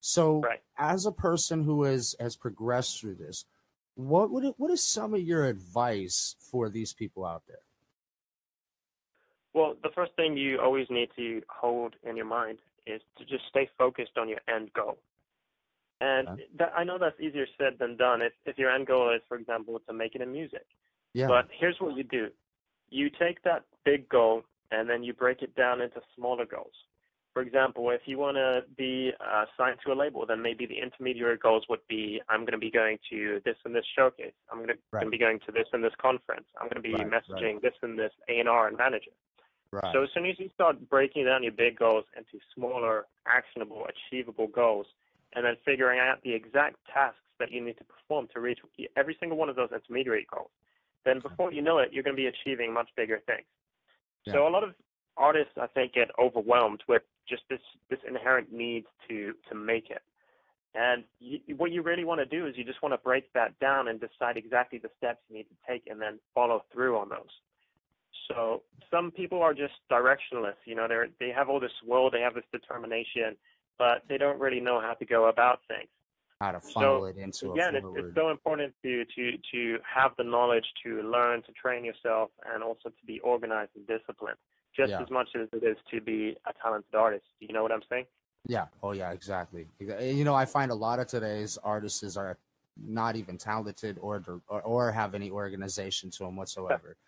So, 0.00 0.40
right. 0.40 0.60
as 0.76 1.06
a 1.06 1.12
person 1.12 1.62
who 1.62 1.84
has 1.84 2.14
has 2.18 2.36
progressed 2.36 3.00
through 3.00 3.14
this, 3.16 3.44
what 3.94 4.30
would 4.30 4.44
it, 4.44 4.54
what 4.56 4.70
is 4.70 4.82
some 4.82 5.14
of 5.14 5.20
your 5.20 5.46
advice 5.46 6.36
for 6.50 6.68
these 6.68 6.92
people 6.92 7.24
out 7.24 7.42
there? 7.46 7.58
Well, 9.52 9.76
the 9.82 9.90
first 9.94 10.12
thing 10.16 10.36
you 10.36 10.60
always 10.60 10.86
need 10.90 11.10
to 11.16 11.40
hold 11.48 11.94
in 12.02 12.16
your 12.16 12.26
mind 12.26 12.58
is 12.86 13.00
to 13.18 13.24
just 13.24 13.44
stay 13.48 13.68
focused 13.78 14.18
on 14.18 14.28
your 14.28 14.40
end 14.52 14.72
goal. 14.72 14.98
And 16.00 16.28
Okay. 16.28 16.46
that, 16.58 16.72
I 16.76 16.82
know 16.84 16.98
that's 16.98 17.18
easier 17.20 17.46
said 17.56 17.78
than 17.78 17.96
done. 17.96 18.20
If 18.20 18.32
if 18.44 18.58
your 18.58 18.70
end 18.70 18.88
goal 18.88 19.14
is, 19.14 19.22
for 19.28 19.36
example, 19.36 19.78
to 19.86 19.92
make 19.92 20.14
it 20.16 20.20
in 20.20 20.32
music, 20.32 20.66
Yeah. 21.12 21.28
but 21.28 21.48
here's 21.52 21.76
what 21.80 21.96
you 21.96 22.02
do: 22.02 22.30
you 22.90 23.08
take 23.10 23.42
that 23.42 23.64
big 23.84 24.08
goal 24.08 24.42
and 24.72 24.90
then 24.90 25.04
you 25.04 25.12
break 25.14 25.40
it 25.40 25.54
down 25.54 25.80
into 25.80 26.02
smaller 26.16 26.44
goals. 26.44 26.74
For 27.34 27.42
example, 27.42 27.90
if 27.90 28.02
you 28.06 28.16
want 28.16 28.36
to 28.36 28.62
be 28.78 29.10
uh, 29.20 29.44
signed 29.58 29.78
to 29.84 29.92
a 29.92 29.96
label, 29.96 30.24
then 30.24 30.40
maybe 30.40 30.66
the 30.66 30.78
intermediary 30.80 31.36
goals 31.36 31.64
would 31.68 31.80
be: 31.88 32.22
I'm 32.28 32.42
going 32.42 32.52
to 32.52 32.58
be 32.58 32.70
going 32.70 32.96
to 33.10 33.40
this 33.44 33.56
and 33.64 33.74
this 33.74 33.84
showcase. 33.98 34.32
I'm 34.52 34.58
going 34.58 34.68
to, 34.68 35.10
be 35.10 35.18
going 35.18 35.40
to 35.46 35.52
this 35.52 35.66
and 35.72 35.82
this 35.82 35.92
conference. 36.00 36.46
I'm 36.60 36.68
going 36.68 36.80
to 36.80 36.88
be 36.88 36.94
Right, 36.94 37.10
right. 37.10 37.22
messaging 37.22 37.60
this 37.60 37.74
and 37.82 37.98
this 37.98 38.12
A&R 38.28 38.70
manager. 38.70 39.10
right. 39.72 39.92
So 39.92 40.04
as 40.04 40.10
soon 40.14 40.26
as 40.26 40.38
you 40.38 40.48
start 40.54 40.88
breaking 40.88 41.24
down 41.24 41.42
your 41.42 41.50
big 41.50 41.76
goals 41.76 42.04
into 42.16 42.38
smaller, 42.54 43.06
actionable, 43.26 43.84
achievable 43.90 44.46
goals, 44.46 44.86
and 45.34 45.44
then 45.44 45.56
figuring 45.64 45.98
out 45.98 46.22
the 46.22 46.32
exact 46.32 46.76
tasks 46.92 47.18
that 47.40 47.50
you 47.50 47.60
need 47.60 47.76
to 47.78 47.84
perform 47.84 48.28
to 48.32 48.38
reach 48.38 48.60
every 48.96 49.16
single 49.18 49.36
one 49.36 49.48
of 49.48 49.56
those 49.56 49.70
intermediate 49.72 50.28
goals, 50.32 50.50
then 51.04 51.18
before 51.18 51.52
you 51.52 51.62
know 51.62 51.78
it, 51.78 51.88
you're 51.92 52.04
going 52.04 52.14
to 52.16 52.22
be 52.22 52.28
achieving 52.28 52.72
much 52.72 52.90
bigger 52.96 53.20
things. 53.26 53.46
So 54.28 54.46
a 54.46 54.50
lot 54.50 54.62
of 54.62 54.70
artists, 55.16 55.52
I 55.60 55.66
think, 55.66 55.94
get 55.94 56.08
overwhelmed 56.18 56.82
with 56.88 57.02
just 57.28 57.42
this 57.48 57.60
this 57.90 58.00
inherent 58.06 58.52
need 58.52 58.84
to 59.08 59.34
to 59.48 59.54
make 59.54 59.90
it. 59.90 60.02
And 60.74 61.04
you, 61.20 61.38
what 61.56 61.70
you 61.70 61.82
really 61.82 62.04
want 62.04 62.20
to 62.20 62.26
do 62.26 62.46
is 62.46 62.56
you 62.56 62.64
just 62.64 62.82
want 62.82 62.92
to 62.92 62.98
break 62.98 63.32
that 63.32 63.58
down 63.60 63.88
and 63.88 64.00
decide 64.00 64.36
exactly 64.36 64.78
the 64.78 64.90
steps 64.98 65.20
you 65.28 65.36
need 65.36 65.44
to 65.44 65.56
take, 65.68 65.84
and 65.88 66.00
then 66.00 66.18
follow 66.34 66.64
through 66.72 66.98
on 66.98 67.08
those. 67.08 67.30
So 68.28 68.62
some 68.90 69.10
people 69.10 69.40
are 69.42 69.54
just 69.54 69.74
directionless. 69.90 70.56
You 70.64 70.74
know, 70.74 70.88
they 70.88 71.26
they 71.26 71.32
have 71.32 71.48
all 71.48 71.60
this 71.60 71.70
will, 71.86 72.10
they 72.10 72.20
have 72.20 72.34
this 72.34 72.44
determination, 72.52 73.36
but 73.78 74.02
they 74.08 74.18
don't 74.18 74.40
really 74.40 74.60
know 74.60 74.80
how 74.80 74.94
to 74.94 75.04
go 75.04 75.28
about 75.28 75.60
things. 75.68 75.88
how 76.40 76.52
to 76.52 76.60
funnel 76.60 77.06
it 77.06 77.16
into 77.16 77.52
Again, 77.52 77.74
a 77.74 77.78
it's, 77.78 77.86
it's 77.98 78.14
so 78.14 78.30
important 78.30 78.74
to 78.82 79.04
to 79.04 79.32
to 79.52 79.78
have 79.84 80.12
the 80.18 80.24
knowledge 80.24 80.64
to 80.84 81.02
learn, 81.02 81.42
to 81.42 81.52
train 81.52 81.84
yourself, 81.84 82.30
and 82.52 82.62
also 82.62 82.88
to 82.88 83.06
be 83.06 83.20
organized 83.20 83.70
and 83.76 83.86
disciplined, 83.86 84.38
just 84.76 84.90
Yeah. 84.90 85.02
as 85.02 85.10
much 85.10 85.28
as 85.34 85.48
it 85.52 85.62
is 85.64 85.76
to 85.90 86.00
be 86.00 86.36
a 86.46 86.52
talented 86.62 86.94
artist. 86.94 87.24
Do 87.40 87.46
you 87.46 87.52
know 87.52 87.62
what 87.62 87.72
I'm 87.72 87.82
saying? 87.88 88.06
Yeah. 88.46 88.66
Oh, 88.82 88.92
yeah. 88.92 89.10
Exactly. 89.12 89.66
You 89.78 90.24
know, 90.24 90.34
I 90.34 90.44
find 90.44 90.70
a 90.70 90.74
lot 90.74 90.98
of 90.98 91.06
today's 91.06 91.56
artists 91.58 92.16
are 92.16 92.36
not 92.76 93.14
even 93.16 93.38
talented 93.38 93.98
or 94.00 94.22
or, 94.48 94.62
or 94.62 94.92
have 94.92 95.14
any 95.14 95.30
organization 95.30 96.10
to 96.10 96.24
them 96.24 96.36
whatsoever. 96.36 96.96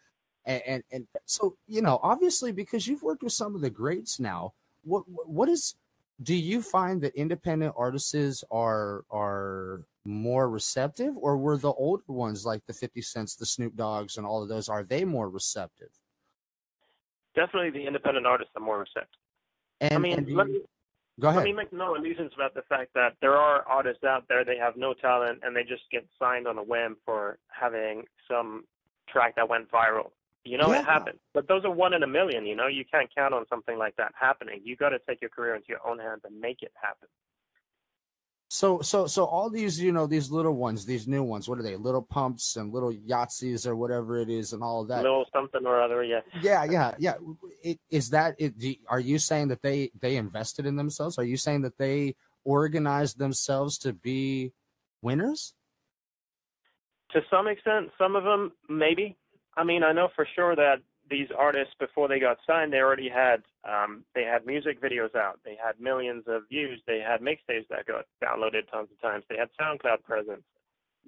And, 0.49 0.63
and 0.65 0.85
and 0.93 1.07
so 1.25 1.57
you 1.67 1.83
know, 1.83 1.99
obviously, 2.05 2.53
because 2.53 2.87
you've 2.87 3.03
worked 3.03 3.25
with 3.25 3.33
some 3.33 3.57
of 3.57 3.63
the 3.63 3.69
greats 3.69 4.21
now, 4.21 4.53
what 4.85 5.03
what 5.09 5.49
is? 5.49 5.75
Do 6.23 6.37
you 6.37 6.63
find 6.63 7.03
that 7.03 7.17
independent 7.17 7.75
artists 7.77 8.45
are 8.53 9.03
are 9.11 9.83
more 10.05 10.49
receptive, 10.49 11.19
or 11.19 11.37
were 11.37 11.57
the 11.57 11.73
older 11.73 12.05
ones 12.07 12.47
like 12.47 12.65
the 12.67 12.73
Fifty 12.73 13.03
Cents, 13.03 13.35
the 13.35 13.45
Snoop 13.45 13.75
Doggs, 13.75 14.17
and 14.19 14.25
all 14.25 14.41
of 14.41 14.49
those? 14.49 14.69
Are 14.69 14.85
they 14.85 15.05
more 15.05 15.29
receptive? 15.29 15.91
Definitely, 17.37 17.71
the 17.71 17.87
independent 17.87 18.27
artists 18.27 18.53
are 18.57 18.63
more 18.63 18.79
receptive. 18.79 19.21
And, 19.81 19.95
I 19.95 19.99
mean, 19.99 20.35
let 20.35 20.49
me 20.49 20.63
go 21.21 21.29
ahead. 21.29 21.39
Let 21.39 21.45
me 21.45 21.53
make 21.53 21.73
no 21.73 21.95
illusions 21.95 22.33
about 22.35 22.55
the 22.55 22.63
fact 22.63 22.91
that 22.95 23.15
there 23.21 23.37
are 23.37 23.63
artists 23.69 24.05
out 24.05 24.25
there, 24.29 24.45
they 24.45 24.57
have 24.57 24.77
no 24.77 24.95
talent 24.95 25.41
and 25.43 25.55
they 25.55 25.63
just 25.63 25.83
get 25.93 26.07
signed 26.19 26.49
on 26.49 26.57
a 26.57 26.63
whim 26.63 26.97
for 27.05 27.39
having 27.49 28.05
some 28.29 28.65
track 29.09 29.37
that 29.37 29.49
went 29.49 29.71
viral. 29.71 30.11
You 30.45 30.57
know, 30.59 30.73
Yeah. 30.73 30.81
it 30.81 30.85
happens. 30.87 31.21
But 31.35 31.49
those 31.49 31.65
are 31.65 31.71
one 31.71 31.93
in 31.93 32.03
a 32.03 32.07
million, 32.07 32.47
you 32.47 32.55
know, 32.57 32.69
you 32.69 32.85
can't 32.85 33.13
count 33.15 33.35
on 33.35 33.47
something 33.49 33.77
like 33.77 33.97
that 33.97 34.13
happening. 34.19 34.61
You 34.65 34.77
got 34.77 34.91
to 34.91 34.99
take 35.01 35.21
your 35.21 35.31
career 35.31 35.55
into 35.57 35.69
your 35.69 35.87
own 35.87 35.99
hands 35.99 36.23
and 36.25 36.41
make 36.41 36.63
it 36.63 36.73
happen. 36.81 37.09
So 38.57 38.81
so 38.81 39.07
so 39.07 39.27
all 39.27 39.51
these 39.51 39.79
you 39.79 39.93
know 39.93 40.07
these 40.07 40.31
little 40.31 40.55
ones, 40.55 40.87
these 40.87 41.07
new 41.07 41.23
ones, 41.23 41.47
what 41.47 41.59
are 41.59 41.63
they? 41.63 41.77
Little 41.77 42.01
pumps 42.01 42.57
and 42.57 42.73
little 42.73 42.91
Yahtzees 42.91 43.67
or 43.67 43.77
whatever 43.77 44.17
it 44.17 44.31
is, 44.31 44.55
and 44.55 44.63
all 44.63 44.83
that. 44.87 45.03
Little 45.03 45.27
something 45.31 45.67
or 45.67 45.83
other, 45.83 46.03
yes. 46.03 46.23
yeah, 46.41 46.65
yeah, 46.65 46.95
yeah. 46.99 47.17
It, 47.63 47.79
is 47.91 48.09
that? 48.11 48.35
It, 48.39 48.59
do, 48.59 48.75
are 48.89 48.99
you 48.99 49.19
saying 49.19 49.49
that 49.49 49.61
they 49.61 49.91
they 50.01 50.17
invested 50.17 50.65
in 50.65 50.75
themselves? 50.75 51.19
Are 51.19 51.25
you 51.25 51.37
saying 51.37 51.63
that 51.63 51.77
they 51.77 52.17
organized 52.45 53.19
themselves 53.19 53.77
to 53.81 53.93
be 53.93 54.53
winners? 55.03 55.53
To 57.11 57.21
some 57.31 57.49
extent, 57.49 57.91
some 57.99 58.17
of 58.17 58.25
them 58.25 58.53
maybe. 58.71 59.19
I 59.55 59.65
mean, 59.65 59.83
I 59.83 59.93
know 59.93 60.09
for 60.17 60.27
sure 60.35 60.57
that 60.57 60.77
these 61.09 61.29
artists 61.37 61.75
before 61.79 62.09
they 62.09 62.19
got 62.19 62.39
signed, 62.47 62.73
they 62.73 62.79
already 62.81 63.09
had 63.09 63.43
um, 63.65 64.05
they 64.15 64.25
had 64.25 64.47
music 64.47 64.81
videos 64.81 65.15
out. 65.15 65.39
They 65.45 65.57
had 65.63 65.81
millions 65.81 66.25
of 66.27 66.43
views. 66.49 66.81
They 66.87 67.01
had 67.01 67.21
mixtapes 67.21 67.69
that 67.71 67.87
got 67.87 68.07
downloaded 68.23 68.71
tons 68.71 68.89
of 68.93 69.01
times. 69.01 69.25
They 69.29 69.37
had 69.37 69.49
SoundCloud 69.61 70.03
presence. 70.05 70.43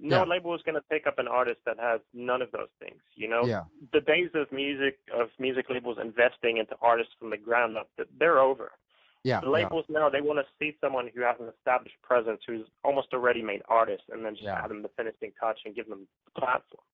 No 0.00 0.18
Yeah. 0.18 0.24
label 0.24 0.54
is 0.54 0.62
going 0.62 0.76
to 0.76 0.80
pick 0.82 1.06
up 1.08 1.18
an 1.18 1.26
artist 1.26 1.60
that 1.66 1.78
has 1.78 2.00
none 2.14 2.40
of 2.42 2.50
those 2.52 2.68
things. 2.78 3.00
You 3.16 3.28
know, 3.28 3.44
Yeah, 3.46 3.64
the 3.92 4.00
days 4.00 4.30
of 4.34 4.50
music 4.52 4.98
of 5.12 5.30
music 5.38 5.66
labels 5.70 5.98
investing 6.00 6.58
into 6.58 6.76
artists 6.80 7.14
from 7.18 7.30
the 7.30 7.36
ground 7.36 7.76
up, 7.76 7.88
th- 7.96 8.08
they're 8.18 8.38
over. 8.38 8.72
yeah, 9.24 9.40
The 9.40 9.46
yeah. 9.46 9.52
labels 9.52 9.84
now 9.88 10.08
they 10.08 10.20
want 10.20 10.38
to 10.38 10.46
see 10.60 10.76
someone 10.80 11.08
who 11.12 11.22
has 11.22 11.36
an 11.40 11.48
established 11.48 12.00
presence, 12.02 12.40
who's 12.46 12.66
almost 12.84 13.08
a 13.12 13.18
ready-made 13.18 13.62
artist, 13.68 14.04
and 14.10 14.24
then 14.24 14.34
just 14.34 14.44
Yeah. 14.44 14.62
add 14.62 14.70
them 14.70 14.82
the 14.82 14.88
finishing 14.90 15.32
touch 15.40 15.58
and 15.64 15.74
give 15.74 15.88
them 15.88 16.06
the 16.26 16.40
platform. 16.40 16.84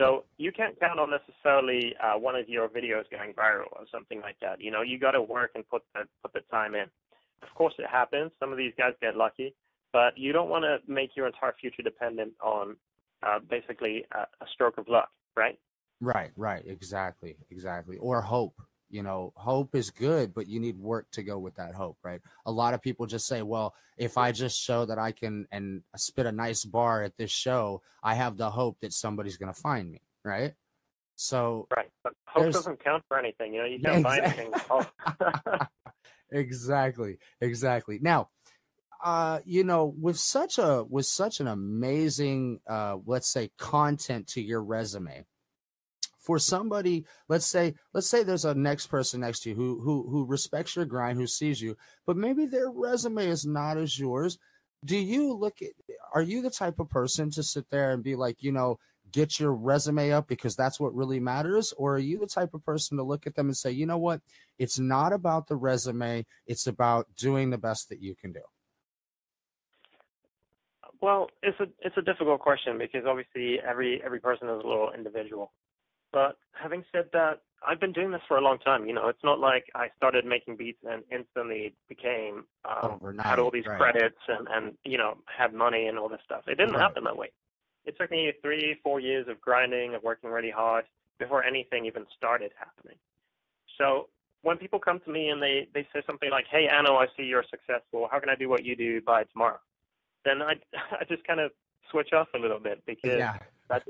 So 0.00 0.24
you 0.38 0.50
can't 0.50 0.80
count 0.80 0.98
on 0.98 1.10
necessarily 1.10 1.94
uh, 2.02 2.18
one 2.18 2.34
of 2.34 2.48
your 2.48 2.68
videos 2.68 3.04
going 3.10 3.34
viral 3.34 3.70
or 3.72 3.84
something 3.92 4.22
like 4.22 4.36
that. 4.40 4.58
You 4.58 4.70
know, 4.70 4.80
you 4.80 4.98
got 4.98 5.10
to 5.10 5.20
work 5.20 5.50
and 5.54 5.68
put 5.68 5.82
the 5.94 6.04
put 6.22 6.32
the 6.32 6.40
time 6.50 6.74
in. 6.74 6.86
Of 7.42 7.54
course, 7.54 7.74
it 7.78 7.86
happens. 7.86 8.30
Some 8.40 8.50
of 8.50 8.56
these 8.56 8.72
guys 8.78 8.94
get 9.02 9.14
lucky, 9.14 9.54
but 9.92 10.16
you 10.16 10.32
don't 10.32 10.48
want 10.48 10.64
to 10.64 10.78
make 10.90 11.10
your 11.16 11.26
entire 11.26 11.54
future 11.60 11.82
dependent 11.82 12.32
on 12.42 12.76
uh, 13.22 13.40
basically 13.50 14.06
a, 14.12 14.20
a 14.20 14.46
stroke 14.54 14.78
of 14.78 14.88
luck, 14.88 15.10
right? 15.36 15.58
Right, 16.00 16.30
right, 16.36 16.64
exactly, 16.66 17.36
exactly. 17.50 17.98
Or 17.98 18.22
hope. 18.22 18.54
You 18.90 19.02
know, 19.02 19.32
hope 19.36 19.74
is 19.74 19.90
good, 19.90 20.34
but 20.34 20.48
you 20.48 20.60
need 20.60 20.78
work 20.78 21.10
to 21.12 21.22
go 21.22 21.38
with 21.38 21.54
that 21.56 21.74
hope, 21.74 21.98
right? 22.02 22.20
A 22.46 22.50
lot 22.50 22.74
of 22.74 22.82
people 22.82 23.06
just 23.06 23.26
say, 23.26 23.42
well, 23.42 23.74
if 23.96 24.18
I 24.18 24.32
just 24.32 24.60
show 24.60 24.84
that 24.86 24.98
I 24.98 25.12
can 25.12 25.46
and 25.52 25.82
spit 25.96 26.26
a 26.26 26.32
nice 26.32 26.64
bar 26.64 27.02
at 27.02 27.16
this 27.16 27.30
show, 27.30 27.82
I 28.02 28.14
have 28.14 28.36
the 28.36 28.50
hope 28.50 28.78
that 28.80 28.92
somebody's 28.92 29.36
going 29.36 29.52
to 29.52 29.60
find 29.60 29.90
me, 29.90 30.02
right? 30.24 30.54
So, 31.16 31.68
Right. 31.76 31.90
But 32.02 32.14
hope 32.26 32.52
doesn't 32.52 32.82
count 32.82 33.04
for 33.06 33.18
anything. 33.18 33.52
You 33.54 33.60
know, 33.60 33.66
you 33.66 33.78
can't 33.80 34.02
buy 34.02 34.18
Exact- 34.18 34.38
anything. 34.38 35.68
exactly, 36.32 37.18
exactly. 37.40 37.98
Now, 38.00 38.30
uh, 39.04 39.40
you 39.44 39.64
know, 39.64 39.94
with 39.98 40.18
such 40.18 40.58
a 40.58 40.84
with 40.88 41.06
such 41.06 41.40
an 41.40 41.46
amazing, 41.46 42.60
uh, 42.68 42.98
let's 43.06 43.28
say, 43.28 43.50
content 43.58 44.26
to 44.28 44.42
your 44.42 44.62
resume, 44.62 45.24
for 46.30 46.38
somebody, 46.38 47.04
let's 47.28 47.44
say, 47.44 47.74
let's 47.92 48.08
say 48.08 48.22
there's 48.22 48.44
a 48.44 48.54
next 48.54 48.86
person 48.86 49.22
next 49.22 49.40
to 49.40 49.48
you 49.48 49.56
who 49.56 49.80
who 49.80 50.08
who 50.08 50.24
respects 50.24 50.76
your 50.76 50.84
grind, 50.84 51.18
who 51.18 51.26
sees 51.26 51.60
you, 51.60 51.76
but 52.06 52.16
maybe 52.16 52.46
their 52.46 52.70
resume 52.70 53.26
is 53.26 53.44
not 53.44 53.76
as 53.76 53.98
yours. 53.98 54.38
Do 54.84 54.96
you 54.96 55.32
look 55.32 55.60
at? 55.60 55.70
Are 56.14 56.22
you 56.22 56.40
the 56.40 56.48
type 56.48 56.78
of 56.78 56.88
person 56.88 57.32
to 57.32 57.42
sit 57.42 57.68
there 57.68 57.90
and 57.90 58.00
be 58.00 58.14
like, 58.14 58.44
you 58.44 58.52
know? 58.52 58.78
Get 59.10 59.40
your 59.40 59.52
resume 59.52 60.12
up 60.12 60.28
because 60.28 60.54
that's 60.54 60.78
what 60.78 60.94
really 60.94 61.18
matters? 61.18 61.74
Or 61.76 61.96
are 61.96 61.98
you 61.98 62.20
the 62.20 62.28
type 62.28 62.54
of 62.54 62.64
person 62.64 62.96
to 62.96 63.02
look 63.02 63.26
at 63.26 63.34
them 63.34 63.48
and 63.48 63.56
say, 63.56 63.72
you 63.72 63.84
know 63.84 63.98
what? 63.98 64.20
It's 64.56 64.78
not 64.78 65.12
about 65.12 65.48
the 65.48 65.56
resume, 65.56 66.24
it's 66.46 66.68
about 66.68 67.08
doing 67.16 67.50
the 67.50 67.58
best 67.58 67.88
that 67.88 68.00
you 68.00 68.14
can 68.14 68.30
do. 68.30 68.42
Well, 71.00 71.28
it's 71.42 71.58
a 71.58 71.66
it's 71.80 71.96
a 71.96 72.02
difficult 72.02 72.40
question 72.40 72.78
because 72.78 73.04
obviously 73.04 73.58
every 73.68 74.00
every 74.04 74.20
person 74.20 74.48
is 74.48 74.62
a 74.62 74.68
little 74.68 74.92
individual. 74.96 75.50
But 76.12 76.38
having 76.52 76.84
said 76.92 77.06
that, 77.12 77.42
I've 77.66 77.80
been 77.80 77.92
doing 77.92 78.10
this 78.10 78.22
for 78.26 78.38
a 78.38 78.40
long 78.40 78.58
time. 78.58 78.86
You 78.86 78.94
know, 78.94 79.08
it's 79.08 79.22
not 79.22 79.38
like 79.38 79.66
I 79.74 79.88
started 79.96 80.24
making 80.24 80.56
beats 80.56 80.78
and 80.88 81.02
instantly 81.12 81.74
became 81.88 82.44
um, 82.64 82.92
Overnight, 82.94 83.26
had 83.26 83.38
all 83.38 83.50
these 83.50 83.66
right. 83.66 83.78
credits 83.78 84.18
and 84.28 84.48
and 84.50 84.78
you 84.84 84.96
know 84.96 85.18
had 85.26 85.52
money 85.52 85.86
and 85.86 85.98
all 85.98 86.08
this 86.08 86.20
stuff. 86.24 86.44
It 86.46 86.56
didn't 86.56 86.74
Right. 86.74 86.82
happen 86.82 87.04
that 87.04 87.16
way. 87.16 87.30
It 87.84 87.96
took 87.98 88.10
me 88.10 88.32
three 88.42 88.78
four 88.82 88.98
years 89.00 89.28
of 89.28 89.40
grinding 89.40 89.94
of 89.94 90.02
working 90.02 90.30
really 90.30 90.50
hard 90.50 90.86
before 91.18 91.44
anything 91.44 91.84
even 91.84 92.06
started 92.16 92.52
happening. 92.58 92.96
So 93.76 94.08
when 94.42 94.56
people 94.56 94.78
come 94.78 95.00
to 95.00 95.10
me 95.10 95.28
and 95.28 95.42
they 95.42 95.68
they 95.74 95.86
say 95.92 96.02
something 96.06 96.30
like, 96.30 96.46
"Hey, 96.50 96.66
Anno, 96.66 96.96
I 96.96 97.06
see 97.16 97.24
you're 97.24 97.44
successful. 97.50 98.08
How 98.10 98.20
can 98.20 98.30
I 98.30 98.36
do 98.36 98.48
what 98.48 98.64
you 98.64 98.74
do 98.74 99.02
by 99.02 99.24
tomorrow?" 99.24 99.60
Then 100.24 100.40
I 100.40 100.54
I 100.98 101.04
just 101.08 101.24
kind 101.26 101.40
of 101.40 101.52
switch 101.90 102.12
off 102.14 102.28
a 102.34 102.38
little 102.38 102.60
bit 102.60 102.82
because 102.86 103.18
Yeah. 103.18 103.36
That 103.70 103.82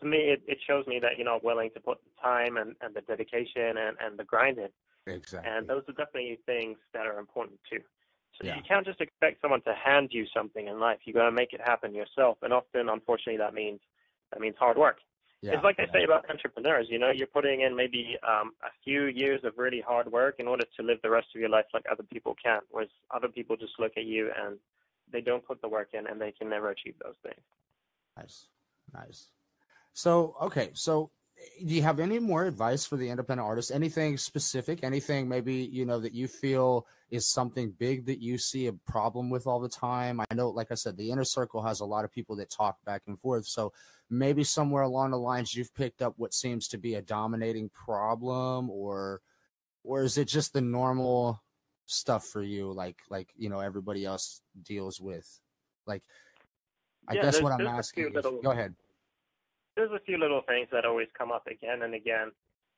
to 0.00 0.04
me 0.06 0.18
it, 0.34 0.42
it 0.46 0.58
shows 0.66 0.86
me 0.86 0.98
that 1.00 1.12
you're 1.16 1.24
not 1.24 1.44
willing 1.44 1.70
to 1.74 1.80
put 1.80 1.98
the 2.02 2.10
time 2.20 2.56
and, 2.56 2.74
and 2.80 2.94
the 2.94 3.02
dedication 3.02 3.76
and, 3.78 3.96
and 4.04 4.18
the 4.18 4.24
grind 4.24 4.58
in. 4.58 4.68
Exactly. 5.06 5.50
And 5.50 5.68
those 5.68 5.82
are 5.88 5.92
definitely 5.92 6.38
things 6.44 6.76
that 6.92 7.06
are 7.06 7.18
important 7.18 7.58
too. 7.70 7.80
So 8.36 8.46
Yeah. 8.46 8.56
you 8.56 8.62
can't 8.66 8.84
just 8.84 9.00
expect 9.00 9.40
someone 9.40 9.62
to 9.62 9.74
hand 9.74 10.08
you 10.12 10.26
something 10.36 10.66
in 10.68 10.80
life. 10.80 10.98
You 11.04 11.12
gotta 11.12 11.32
make 11.32 11.52
it 11.52 11.60
happen 11.60 11.94
yourself. 11.94 12.38
And 12.42 12.52
often 12.52 12.88
unfortunately 12.88 13.38
that 13.38 13.54
means 13.54 13.80
that 14.32 14.40
means 14.40 14.56
hard 14.58 14.76
work. 14.76 14.98
yeah. 15.40 15.52
It's 15.54 15.64
like 15.64 15.78
I 15.78 15.84
yeah. 15.84 15.92
say 15.92 16.04
about 16.04 16.28
entrepreneurs, 16.28 16.86
you 16.90 16.98
know, 16.98 17.10
you're 17.10 17.26
putting 17.38 17.60
in 17.62 17.74
maybe 17.76 18.16
um, 18.26 18.52
a 18.62 18.72
few 18.84 19.04
years 19.06 19.40
of 19.44 19.52
really 19.56 19.80
hard 19.80 20.10
work 20.10 20.34
in 20.38 20.46
order 20.48 20.64
to 20.76 20.82
live 20.82 20.98
the 21.02 21.10
rest 21.10 21.28
of 21.34 21.40
your 21.40 21.48
life 21.48 21.66
like 21.72 21.86
other 21.90 22.02
people 22.02 22.34
can, 22.42 22.60
whereas 22.70 22.90
other 23.16 23.28
people 23.28 23.56
just 23.56 23.74
look 23.78 23.92
at 23.96 24.04
you 24.04 24.30
and 24.42 24.58
they 25.10 25.22
don't 25.22 25.44
put 25.46 25.62
the 25.62 25.68
work 25.68 25.90
in, 25.94 26.06
and 26.06 26.20
they 26.20 26.32
can 26.32 26.50
never 26.50 26.68
achieve 26.68 26.94
those 27.02 27.14
things. 27.22 27.40
Nice, 28.14 28.48
nice. 28.92 29.30
So 29.92 30.36
okay, 30.42 30.70
so 30.74 31.10
eh, 31.38 31.64
do 31.66 31.74
you 31.74 31.82
have 31.82 32.00
any 32.00 32.18
more 32.18 32.44
advice 32.44 32.84
for 32.86 32.96
the 32.96 33.08
independent 33.08 33.46
artist? 33.46 33.72
Anything 33.72 34.16
specific? 34.16 34.84
Anything 34.84 35.28
maybe 35.28 35.54
you 35.54 35.84
know 35.84 35.98
that 36.00 36.14
you 36.14 36.28
feel 36.28 36.86
is 37.10 37.26
something 37.26 37.72
big 37.78 38.06
that 38.06 38.20
you 38.20 38.38
see 38.38 38.66
a 38.66 38.72
problem 38.72 39.30
with 39.30 39.46
all 39.46 39.60
the 39.60 39.68
time? 39.68 40.20
I 40.20 40.34
know, 40.34 40.50
like 40.50 40.70
I 40.70 40.74
said, 40.74 40.96
the 40.96 41.10
inner 41.10 41.24
circle 41.24 41.62
has 41.62 41.80
a 41.80 41.84
lot 41.84 42.04
of 42.04 42.12
people 42.12 42.36
that 42.36 42.50
talk 42.50 42.76
back 42.84 43.02
and 43.06 43.18
forth. 43.18 43.46
So 43.46 43.72
maybe 44.10 44.44
somewhere 44.44 44.82
along 44.82 45.10
the 45.10 45.18
lines 45.18 45.54
you've 45.54 45.74
picked 45.74 46.02
up 46.02 46.14
what 46.16 46.34
seems 46.34 46.68
to 46.68 46.78
be 46.78 46.94
a 46.94 47.02
dominating 47.02 47.68
problem, 47.70 48.70
or 48.70 49.20
or 49.84 50.02
is 50.02 50.18
it 50.18 50.28
just 50.28 50.52
the 50.52 50.60
normal 50.60 51.42
stuff 51.86 52.26
for 52.26 52.42
you, 52.42 52.72
like 52.72 52.98
like 53.10 53.28
you 53.36 53.48
know 53.48 53.60
everybody 53.60 54.04
else 54.04 54.42
deals 54.62 55.00
with? 55.00 55.40
Like, 55.88 56.02
I 57.08 57.14
Yeah, 57.14 57.22
guess 57.22 57.34
there's- 57.34 57.42
what 57.42 57.52
I'm 57.52 57.66
a 57.66 57.70
asking 57.70 58.12
little- 58.12 58.40
go 58.42 58.50
ahead. 58.50 58.74
there's 59.76 59.90
a 59.92 60.00
few 60.00 60.18
little 60.18 60.42
things 60.42 60.68
that 60.70 60.84
always 60.84 61.08
come 61.12 61.32
up 61.32 61.46
again 61.46 61.82
and 61.82 61.94
again. 61.94 62.32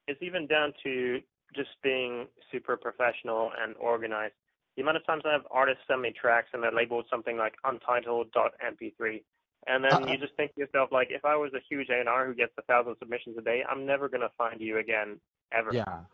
It's 0.06 0.22
even 0.22 0.46
down 0.46 0.72
to 0.84 1.22
just 1.54 1.70
being 1.82 2.28
super 2.52 2.76
professional 2.76 3.52
and 3.58 3.74
organized. 3.78 4.34
The 4.76 4.82
amount 4.82 4.98
of 4.98 5.04
times 5.06 5.24
I 5.26 5.32
have 5.32 5.46
artists 5.50 5.82
send 5.88 6.02
me 6.02 6.12
tracks 6.12 6.50
and 6.52 6.62
they're 6.62 6.70
labeled 6.70 7.08
something 7.08 7.36
like 7.36 7.56
untitled.mp3. 7.64 9.24
And 9.66 9.84
then 9.84 9.92
Uh-uh. 9.92 10.06
you 10.12 10.16
just 10.18 10.34
think 10.36 10.54
to 10.54 10.60
yourself, 10.60 10.92
like, 10.92 11.10
if 11.10 11.24
I 11.24 11.36
was 11.36 11.52
a 11.54 11.60
huge 11.60 11.90
A&R 11.90 12.26
who 12.26 12.34
gets 12.34 12.56
a 12.56 12.62
thousand 12.62 12.96
submissions 12.98 13.36
a 13.36 13.42
day, 13.42 13.64
I'm 13.68 13.84
never 13.84 14.08
going 14.08 14.22
to 14.22 14.30
find 14.30 14.60
you 14.60 14.78
again, 14.78 15.20
ever. 15.52 15.74
Yeah, 15.74 16.04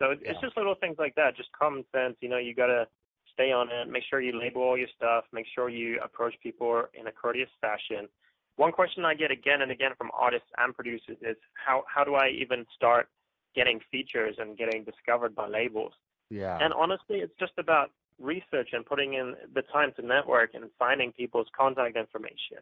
So 0.00 0.12
it's 0.12 0.22
Yeah. 0.24 0.40
just 0.40 0.56
little 0.56 0.76
things 0.76 0.96
like 0.98 1.14
that, 1.16 1.34
just 1.34 1.50
common 1.52 1.84
sense. 1.90 2.16
You 2.20 2.28
know, 2.28 2.38
you 2.38 2.54
gotta 2.54 2.88
stay 3.38 3.52
on 3.52 3.68
it. 3.70 3.88
Make 3.88 4.02
sure 4.10 4.20
you 4.20 4.38
label 4.38 4.62
all 4.62 4.76
your 4.76 4.88
stuff. 4.96 5.24
Make 5.32 5.46
sure 5.54 5.68
you 5.68 6.00
approach 6.02 6.34
people 6.42 6.84
in 6.98 7.06
a 7.06 7.12
courteous 7.12 7.50
fashion. 7.60 8.08
One 8.56 8.72
question 8.72 9.04
I 9.04 9.14
get 9.14 9.30
again 9.30 9.62
and 9.62 9.70
again 9.70 9.92
from 9.96 10.10
artists 10.12 10.48
and 10.58 10.74
producers 10.74 11.16
is 11.22 11.36
how 11.54 11.84
how 11.92 12.02
do 12.02 12.16
I 12.16 12.28
even 12.30 12.66
start 12.74 13.08
getting 13.54 13.78
features 13.90 14.34
and 14.38 14.58
getting 14.58 14.84
discovered 14.84 15.34
by 15.34 15.46
labels? 15.46 15.92
yeah, 16.30 16.58
And 16.60 16.72
honestly, 16.74 17.18
it's 17.18 17.32
just 17.38 17.52
about 17.58 17.90
research 18.20 18.70
and 18.72 18.84
putting 18.84 19.14
in 19.14 19.34
the 19.54 19.62
time 19.72 19.92
to 19.96 20.02
network 20.04 20.50
and 20.54 20.64
finding 20.78 21.12
people's 21.12 21.46
contact 21.56 21.96
information. 21.96 22.58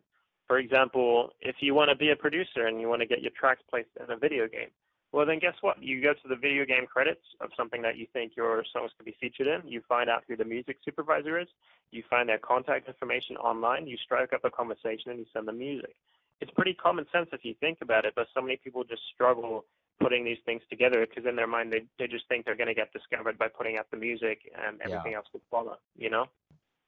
For 0.46 0.58
example, 0.58 1.30
if 1.40 1.56
you 1.60 1.74
want 1.74 1.90
to 1.90 1.96
be 1.96 2.10
a 2.10 2.16
producer 2.16 2.66
and 2.66 2.80
you 2.80 2.88
want 2.88 3.00
to 3.00 3.06
get 3.06 3.22
your 3.22 3.32
tracks 3.32 3.62
placed 3.68 3.88
in 3.98 4.10
a 4.12 4.16
video 4.16 4.46
game, 4.46 4.68
well, 5.12 5.24
then 5.24 5.38
guess 5.38 5.54
what? 5.60 5.82
You 5.82 6.02
go 6.02 6.12
to 6.12 6.28
the 6.28 6.36
video 6.36 6.64
game 6.64 6.86
credits 6.86 7.24
of 7.40 7.50
something 7.56 7.80
that 7.82 7.96
you 7.96 8.06
think 8.12 8.32
your 8.36 8.64
songs 8.72 8.90
could 8.96 9.06
be 9.06 9.16
featured 9.20 9.46
in. 9.46 9.66
You 9.66 9.82
find 9.88 10.10
out 10.10 10.24
who 10.28 10.36
the 10.36 10.44
music 10.44 10.78
supervisor 10.84 11.38
is. 11.38 11.48
You 11.90 12.02
find 12.10 12.28
their 12.28 12.38
contact 12.38 12.88
information 12.88 13.36
online. 13.36 13.86
You 13.86 13.96
strike 13.96 14.32
up 14.32 14.44
a 14.44 14.50
conversation 14.50 15.10
and 15.10 15.18
you 15.18 15.26
send 15.32 15.48
them 15.48 15.58
music. 15.58 15.94
It's 16.40 16.50
pretty 16.50 16.74
common 16.74 17.06
sense 17.12 17.28
if 17.32 17.44
you 17.44 17.54
think 17.60 17.78
about 17.80 18.04
it, 18.04 18.12
but 18.14 18.26
so 18.34 18.42
many 18.42 18.56
people 18.62 18.84
just 18.84 19.02
struggle 19.14 19.64
putting 20.00 20.24
these 20.24 20.36
things 20.44 20.60
together 20.68 21.06
because 21.06 21.24
in 21.26 21.36
their 21.36 21.46
mind 21.46 21.72
they, 21.72 21.86
they 21.98 22.06
just 22.06 22.28
think 22.28 22.44
they're 22.44 22.56
going 22.56 22.68
to 22.68 22.74
get 22.74 22.92
discovered 22.92 23.38
by 23.38 23.48
putting 23.48 23.78
out 23.78 23.86
the 23.90 23.96
music 23.96 24.40
and 24.66 24.78
everything 24.82 25.14
else 25.14 25.26
will 25.32 25.40
follow, 25.50 25.76
you 25.96 26.10
know? 26.10 26.26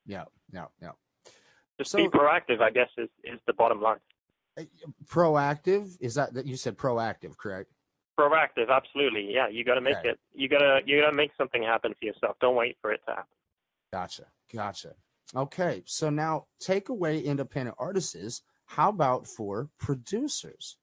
yeah, 0.07 0.25
yeah, 0.53 0.67
yeah. 0.83 0.91
Just 1.79 1.93
So- 1.93 1.99
be 1.99 2.09
proactive, 2.09 2.61
I 2.61 2.71
guess, 2.71 2.91
is, 2.99 3.09
is 3.25 3.41
the 3.47 3.55
bottom 3.55 3.81
line. 3.81 3.99
Uh, 4.59 4.65
proactive 5.07 5.97
is 6.01 6.17
that 6.17 6.35
that 6.35 6.45
you 6.45 6.57
said 6.57 6.77
proactive, 6.77 7.37
correct? 7.39 7.71
Proactive, 8.19 8.69
absolutely. 8.69 9.33
Yeah, 9.33 9.49
you 9.49 9.65
got 9.65 9.75
to 9.75 9.81
make 9.81 9.97
it. 10.05 10.19
You 10.35 10.49
gotta 10.49 10.81
you 10.85 11.01
gotta 11.01 11.15
make 11.15 11.31
something 11.39 11.63
happen 11.63 11.95
for 11.99 12.05
yourself. 12.05 12.37
Don't 12.41 12.57
wait 12.57 12.77
for 12.81 12.93
it 12.93 13.01
to 13.07 13.15
happen. 13.15 13.31
Gotcha, 13.93 14.25
gotcha. 14.53 14.95
Okay, 15.37 15.83
so 15.87 16.11
now 16.11 16.47
take 16.59 16.89
away 16.89 17.21
independent 17.21 17.77
artists. 17.79 18.43
How 18.67 18.89
about 18.89 19.27
for 19.29 19.69
producers? 19.79 20.77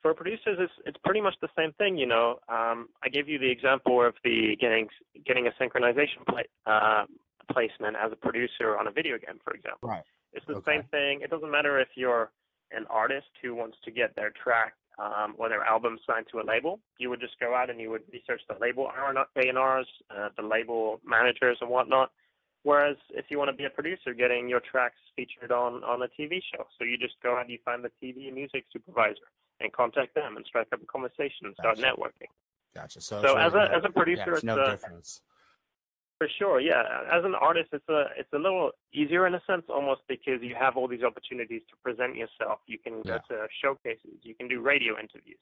For 0.00 0.14
producers, 0.14 0.56
it's 0.58 0.72
it's 0.86 0.96
pretty 1.04 1.20
much 1.20 1.34
the 1.42 1.48
same 1.56 1.72
thing. 1.74 1.98
You 1.98 2.06
know, 2.06 2.38
um, 2.48 2.88
I 3.02 3.08
gave 3.10 3.28
you 3.28 3.38
the 3.38 3.50
example 3.50 4.02
of 4.04 4.14
the 4.24 4.56
getting 4.60 4.88
getting 5.26 5.48
a 5.48 5.50
synchronization 5.62 6.24
play, 6.30 6.44
uh, 6.66 7.04
placement 7.52 7.96
as 8.02 8.10
a 8.10 8.16
producer 8.16 8.78
on 8.78 8.86
a 8.86 8.90
video 8.90 9.18
game, 9.18 9.38
for 9.44 9.52
example. 9.54 9.88
Right. 9.90 10.04
It's 10.32 10.46
the 10.46 10.56
Okay. 10.56 10.72
same 10.76 10.84
thing. 10.84 11.20
It 11.20 11.30
doesn't 11.30 11.50
matter 11.50 11.78
if 11.78 11.88
you're 11.94 12.30
an 12.70 12.86
artist 12.88 13.28
who 13.42 13.54
wants 13.54 13.76
to 13.84 13.90
get 13.90 14.14
their 14.16 14.30
track 14.42 14.74
um, 14.98 15.34
or 15.38 15.48
their 15.48 15.62
album 15.62 15.98
signed 16.06 16.26
to 16.32 16.40
a 16.40 16.44
label. 16.44 16.80
You 16.98 17.10
would 17.10 17.20
just 17.20 17.38
go 17.40 17.54
out 17.54 17.70
and 17.70 17.80
you 17.80 17.90
would 17.90 18.02
research 18.12 18.42
the 18.48 18.56
label 18.60 18.90
A&Rs, 19.36 19.86
uh, 20.10 20.28
the 20.36 20.42
label 20.42 21.00
managers 21.06 21.58
and 21.60 21.70
whatnot. 21.70 22.10
Whereas 22.64 22.96
if 23.10 23.26
you 23.30 23.38
want 23.38 23.50
to 23.50 23.56
be 23.56 23.64
a 23.64 23.70
producer, 23.70 24.12
getting 24.12 24.48
your 24.48 24.60
tracks 24.60 24.98
featured 25.14 25.52
on 25.52 25.84
on 25.84 26.02
a 26.02 26.08
TV 26.20 26.40
show, 26.52 26.66
so 26.76 26.84
you 26.84 26.98
just 26.98 27.14
go 27.22 27.36
out 27.36 27.42
and 27.42 27.50
you 27.50 27.58
find 27.64 27.84
the 27.84 27.90
TV 28.02 28.32
music 28.34 28.64
supervisor 28.72 29.30
and 29.60 29.72
contact 29.72 30.14
them 30.14 30.36
and 30.36 30.44
strike 30.44 30.66
up 30.72 30.82
a 30.82 30.86
conversation 30.86 31.46
and 31.46 31.54
start 31.54 31.76
Gotcha. 31.76 31.94
networking. 31.94 32.28
Gotcha. 32.74 33.00
So, 33.00 33.22
So 33.22 33.36
as 33.36 33.52
really 33.52 33.66
a 33.66 33.70
no- 33.70 33.78
as 33.78 33.84
a 33.84 33.92
producer, 33.92 34.22
yeah, 34.26 34.28
it's 34.30 34.38
it's 34.38 34.44
no 34.44 34.58
uh, 34.58 34.70
difference. 34.70 35.22
For 36.18 36.28
sure, 36.38 36.60
yeah. 36.60 36.82
As 37.12 37.24
an 37.24 37.34
artist, 37.34 37.68
it's 37.72 37.88
a 37.88 38.06
it's 38.16 38.32
a 38.32 38.38
little 38.38 38.72
easier 38.92 39.26
in 39.26 39.34
a 39.34 39.42
sense, 39.46 39.62
almost 39.68 40.02
because 40.08 40.42
you 40.42 40.54
have 40.58 40.76
all 40.76 40.88
these 40.88 41.02
opportunities 41.02 41.62
to 41.70 41.76
present 41.82 42.16
yourself. 42.16 42.58
You 42.66 42.78
can 42.78 43.02
Yeah. 43.04 43.18
go 43.28 43.36
to 43.36 43.48
showcases, 43.62 44.18
you 44.22 44.34
can 44.34 44.48
do 44.48 44.60
radio 44.60 44.98
interviews. 44.98 45.38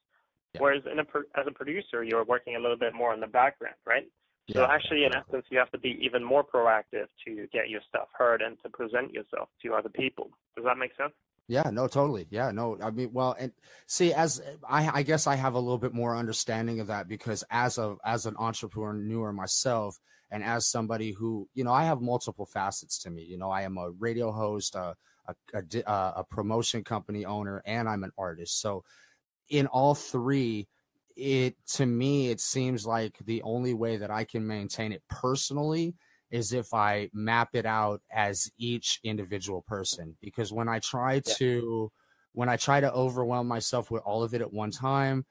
Yeah. 0.54 0.60
Whereas 0.60 0.82
in 0.90 0.98
a 1.00 1.06
as 1.34 1.46
a 1.46 1.50
producer, 1.52 2.04
you're 2.04 2.24
working 2.24 2.56
a 2.56 2.60
little 2.60 2.76
bit 2.76 2.94
more 2.94 3.12
in 3.14 3.20
the 3.20 3.26
background, 3.26 3.76
right? 3.86 4.06
So 4.52 4.60
Yeah, 4.60 4.66
actually, 4.70 5.04
in 5.04 5.12
essence, 5.14 5.44
you 5.50 5.58
have 5.58 5.70
to 5.72 5.78
be 5.78 5.98
even 6.04 6.22
more 6.22 6.44
proactive 6.44 7.08
to 7.24 7.48
get 7.52 7.68
your 7.68 7.80
stuff 7.88 8.08
heard 8.16 8.42
and 8.42 8.56
to 8.62 8.68
present 8.68 9.12
yourself 9.12 9.48
to 9.62 9.74
other 9.74 9.88
people. 9.88 10.30
Does 10.54 10.64
that 10.66 10.78
make 10.78 10.94
sense? 10.96 11.12
Yeah, 11.48 11.68
no, 11.72 11.88
totally. 11.88 12.26
Yeah, 12.30 12.50
no, 12.52 12.76
I 12.82 12.90
mean, 12.90 13.12
well, 13.12 13.34
and 13.38 13.52
see, 13.86 14.12
as 14.12 14.40
I, 14.68 14.98
I 14.98 15.02
guess 15.02 15.26
I 15.26 15.34
have 15.36 15.54
a 15.54 15.58
little 15.60 15.78
bit 15.78 15.94
more 15.94 16.16
understanding 16.16 16.80
of 16.80 16.88
that 16.88 17.08
because 17.08 17.42
as 17.50 17.78
a 17.78 17.96
as 18.04 18.26
an 18.26 18.36
entrepreneur 18.36 18.92
newer 18.92 19.32
myself, 19.32 19.98
and 20.30 20.42
as 20.42 20.66
somebody 20.66 21.12
who, 21.12 21.48
you 21.54 21.64
know, 21.64 21.72
I 21.72 21.84
have 21.84 22.00
multiple 22.00 22.46
facets 22.46 22.98
to 23.00 23.10
me. 23.10 23.22
You 23.22 23.38
know, 23.38 23.50
I 23.50 23.62
am 23.62 23.78
a 23.78 23.90
radio 23.90 24.32
host, 24.32 24.74
a 24.74 24.94
a, 25.54 25.62
a, 25.86 26.12
a 26.18 26.24
promotion 26.24 26.84
company 26.84 27.24
owner, 27.24 27.62
and 27.66 27.88
I'm 27.88 28.04
an 28.04 28.12
artist. 28.16 28.60
So, 28.60 28.84
in 29.48 29.66
all 29.66 29.94
three, 29.94 30.68
it 31.16 31.56
to 31.66 31.86
me 31.86 32.30
it 32.30 32.40
seems 32.40 32.86
like 32.86 33.16
the 33.24 33.42
only 33.42 33.74
way 33.74 33.96
that 33.96 34.10
I 34.10 34.24
can 34.24 34.46
maintain 34.46 34.92
it 34.92 35.02
personally 35.08 35.94
is 36.30 36.52
if 36.52 36.74
I 36.74 37.08
map 37.14 37.50
it 37.54 37.64
out 37.64 38.02
as 38.10 38.50
each 38.58 39.00
individual 39.04 39.62
person. 39.62 40.16
Because 40.20 40.52
when 40.52 40.68
I 40.68 40.80
try 40.80 41.20
to 41.20 41.90
when 42.32 42.48
I 42.48 42.56
try 42.56 42.80
to 42.80 42.92
overwhelm 42.92 43.48
myself 43.48 43.90
with 43.90 44.02
all 44.04 44.22
of 44.22 44.34
it 44.34 44.42
at 44.42 44.52
one 44.52 44.70
time, 44.70 45.24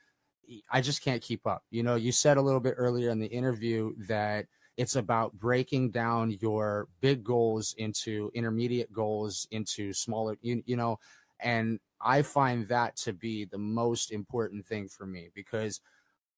I 0.72 0.82
just 0.82 1.04
can't 1.04 1.22
keep 1.22 1.46
up. 1.46 1.64
You 1.70 1.84
know, 1.84 1.96
you 1.96 2.12
said 2.12 2.38
a 2.38 2.41
little 2.41 2.60
bit 2.60 2.76
earlier 2.78 3.10
in 3.10 3.20
the 3.20 3.28
interview 3.28 3.93
that 4.08 4.48
it's 4.78 4.96
about 4.96 5.34
breaking 5.34 5.92
down 5.92 6.32
your 6.42 6.88
big 7.02 7.24
goals 7.24 7.74
into 7.78 8.32
intermediate 8.34 8.92
goals 8.92 9.48
into 9.52 9.94
smaller 9.94 10.38
you, 10.42 10.62
you 10.66 10.76
know 10.76 10.98
and 11.40 11.80
i 12.02 12.22
find 12.22 12.68
that 12.68 12.96
to 12.96 13.14
be 13.14 13.46
the 13.46 13.58
most 13.58 14.12
important 14.12 14.66
thing 14.66 14.88
for 14.88 15.06
me 15.06 15.30
because 15.34 15.82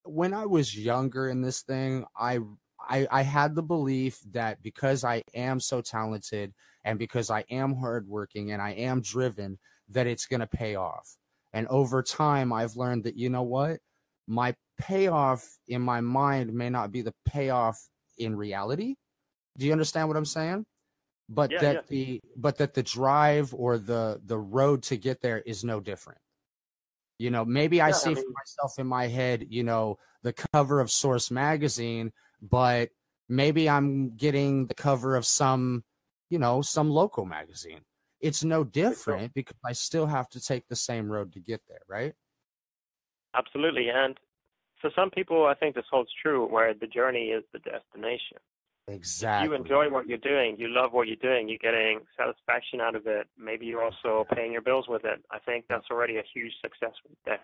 when 0.04 0.34
i 0.34 0.46
was 0.46 0.78
younger 0.78 1.30
in 1.30 1.42
this 1.42 1.62
thing 1.62 2.06
i 2.18 2.40
I, 2.80 3.08
I 3.12 3.22
had 3.24 3.56
the 3.56 3.64
belief 3.64 4.20
that 4.32 4.62
because 4.62 5.04
I 5.04 5.24
am 5.34 5.60
so 5.60 5.82
talented 5.82 6.54
and 6.86 6.98
because 6.98 7.30
I 7.30 7.44
am 7.50 7.76
hardworking 7.76 8.52
and 8.52 8.62
I 8.62 8.72
am 8.72 9.02
driven, 9.02 9.60
that 9.90 10.08
it's 10.08 10.26
going 10.26 10.42
to 10.42 10.48
pay 10.48 10.76
off. 10.76 11.18
And 11.54 11.68
over 11.68 12.04
time, 12.04 12.52
I've 12.52 12.76
learned 12.76 13.06
that, 13.06 13.18
you 13.18 13.30
know 13.30 13.44
what? 13.44 13.80
My 14.28 14.56
payoff 14.78 15.58
in 15.68 15.82
my 15.82 16.02
mind 16.02 16.54
may 16.54 16.70
not 16.70 16.92
be 16.92 17.02
the 17.02 17.14
payoff 17.26 17.90
in 18.18 18.36
reality. 18.36 18.96
Do 19.58 19.66
you 19.66 19.72
understand 19.72 20.08
what 20.08 20.18
I'm 20.18 20.26
saying? 20.26 20.66
But 21.30 21.52
Yeah, 21.52 21.62
that 21.62 21.76
yeah. 21.76 21.82
the 21.90 22.22
but 22.36 22.58
that 22.58 22.74
the 22.74 22.84
drive 22.84 23.54
or 23.54 23.78
the 23.78 24.22
the 24.26 24.38
road 24.38 24.84
to 24.84 24.98
get 24.98 25.22
there 25.22 25.40
is 25.40 25.64
no 25.64 25.80
different. 25.80 26.20
You 27.20 27.32
know, 27.32 27.44
maybe 27.46 27.82
I 27.82 27.88
Yeah, 27.90 27.96
I 27.96 27.98
see 27.98 28.16
for 28.16 28.30
myself 28.32 28.80
in 28.80 28.88
my 28.88 29.08
head, 29.08 29.48
you 29.50 29.64
know, 29.64 29.98
the 30.22 30.34
cover 30.34 30.80
of 30.80 30.92
Source 30.92 31.32
magazine, 31.32 32.12
but 32.42 32.90
maybe 33.28 33.70
I'm 33.70 34.16
getting 34.16 34.68
the 34.68 34.76
cover 34.76 35.16
of 35.16 35.26
some, 35.26 35.84
you 36.30 36.38
know, 36.40 36.62
some 36.62 36.90
local 36.90 37.26
magazine. 37.26 37.82
It's 38.22 38.44
no 38.44 38.64
different 38.64 39.34
because 39.34 39.58
I 39.66 39.74
still 39.74 40.06
have 40.08 40.30
to 40.30 40.40
take 40.40 40.68
the 40.68 40.76
same 40.76 41.12
road 41.12 41.34
to 41.34 41.40
get 41.40 41.62
there, 41.68 41.82
right? 41.88 42.14
Absolutely. 43.36 43.90
And 43.90 44.18
for 44.82 44.92
some 44.96 45.10
people, 45.10 45.46
I 45.46 45.54
think 45.56 45.76
this 45.76 45.86
holds 45.92 46.10
true, 46.22 46.46
where 46.46 46.74
the 46.74 46.88
journey 46.88 47.28
is 47.28 47.44
the 47.54 47.60
destination. 47.60 48.38
Exactly. 48.90 49.50
you 49.50 49.54
enjoy 49.54 49.90
what 49.90 50.08
you're 50.08 50.18
doing, 50.18 50.56
you 50.58 50.70
love 50.70 50.94
what 50.94 51.08
you're 51.08 51.18
doing, 51.18 51.50
you're 51.50 51.58
getting 51.58 52.00
satisfaction 52.18 52.80
out 52.80 52.96
of 52.96 53.06
it, 53.06 53.28
maybe 53.38 53.66
you're 53.66 53.84
also 53.84 54.26
paying 54.34 54.54
your 54.54 54.62
bills 54.62 54.86
with 54.88 55.04
it. 55.04 55.22
I 55.30 55.40
think 55.40 55.66
that's 55.68 55.88
already 55.92 56.18
a 56.18 56.24
huge 56.34 56.54
success 56.62 56.94
right 57.06 57.18
there. 57.26 57.40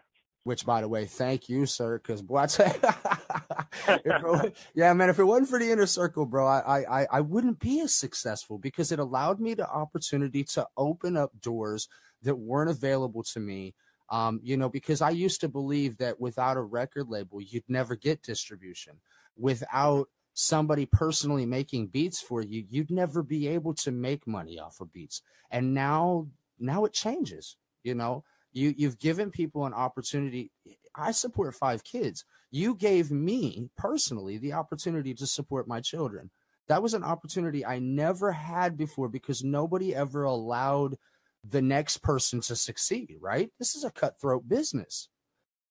Which, 0.46 0.66
by 0.66 0.82
the 0.82 0.88
way, 0.88 1.06
thank 1.06 1.48
you, 1.48 1.66
sir. 1.66 1.98
Because 1.98 2.22
boy, 2.22 2.40
I 2.40 2.46
tell 2.48 2.68
it, 4.46 4.56
yeah, 4.74 4.92
man. 4.94 5.10
If 5.10 5.20
it 5.20 5.24
wasn't 5.24 5.50
for 5.50 5.58
the 5.58 5.72
inner 5.72 5.86
circle, 5.86 6.26
bro, 6.26 6.46
I, 6.46 6.84
I 6.90 7.08
I 7.10 7.22
wouldn't 7.22 7.60
be 7.60 7.80
as 7.80 7.94
successful 7.94 8.58
because 8.58 8.92
it 8.92 9.00
allowed 9.00 9.40
me 9.40 9.54
the 9.54 9.70
opportunity 9.70 10.44
to 10.46 10.68
open 10.76 11.16
up 11.16 11.32
doors 11.40 11.88
that 12.24 12.36
weren't 12.36 12.70
available 12.70 13.24
to 13.24 13.40
me. 13.40 13.74
Um, 14.14 14.40
you 14.44 14.58
know, 14.58 14.70
because 14.70 15.02
I 15.02 15.10
used 15.10 15.42
to 15.42 15.50
believe 15.50 15.98
that 15.98 16.20
without 16.20 16.56
a 16.56 16.62
record 16.62 17.10
label, 17.10 17.42
you'd 17.42 17.64
never 17.68 17.96
get 17.96 18.22
distribution. 18.22 18.98
Without 19.36 20.08
somebody 20.36 20.86
personally 20.86 21.48
making 21.48 21.88
beats 21.88 22.22
for 22.22 22.44
you, 22.44 22.64
you'd 22.70 22.92
never 22.92 23.24
be 23.24 23.48
able 23.48 23.74
to 23.74 23.92
make 23.92 24.28
money 24.28 24.60
off 24.60 24.80
of 24.80 24.94
beats. 24.94 25.24
And 25.50 25.74
now, 25.74 26.28
now 26.60 26.86
it 26.86 26.94
changes. 26.94 27.58
You 27.82 27.96
know, 27.96 28.24
you 28.52 28.76
you've 28.78 29.00
given 29.00 29.32
people 29.32 29.66
an 29.66 29.74
opportunity. 29.74 30.52
I 30.96 31.10
support 31.10 31.56
five 31.56 31.84
kids. 31.84 32.24
You 32.52 32.76
gave 32.76 33.10
me 33.10 33.70
personally 33.76 34.38
the 34.38 34.54
opportunity 34.54 35.16
to 35.16 35.26
support 35.26 35.68
my 35.68 35.82
children. 35.82 36.30
That 36.68 36.84
was 36.84 36.94
an 36.94 37.04
opportunity 37.04 37.66
I 37.66 37.80
never 37.80 38.32
had 38.32 38.78
before 38.78 39.10
because 39.10 39.44
nobody 39.44 39.96
ever 39.96 40.22
allowed 40.22 40.98
the 41.44 41.62
next 41.62 41.98
person 41.98 42.40
to 42.42 42.56
succeed, 42.56 43.18
right? 43.20 43.50
This 43.60 43.76
is 43.76 43.84
a 43.84 43.92
cutthroat 43.92 44.48
business. 44.48 45.10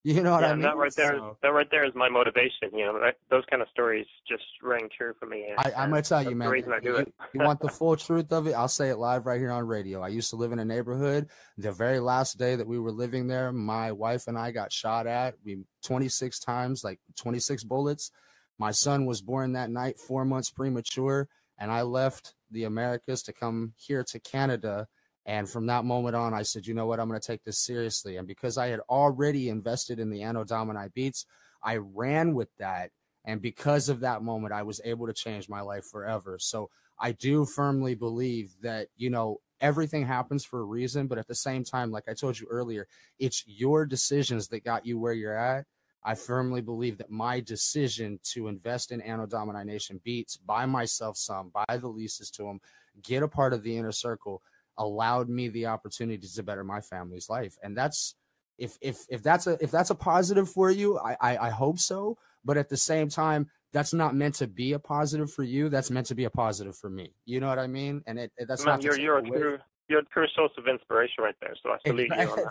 You 0.05 0.21
know 0.21 0.33
what 0.33 0.43
yeah, 0.43 0.49
I 0.49 0.55
mean? 0.55 0.63
That 0.63 0.77
right 0.77 0.93
there, 0.97 1.17
so, 1.17 1.39
that 1.43 1.53
right 1.53 1.71
there 1.71 1.85
is 1.85 1.95
my 1.95 2.09
motivation. 2.09 2.71
You 2.73 2.87
know, 2.87 2.99
that, 2.99 3.19
those 3.31 3.45
kind 3.49 3.63
of 3.63 3.69
stories 3.69 4.05
just 4.29 4.43
ring 4.61 4.89
true 4.99 5.15
for 5.21 5.27
me. 5.27 5.47
I, 5.57 5.71
I'm 5.77 5.91
gonna 5.91 6.03
tell 6.03 6.25
you, 6.25 6.35
man. 6.35 6.49
The 6.49 6.53
reason 6.53 6.73
I 6.73 6.81
do 6.81 6.89
you, 6.89 6.97
it. 6.97 7.15
you 7.33 7.41
want 7.41 7.61
the 7.61 7.69
full 7.79 7.95
truth 7.95 8.33
of 8.33 8.49
it? 8.49 8.55
I'll 8.55 8.67
say 8.67 8.89
it 8.89 8.97
live 8.97 9.27
right 9.27 9.39
here 9.39 9.53
on 9.53 9.65
radio. 9.65 10.03
I 10.03 10.09
used 10.09 10.31
to 10.31 10.37
live 10.37 10.51
in 10.51 10.59
a 10.59 10.65
neighborhood. 10.65 11.29
The 11.57 11.71
very 11.71 12.01
last 12.01 12.37
day 12.37 12.57
that 12.57 12.67
we 12.67 12.81
were 12.81 12.91
living 12.91 13.29
there, 13.29 13.53
my 13.53 13.93
wife 13.93 14.27
and 14.27 14.37
I 14.37 14.51
got 14.51 14.73
shot 14.73 15.07
at. 15.07 15.37
We 15.45 15.63
26 15.85 16.41
times, 16.41 16.83
like 16.83 16.99
26 17.15 17.63
bullets. 17.63 18.11
My 18.59 18.73
son 18.73 19.07
was 19.07 19.23
born 19.23 19.53
that 19.53 19.71
night, 19.71 20.01
four 20.01 20.25
months 20.25 20.51
premature, 20.51 21.29
and 21.59 21.71
I 21.71 21.83
left 21.83 22.35
the 22.51 22.65
Americas 22.65 23.23
to 23.23 23.33
come 23.33 23.75
here 23.77 24.03
to 24.03 24.19
Canada 24.19 24.89
and 25.25 25.49
from 25.49 25.67
that 25.67 25.85
moment 25.85 26.17
on, 26.17 26.35
I 26.35 26.43
said, 26.43 26.67
you 26.67 26.75
know 26.75 26.87
what? 26.87 26.99
I'm 26.99 27.09
going 27.09 27.21
to 27.21 27.27
take 27.27 27.45
this 27.45 27.59
seriously. 27.59 28.17
And 28.17 28.27
because 28.27 28.59
I 28.59 28.69
had 28.69 28.81
already 28.89 29.49
invested 29.49 30.01
in 30.01 30.11
the 30.11 30.23
Anno 30.23 30.45
Domini 30.45 30.89
beats, 30.95 31.27
I 31.63 31.77
ran 31.77 32.35
with 32.35 32.49
that. 32.59 32.91
And 33.25 33.41
because 33.41 33.89
of 33.89 34.01
that 34.01 34.23
moment, 34.23 34.53
I 34.53 34.63
was 34.63 34.81
able 34.85 35.07
to 35.07 35.13
change 35.13 35.49
my 35.49 35.61
life 35.61 35.85
forever. 35.85 36.39
So 36.41 36.71
I 36.99 37.13
do 37.13 37.45
firmly 37.45 37.95
believe 37.95 38.51
that, 38.63 38.89
you 38.97 39.11
know, 39.11 39.39
everything 39.61 40.05
happens 40.05 40.45
for 40.45 40.59
a 40.59 40.65
reason. 40.65 41.07
But 41.07 41.19
at 41.19 41.29
the 41.29 41.37
same 41.37 41.63
time, 41.63 41.93
like 41.93 42.09
I 42.09 42.15
told 42.15 42.41
you 42.41 42.49
earlier, 42.51 42.89
it's 43.21 43.45
your 43.47 43.87
decisions 43.87 44.49
that 44.49 44.65
got 44.65 44.85
you 44.85 44.99
where 44.99 45.13
you're 45.13 45.39
at. 45.39 45.67
I 46.05 46.17
firmly 46.17 46.63
believe 46.63 46.99
that 46.99 47.13
my 47.13 47.39
decision 47.39 48.19
to 48.33 48.49
invest 48.49 48.91
in 48.91 49.01
Anno 49.01 49.27
Domini 49.27 49.65
Nation 49.65 50.01
beats, 50.03 50.37
buy 50.37 50.67
myself 50.67 51.17
some, 51.17 51.51
buy 51.51 51.77
the 51.77 51.87
leases 51.87 52.29
to 52.33 52.43
them, 52.43 52.61
get 53.05 53.23
a 53.23 53.29
part 53.29 53.53
of 53.53 53.63
the 53.63 53.77
inner 53.77 53.93
circle 53.93 54.43
allowed 54.83 55.29
me 55.29 55.49
the 55.49 55.67
opportunity 55.67 56.27
to 56.27 56.43
better 56.43 56.65
my 56.65 56.81
family's 56.81 57.29
life. 57.29 57.57
And 57.63 57.77
that's 57.77 58.15
if 58.59 58.77
if 58.81 59.05
if 59.09 59.23
that's 59.23 59.47
a 59.47 59.57
if 59.61 59.71
that's 59.71 59.91
a 59.91 59.95
positive 59.95 60.49
for 60.49 60.71
you 60.71 60.99
I, 60.99 61.17
I 61.21 61.39
i, 61.47 61.51
hope 61.51 61.79
so. 61.79 62.19
But 62.45 62.57
at 62.57 62.69
the 62.69 62.77
same 62.77 63.09
time 63.09 63.49
that's 63.73 63.95
not 63.95 64.15
meant 64.15 64.35
to 64.37 64.47
be 64.47 64.75
a 64.75 64.79
positive 64.79 65.33
for 65.33 65.43
you. 65.43 65.71
That's 65.71 65.91
meant 65.91 66.07
to 66.09 66.15
be 66.15 66.25
a 66.25 66.31
positive 66.31 66.77
for 66.77 66.91
me. 66.91 67.15
You 67.25 67.41
know 67.41 67.49
what 67.49 67.59
i 67.59 67.67
mean? 67.67 68.03
And 68.07 68.19
it, 68.19 68.33
it 68.37 68.49
that's 68.49 68.65
Man, 68.65 68.75
not 68.75 68.85
you're 68.85 69.01
you're 69.01 69.19
a 69.19 69.23
true 69.23 69.59
you're 69.89 70.01
a 70.01 70.05
true 70.05 70.27
source 70.35 70.53
of 70.59 70.69
inspiration 70.69 71.25
right 71.25 71.35
there. 71.41 71.55
So 71.63 71.71
i 71.71 71.79
salute 71.87 72.09
you 72.09 72.29
on 72.29 72.47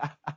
that. 0.00 0.16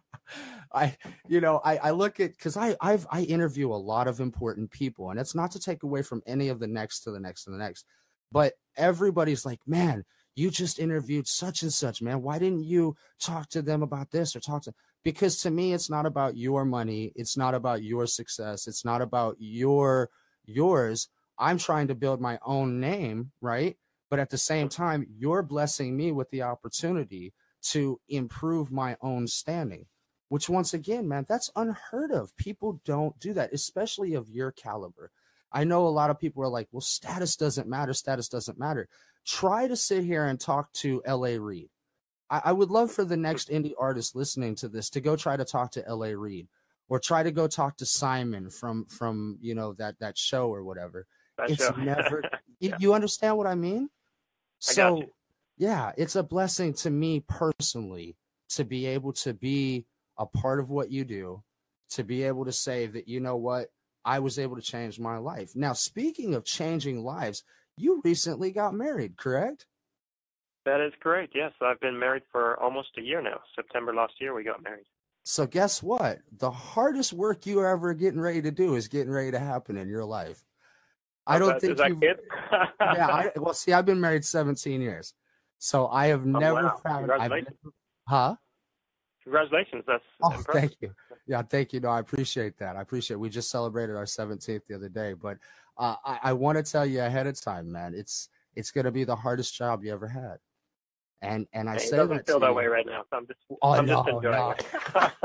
I, 0.74 0.98
you 1.28 1.40
know, 1.40 1.62
I, 1.64 1.78
I 1.78 1.92
look 1.92 2.20
at 2.20 2.32
because 2.32 2.58
I 2.58 2.76
I've 2.82 3.06
I 3.12 3.22
interview 3.22 3.72
a 3.72 3.76
lot 3.76 4.08
of 4.08 4.20
important 4.20 4.72
people, 4.72 5.12
and 5.12 5.20
it's 5.20 5.36
not 5.36 5.52
to 5.52 5.60
take 5.60 5.84
away 5.84 6.02
from 6.02 6.22
any 6.26 6.50
of 6.50 6.60
the 6.60 6.68
next 6.68 7.02
to 7.02 7.12
the 7.12 7.20
next 7.20 7.44
to 7.44 7.52
the 7.52 7.58
next, 7.58 7.86
but 8.32 8.54
everybody's 8.76 9.46
like, 9.46 9.60
man, 9.66 10.04
you 10.36 10.52
just 10.52 10.80
interviewed 10.80 11.28
such 11.28 11.62
and 11.62 11.74
such, 11.74 12.02
man. 12.02 12.22
Why 12.22 12.38
didn't 12.40 12.66
you 12.66 12.96
talk 13.20 13.50
to 13.50 13.62
them 13.62 13.82
about 13.82 14.12
this 14.12 14.36
or 14.36 14.42
talk 14.42 14.64
to 14.64 14.74
because 15.04 15.42
to 15.42 15.52
me 15.52 15.74
it's 15.74 15.90
not 15.90 16.06
about 16.06 16.36
your 16.36 16.66
money, 16.66 17.14
it's 17.16 17.38
not 17.38 17.54
about 17.54 17.84
your 17.84 18.06
success, 18.06 18.68
it's 18.68 18.84
not 18.84 19.02
about 19.02 19.38
your 19.40 20.10
yours. 20.46 21.08
I'm 21.38 21.58
trying 21.58 21.88
to 21.88 21.96
build 21.96 22.22
my 22.22 22.40
own 22.46 22.80
name, 22.80 23.32
right? 23.42 23.78
But 24.10 24.20
at 24.20 24.30
the 24.30 24.38
same 24.38 24.70
time, 24.70 25.06
you're 25.18 25.44
blessing 25.44 25.96
me 25.96 26.12
with 26.12 26.30
the 26.30 26.44
opportunity 26.44 27.34
to 27.70 28.00
improve 28.08 28.72
my 28.72 28.96
own 29.02 29.28
standing, 29.28 29.86
which 30.30 30.50
once 30.50 30.74
again, 30.74 31.08
man, 31.08 31.26
that's 31.28 31.52
unheard 31.56 32.12
of. 32.12 32.36
People 32.38 32.80
don't 32.86 33.20
do 33.20 33.34
that, 33.34 33.54
especially 33.54 34.14
of 34.14 34.30
your 34.30 34.52
caliber. 34.52 35.12
I 35.52 35.64
know 35.64 35.88
a 35.88 35.90
lot 35.90 36.10
of 36.10 36.20
people 36.20 36.44
are 36.44 36.50
like, 36.50 36.68
well, 36.72 36.82
status 36.82 37.36
doesn't 37.36 37.68
matter. 37.68 37.94
Status 37.94 38.30
doesn't 38.30 38.60
matter 38.60 38.88
try 39.26 39.68
to 39.68 39.76
sit 39.76 40.04
here 40.04 40.26
and 40.26 40.40
talk 40.40 40.72
to 40.74 41.02
L.A. 41.06 41.38
Reid. 41.40 41.70
I, 42.30 42.42
I 42.46 42.52
would 42.52 42.70
love 42.70 42.92
for 42.92 43.04
the 43.04 43.18
next 43.18 43.50
indie 43.50 43.74
artist 43.80 44.16
listening 44.16 44.56
to 44.56 44.68
this 44.68 44.90
to 44.92 45.02
go 45.02 45.16
try 45.16 45.38
to 45.38 45.46
talk 45.46 45.72
to 45.72 45.88
L.A. 45.88 46.16
Reid 46.16 46.48
or 46.88 47.00
try 47.00 47.24
to 47.24 47.32
go 47.32 47.48
talk 47.48 47.78
to 47.78 47.86
Simon 47.86 48.50
from 48.50 48.86
from 48.86 49.38
you 49.42 49.56
know 49.56 49.74
that 49.74 50.00
that 50.00 50.18
show 50.18 50.54
or 50.54 50.64
whatever. 50.64 51.08
That 51.38 51.52
it's 51.52 51.66
show. 51.66 51.72
never. 51.78 52.24
you, 52.60 52.74
you 52.80 52.94
understand 52.94 53.38
what 53.38 53.48
I 53.48 53.56
mean? 53.56 53.90
So, 54.60 55.04
yeah, 55.58 55.92
it's 55.98 56.16
a 56.16 56.24
blessing 56.24 56.74
to 56.76 56.90
me 56.90 57.24
personally 57.28 58.16
to 58.50 58.64
be 58.64 58.86
able 58.86 59.14
to 59.14 59.34
be 59.34 59.86
a 60.18 60.26
part 60.26 60.60
of 60.60 60.70
what 60.70 60.92
you 60.92 61.04
do, 61.04 61.44
to 61.92 62.04
be 62.04 62.24
able 62.24 62.46
to 62.46 62.52
say 62.52 62.88
that 62.88 63.08
you 63.08 63.20
know 63.20 63.36
what 63.36 63.68
I 64.04 64.20
was 64.20 64.40
able 64.40 64.56
to 64.56 64.62
change 64.62 65.00
my 65.00 65.18
life. 65.18 65.56
Now, 65.56 65.74
speaking 65.74 66.36
of 66.36 66.46
changing 66.46 67.04
lives, 67.04 67.44
you 67.78 68.02
recently 68.04 68.52
got 68.52 68.74
married, 68.74 69.18
correct? 69.18 69.66
That 70.66 70.82
is 70.82 70.94
correct. 71.02 71.34
Yes, 71.36 71.52
I've 71.62 71.80
been 71.80 71.98
married 71.98 72.24
for 72.32 72.60
almost 72.62 72.90
a 72.98 73.02
year 73.02 73.22
now. 73.22 73.40
September 73.56 73.94
last 73.94 74.14
year, 74.20 74.34
we 74.34 74.44
got 74.44 74.64
married. 74.64 74.86
So 75.24 75.46
guess 75.46 75.82
what? 75.82 76.20
The 76.38 76.52
hardest 76.52 77.14
work 77.14 77.46
you 77.46 77.60
are 77.60 77.70
ever 77.70 77.94
getting 77.94 78.20
ready 78.20 78.42
to 78.42 78.52
do 78.52 78.76
is 78.76 78.88
getting 78.88 79.12
ready 79.12 79.32
to 79.32 79.40
happen 79.40 79.78
in 79.78 79.88
your 79.88 80.06
life. 80.06 80.44
I 81.28 81.40
don't 81.40 81.60
think 81.60 81.80
you've, 81.88 82.04
yeah. 82.04 83.08
I, 83.08 83.32
well, 83.36 83.54
see, 83.54 83.74
I've 83.74 83.86
been 83.86 84.00
married 84.00 84.24
17 84.24 84.82
years, 84.82 85.14
so 85.58 85.88
I 85.88 86.08
have 86.08 86.22
oh, 86.22 86.30
never 86.30 86.60
Oh, 86.60 86.64
wow. 86.64 86.80
found. 86.84 87.08
Congratulations. 87.08 87.58
never, 87.64 87.74
huh? 88.08 88.36
Congratulations. 89.24 89.84
That's 89.88 90.04
Oh, 90.22 90.30
impressive. 90.32 90.54
thank 90.54 90.74
you. 90.82 90.92
Yeah, 91.26 91.42
thank 91.42 91.74
you. 91.74 91.80
No, 91.80 91.90
I 91.90 92.00
appreciate 92.00 92.58
that. 92.60 92.76
I 92.76 92.82
appreciate. 92.82 93.16
It. 93.16 93.20
We 93.20 93.30
just 93.30 93.50
celebrated 93.50 93.96
our 93.96 94.06
17th 94.06 94.68
the 94.68 94.76
other 94.76 94.90
day, 94.90 95.14
but 95.14 95.38
uh, 95.78 95.96
I, 96.06 96.20
I 96.24 96.34
want 96.34 96.58
to 96.58 96.64
tell 96.72 96.86
you 96.86 97.02
ahead 97.02 97.28
of 97.28 97.40
time, 97.40 97.72
man. 97.72 97.94
It's 97.94 98.30
it's 98.56 98.72
going 98.72 98.86
to 98.86 98.92
be 98.92 99.04
the 99.04 99.16
hardest 99.16 99.54
job 99.56 99.84
you 99.84 99.92
ever 99.94 100.08
had, 100.08 100.38
and 101.22 101.48
and 101.54 101.70
I 101.70 101.76
It 101.76 101.82
say 101.82 101.98
doesn't 101.98 102.18
that 102.18 102.28
feel 102.28 102.40
that 102.40 102.50
you- 102.50 102.54
way 102.56 102.66
right 102.68 102.86
now. 102.86 103.04
So 103.10 103.18
I'm 103.18 103.28
just, 103.28 103.40
Oh 103.62 103.72
I'm 103.74 103.86
no, 103.86 103.96
just 104.04 104.10
enjoying 104.10 104.34
no. 104.34 104.56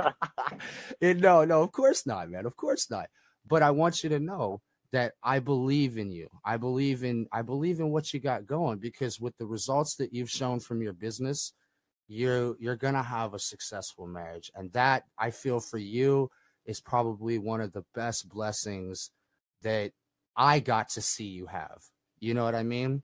it. 1.01 1.17
No, 1.19 1.45
no, 1.45 1.63
of 1.63 1.73
course 1.73 2.07
not, 2.07 2.31
man. 2.31 2.47
Of 2.47 2.57
course 2.57 2.91
not. 2.91 3.07
But 3.47 3.63
I 3.63 3.71
want 3.71 4.03
you 4.03 4.09
to 4.11 4.19
know 4.21 4.61
that 4.93 5.13
I 5.23 5.39
believe 5.39 5.99
in 5.99 6.11
you. 6.11 6.29
I 6.45 6.57
believe 6.57 7.05
in 7.05 7.27
I 7.33 7.43
believe 7.43 7.79
in 7.81 7.91
what 7.91 8.13
you 8.13 8.21
got 8.21 8.47
going 8.47 8.79
because 8.79 9.21
with 9.21 9.37
the 9.39 9.47
results 9.47 9.95
that 9.97 10.13
you've 10.13 10.31
shown 10.31 10.59
from 10.61 10.83
your 10.83 10.93
business, 10.93 11.53
you're 12.09 12.57
you're 12.59 12.77
gonna 12.77 13.03
have 13.03 13.35
a 13.35 13.39
successful 13.39 14.07
marriage. 14.07 14.51
And 14.55 14.73
that 14.73 15.05
I 15.19 15.31
feel 15.31 15.61
for 15.61 15.79
you 15.79 16.31
is 16.67 16.81
probably 16.81 17.39
one 17.39 17.61
of 17.61 17.73
the 17.73 17.85
best 17.95 18.29
blessings 18.29 19.11
that 19.63 19.93
I 20.37 20.61
got 20.61 20.91
to 20.91 21.01
see 21.01 21.24
you 21.26 21.47
have. 21.47 21.83
You 22.18 22.35
know 22.35 22.45
what 22.45 22.55
I 22.55 22.62
mean? 22.62 23.03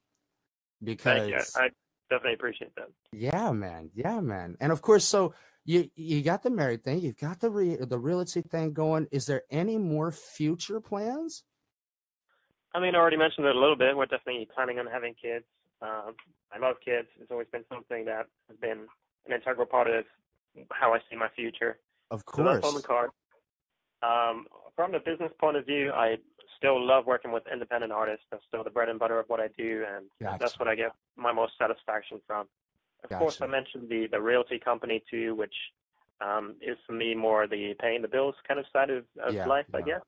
Because. 0.82 1.54
I 1.56 1.70
definitely 2.10 2.34
appreciate 2.34 2.74
that. 2.76 2.88
yeah, 3.12 3.50
man. 3.52 3.90
Yeah, 3.94 4.20
man. 4.20 4.56
And 4.60 4.72
of 4.72 4.82
course, 4.82 5.04
so 5.04 5.34
you 5.64 5.90
you 5.96 6.22
got 6.22 6.42
the 6.42 6.50
married 6.50 6.84
thing, 6.84 7.00
you've 7.00 7.18
got 7.18 7.40
the 7.40 7.50
re, 7.50 7.76
the 7.76 7.98
realty 7.98 8.42
thing 8.42 8.72
going. 8.72 9.08
Is 9.10 9.26
there 9.26 9.42
any 9.50 9.76
more 9.78 10.12
future 10.12 10.80
plans? 10.80 11.42
I 12.74 12.80
mean, 12.80 12.94
I 12.94 12.98
already 12.98 13.16
mentioned 13.16 13.46
it 13.46 13.56
a 13.56 13.58
little 13.58 13.74
bit. 13.76 13.96
We're 13.96 14.06
definitely 14.06 14.48
planning 14.54 14.78
on 14.78 14.86
having 14.86 15.14
kids. 15.20 15.44
Um, 15.82 16.14
I 16.52 16.58
love 16.58 16.76
kids. 16.84 17.08
It's 17.20 17.30
always 17.30 17.48
been 17.50 17.64
something 17.72 18.04
that 18.04 18.26
has 18.48 18.56
been 18.60 18.86
an 19.26 19.32
integral 19.32 19.66
part 19.66 19.88
of 19.88 20.04
how 20.72 20.94
I 20.94 20.98
see 21.10 21.16
my 21.16 21.28
future. 21.34 21.78
Of 22.10 22.22
So 22.34 22.44
that's 22.44 22.60
course. 22.60 22.74
on 22.74 22.80
the 22.80 22.86
card. 22.86 23.10
Um, 24.02 24.46
from 24.76 24.92
the 24.92 24.98
business 25.00 25.32
point 25.40 25.56
of 25.56 25.66
view, 25.66 25.90
I 25.90 26.16
still 26.56 26.84
love 26.84 27.06
working 27.06 27.32
with 27.32 27.44
independent 27.52 27.92
artists. 27.92 28.24
That's 28.30 28.44
still 28.48 28.64
the 28.64 28.70
bread 28.70 28.88
and 28.88 28.98
butter 28.98 29.18
of 29.18 29.28
what 29.28 29.40
I 29.40 29.48
do, 29.56 29.84
and 29.94 30.06
Gotcha. 30.20 30.38
that's 30.40 30.58
what 30.58 30.68
I 30.68 30.74
get 30.74 30.92
my 31.16 31.32
most 31.32 31.52
satisfaction 31.58 32.20
from. 32.26 32.46
Of 33.04 33.10
course, 33.10 33.40
I 33.40 33.46
mentioned 33.46 33.88
the 33.88 34.08
the 34.10 34.20
realty 34.20 34.58
company 34.58 35.02
too, 35.10 35.34
which 35.34 35.54
um, 36.20 36.54
is 36.60 36.76
for 36.86 36.92
me 36.92 37.14
more 37.14 37.46
the 37.46 37.74
paying 37.80 38.02
the 38.02 38.08
bills 38.08 38.34
kind 38.48 38.58
of 38.58 38.66
side 38.72 38.90
of, 38.90 39.04
of 39.22 39.34
Yeah, 39.34 39.46
life, 39.46 39.66
I 39.74 39.82
guess. 39.82 40.00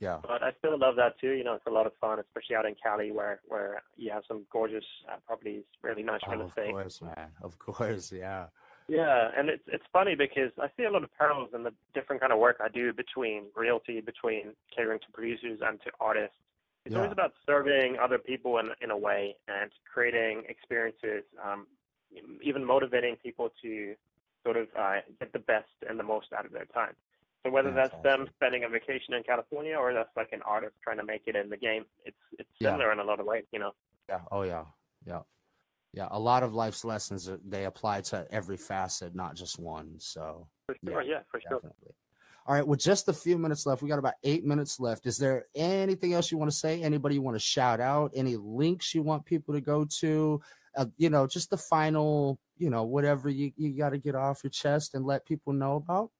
Yeah. 0.00 0.18
But 0.22 0.42
I 0.44 0.52
still 0.58 0.78
love 0.78 0.94
that 0.96 1.18
too. 1.20 1.32
You 1.32 1.42
know, 1.42 1.54
it's 1.54 1.66
a 1.66 1.70
lot 1.70 1.86
of 1.86 1.92
fun, 2.00 2.20
especially 2.20 2.54
out 2.56 2.66
in 2.66 2.76
Cali, 2.80 3.10
where 3.10 3.40
where 3.48 3.82
you 3.96 4.10
have 4.12 4.22
some 4.28 4.46
gorgeous 4.52 4.84
uh, 5.10 5.16
properties, 5.26 5.64
really 5.82 6.04
nice 6.04 6.20
Oh, 6.26 6.30
real 6.30 6.42
of 6.42 6.48
estate. 6.48 6.70
course, 6.70 7.02
man. 7.02 7.30
Of 7.42 7.58
course, 7.58 8.12
yeah. 8.12 8.46
Yeah, 8.88 9.30
and 9.36 9.50
it's 9.50 9.62
it's 9.66 9.84
funny 9.92 10.14
because 10.14 10.50
I 10.60 10.68
see 10.76 10.84
a 10.84 10.90
lot 10.90 11.04
of 11.04 11.10
parallels 11.18 11.50
in 11.54 11.62
the 11.62 11.72
different 11.92 12.20
kind 12.20 12.32
of 12.32 12.38
work 12.38 12.56
I 12.64 12.68
do 12.68 12.92
between 12.92 13.44
realty, 13.54 14.00
between 14.00 14.54
catering 14.74 14.98
to 15.00 15.12
producers 15.12 15.60
and 15.62 15.78
to 15.82 15.90
artists. 16.00 16.36
It's 16.86 16.94
Yeah. 16.94 17.00
always 17.00 17.12
about 17.12 17.34
serving 17.44 17.98
other 17.98 18.18
people 18.18 18.58
in 18.58 18.70
in 18.80 18.90
a 18.90 18.96
way 18.96 19.36
and 19.46 19.70
creating 19.92 20.44
experiences, 20.48 21.24
um, 21.44 21.66
even 22.42 22.64
motivating 22.64 23.16
people 23.16 23.50
to 23.62 23.94
sort 24.42 24.56
of 24.56 24.68
uh, 24.74 25.00
get 25.20 25.32
the 25.34 25.38
best 25.40 25.68
and 25.86 25.98
the 26.00 26.04
most 26.04 26.32
out 26.32 26.46
of 26.46 26.52
their 26.52 26.64
time. 26.66 26.96
So 27.44 27.50
whether 27.50 27.70
that's 27.72 27.94
them 28.02 28.26
spending 28.36 28.64
a 28.64 28.68
vacation 28.68 29.12
in 29.14 29.22
California 29.22 29.76
or 29.76 29.92
that's 29.92 30.16
like 30.16 30.32
an 30.32 30.42
artist 30.42 30.74
trying 30.82 30.96
to 30.96 31.04
make 31.04 31.22
it 31.26 31.36
in 31.36 31.50
the 31.50 31.58
game, 31.58 31.84
it's 32.06 32.16
it's 32.38 32.48
Yeah. 32.58 32.70
similar 32.70 32.90
in 32.92 33.00
a 33.00 33.04
lot 33.04 33.20
of 33.20 33.26
ways, 33.26 33.44
you 33.52 33.58
know. 33.58 33.74
Yeah. 34.08 34.20
Oh 34.32 34.42
yeah. 34.42 34.64
Yeah. 35.06 35.20
Yeah. 35.92 36.08
A 36.10 36.18
lot 36.18 36.42
of 36.42 36.54
life's 36.54 36.84
lessons 36.84 37.30
they 37.46 37.64
apply 37.64 38.02
to 38.02 38.26
every 38.30 38.56
facet, 38.56 39.14
not 39.14 39.34
just 39.34 39.58
one. 39.58 39.94
So 39.98 40.48
For 40.66 40.76
sure, 40.84 41.02
yeah, 41.02 41.20
for 41.30 41.40
sure. 41.40 41.60
All 42.46 42.54
right. 42.54 42.66
With 42.66 42.80
just 42.80 43.08
a 43.08 43.12
few 43.12 43.36
minutes 43.36 43.66
left, 43.66 43.82
we 43.82 43.90
got 43.90 43.98
about 43.98 44.14
eight 44.24 44.42
minutes 44.44 44.80
left. 44.80 45.06
Is 45.06 45.18
there 45.18 45.44
anything 45.54 46.14
else 46.14 46.32
you 46.32 46.38
want 46.38 46.50
to 46.50 46.56
say? 46.56 46.82
Anybody 46.82 47.16
you 47.16 47.22
want 47.22 47.34
to 47.34 47.40
shout 47.40 47.78
out? 47.78 48.12
Any 48.14 48.36
links 48.36 48.94
you 48.94 49.02
want 49.02 49.26
people 49.26 49.52
to 49.52 49.60
go 49.60 49.86
to? 50.00 50.40
Uh, 50.74 50.86
you 50.96 51.10
know, 51.10 51.26
just 51.26 51.50
the 51.50 51.58
final, 51.58 52.38
you 52.56 52.70
know, 52.70 52.84
whatever 52.84 53.28
you, 53.28 53.52
you 53.56 53.76
got 53.76 53.90
to 53.90 53.98
get 53.98 54.14
off 54.14 54.40
your 54.42 54.50
chest 54.50 54.94
and 54.94 55.04
let 55.04 55.26
people 55.26 55.52
know 55.52 55.76
about. 55.76 56.10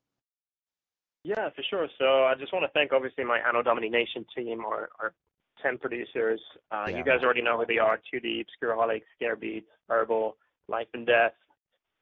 Yeah, 1.24 1.48
for 1.56 1.62
sure. 1.62 1.88
So 1.98 2.24
I 2.24 2.34
just 2.38 2.52
want 2.52 2.64
to 2.64 2.70
thank 2.72 2.92
obviously 2.92 3.24
my 3.24 3.38
Anno 3.38 3.62
Domini 3.62 3.88
Nation 3.88 4.26
team, 4.36 4.64
our, 4.64 4.90
our 5.00 5.14
10 5.62 5.78
producers. 5.78 6.40
Uh, 6.70 6.86
Yeah. 6.88 6.98
You 6.98 7.04
guys 7.04 7.22
already 7.22 7.42
know 7.42 7.58
who 7.58 7.66
they 7.66 7.78
are 7.78 7.98
2D, 8.12 8.44
Obscuraholic, 8.44 9.02
Scare 9.16 9.36
Beats, 9.36 9.70
Herbal, 9.88 10.36
Life 10.68 10.88
and 10.94 11.06
Death, 11.06 11.34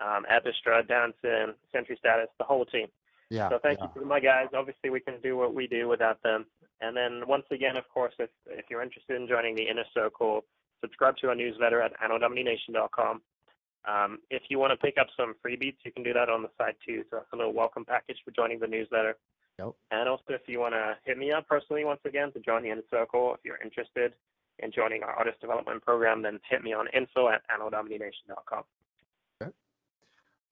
um, 0.00 0.26
Epistra, 0.30 0.86
Dancing, 0.86 1.54
Century 1.72 1.96
Status, 1.98 2.28
the 2.38 2.44
whole 2.44 2.64
team. 2.64 2.88
Yeah. 3.30 3.48
So 3.48 3.58
thank 3.62 3.78
yeah. 3.78 3.88
you 3.94 4.02
to 4.02 4.06
my 4.06 4.20
guys. 4.20 4.48
Obviously, 4.54 4.90
we 4.90 5.00
can 5.00 5.20
do 5.20 5.36
what 5.36 5.54
we 5.54 5.66
do 5.66 5.88
without 5.88 6.22
them. 6.22 6.46
And 6.80 6.96
then 6.96 7.26
once 7.26 7.46
again, 7.50 7.76
of 7.76 7.88
course, 7.88 8.12
if, 8.18 8.30
if 8.46 8.66
you're 8.70 8.82
interested 8.82 9.16
in 9.16 9.26
joining 9.26 9.56
the 9.56 9.62
inner 9.68 9.84
circle, 9.94 10.44
subscribe 10.80 11.16
to 11.18 11.28
our 11.28 11.34
newsletter 11.34 11.80
at 11.80 11.92
annodomination.com. 12.00 13.22
Um, 13.88 14.18
if 14.30 14.42
you 14.48 14.58
want 14.58 14.72
to 14.72 14.76
pick 14.76 14.96
up 14.98 15.06
some 15.16 15.34
freebies, 15.44 15.76
you 15.84 15.92
can 15.92 16.02
do 16.02 16.12
that 16.12 16.28
on 16.28 16.42
the 16.42 16.50
site 16.58 16.76
too. 16.86 17.04
So 17.10 17.18
that's 17.18 17.32
a 17.32 17.36
little 17.36 17.52
welcome 17.52 17.84
package 17.84 18.18
for 18.24 18.32
joining 18.32 18.58
the 18.58 18.66
newsletter. 18.66 19.16
Yep. 19.58 19.72
And 19.90 20.08
also, 20.08 20.24
if 20.28 20.42
you 20.46 20.60
want 20.60 20.74
to 20.74 20.96
hit 21.04 21.16
me 21.16 21.32
up 21.32 21.48
personally 21.48 21.84
once 21.84 22.00
again 22.04 22.30
to 22.32 22.40
join 22.40 22.62
the 22.62 22.70
inner 22.70 22.82
circle, 22.90 23.34
if 23.34 23.40
you're 23.44 23.60
interested 23.62 24.12
in 24.58 24.70
joining 24.70 25.02
our 25.02 25.12
artist 25.12 25.40
development 25.40 25.82
program, 25.82 26.22
then 26.22 26.38
hit 26.48 26.62
me 26.62 26.72
on 26.72 26.86
info 26.94 27.28
at 27.28 27.42
annodomination.com. 27.48 28.64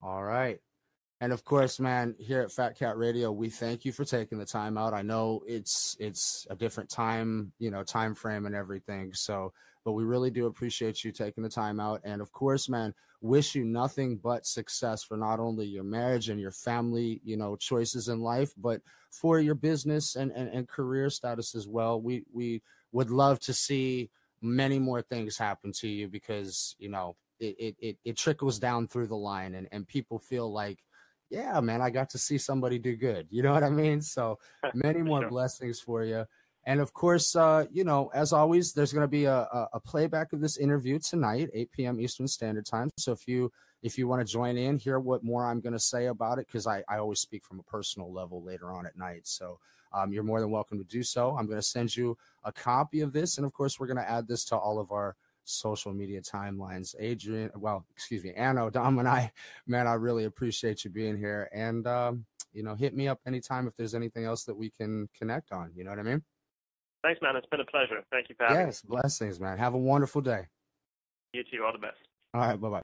All 0.01 0.23
right. 0.23 0.59
And 1.21 1.31
of 1.31 1.43
course, 1.43 1.79
man, 1.79 2.15
here 2.19 2.41
at 2.41 2.51
Fat 2.51 2.77
Cat 2.77 2.97
Radio, 2.97 3.31
we 3.31 3.49
thank 3.49 3.85
you 3.85 3.91
for 3.91 4.05
taking 4.05 4.37
the 4.37 4.45
time 4.45 4.77
out. 4.77 4.93
I 4.93 5.01
know 5.01 5.41
it's 5.47 5.95
it's 5.99 6.45
a 6.49 6.55
different 6.55 6.89
time, 6.89 7.53
you 7.57 7.71
know, 7.71 7.83
time 7.83 8.13
frame 8.13 8.45
and 8.45 8.53
everything. 8.53 9.13
So, 9.13 9.53
but 9.85 9.93
we 9.93 10.03
really 10.03 10.31
do 10.31 10.47
appreciate 10.47 11.03
you 11.03 11.11
taking 11.11 11.43
the 11.43 11.49
time 11.49 11.79
out. 11.79 12.01
And 12.03 12.21
of 12.21 12.31
course, 12.31 12.67
man, 12.67 12.93
wish 13.21 13.55
you 13.55 13.63
nothing 13.63 14.17
but 14.17 14.45
success 14.45 15.03
for 15.03 15.15
not 15.15 15.39
only 15.39 15.65
your 15.67 15.83
marriage 15.83 16.29
and 16.29 16.41
your 16.41 16.51
family, 16.51 17.21
you 17.23 17.37
know, 17.37 17.55
choices 17.55 18.09
in 18.09 18.19
life, 18.19 18.51
but 18.57 18.81
for 19.11 19.39
your 19.39 19.55
business 19.55 20.15
and 20.15 20.31
and, 20.31 20.49
and 20.49 20.67
career 20.67 21.09
status 21.09 21.55
as 21.55 21.67
well. 21.67 22.01
We 22.01 22.25
we 22.33 22.61
would 22.91 23.11
love 23.11 23.39
to 23.41 23.53
see 23.53 24.09
many 24.41 24.79
more 24.79 25.01
things 25.01 25.37
happen 25.37 25.71
to 25.71 25.87
you 25.87 26.07
because 26.07 26.75
you 26.79 26.89
know 26.89 27.15
it 27.39 27.55
it 27.59 27.75
it, 27.79 27.97
it 28.03 28.17
trickles 28.17 28.59
down 28.59 28.87
through 28.87 29.07
the 29.07 29.15
line 29.15 29.55
and 29.55 29.67
and 29.71 29.87
people 29.87 30.19
feel 30.19 30.51
like 30.51 30.79
yeah 31.29 31.59
man 31.59 31.81
i 31.81 31.89
got 31.89 32.09
to 32.09 32.17
see 32.17 32.37
somebody 32.37 32.77
do 32.77 32.95
good 32.95 33.27
you 33.31 33.41
know 33.41 33.51
what 33.53 33.63
i 33.63 33.69
mean 33.69 34.01
so 34.01 34.37
many 34.73 35.01
more 35.01 35.21
Sure. 35.21 35.29
blessings 35.29 35.79
for 35.79 36.03
you 36.03 36.25
and 36.65 36.79
of 36.79 36.93
course 36.93 37.35
uh 37.35 37.65
you 37.71 37.83
know 37.83 38.09
as 38.13 38.33
always 38.33 38.73
there's 38.73 38.93
going 38.93 39.03
to 39.03 39.07
be 39.07 39.25
a, 39.25 39.35
a 39.35 39.69
a 39.73 39.79
playback 39.79 40.33
of 40.33 40.41
this 40.41 40.57
interview 40.57 40.99
tonight 40.99 41.49
8 41.53 41.71
p.m 41.71 41.99
eastern 41.99 42.27
standard 42.27 42.65
time. 42.65 42.89
So 42.97 43.11
if 43.11 43.27
you 43.27 43.51
if 43.83 43.97
you 43.97 44.07
want 44.07 44.25
to 44.25 44.31
join 44.31 44.57
in 44.57 44.77
hear 44.77 44.99
what 44.99 45.23
more 45.23 45.45
i'm 45.45 45.61
going 45.61 45.73
to 45.73 45.79
say 45.79 46.07
about 46.07 46.39
it 46.39 46.47
because 46.47 46.67
I, 46.67 46.83
I 46.89 46.97
always 46.97 47.19
speak 47.19 47.43
from 47.43 47.59
a 47.59 47.63
personal 47.63 48.11
level 48.11 48.43
later 48.43 48.71
on 48.71 48.85
at 48.85 48.97
night. 48.97 49.27
So 49.27 49.59
um, 49.93 50.11
you're 50.11 50.23
more 50.23 50.41
than 50.41 50.51
welcome 50.51 50.77
to 50.77 50.83
do 50.83 51.03
so. 51.03 51.37
I'm 51.37 51.45
going 51.45 51.59
to 51.59 51.65
send 51.65 51.95
you 51.95 52.17
a 52.43 52.51
copy 52.51 53.01
of 53.01 53.13
this 53.13 53.37
and 53.37 53.45
of 53.45 53.53
course 53.53 53.79
we're 53.79 53.87
going 53.87 53.97
to 53.97 54.09
add 54.09 54.27
this 54.27 54.43
to 54.45 54.57
all 54.57 54.79
of 54.79 54.91
our 54.91 55.15
social 55.47 55.93
media 55.93 56.21
timelines. 56.21 56.95
Adrian 56.99 57.51
well 57.55 57.85
excuse 57.91 58.23
me 58.23 58.33
Anno 58.33 58.69
Domini 58.69 59.29
man 59.67 59.87
i 59.87 59.93
really 59.93 60.25
appreciate 60.25 60.83
you 60.83 60.89
being 60.89 61.17
here. 61.17 61.49
And 61.53 61.85
um, 61.85 62.25
you 62.55 62.63
know 62.63 62.73
hit 62.73 62.95
me 62.95 63.07
up 63.07 63.19
anytime 63.27 63.67
if 63.67 63.75
there's 63.75 63.93
anything 63.93 64.25
else 64.25 64.45
that 64.45 64.55
we 64.55 64.69
can 64.69 65.07
connect 65.15 65.51
on 65.51 65.71
you 65.75 65.83
know 65.83 65.91
what 65.91 65.99
i 65.99 66.03
mean 66.03 66.23
Thanks, 67.05 67.21
man. 67.21 67.35
It's 67.35 67.45
been 67.47 67.59
a 67.59 67.65
pleasure. 67.65 68.03
Thank 68.11 68.29
you 68.29 68.35
for 68.35 68.45
having 68.47 68.65
yes 68.65 68.81
blessings 68.81 69.39
man 69.39 69.59
have 69.59 69.75
a 69.75 69.77
wonderful 69.77 70.21
day. 70.21 70.47
You 71.33 71.43
too. 71.43 71.63
All 71.63 71.71
the 71.71 71.77
best. 71.77 71.97
all 72.33 72.41
right 72.41 72.59
bye-bye 72.59 72.83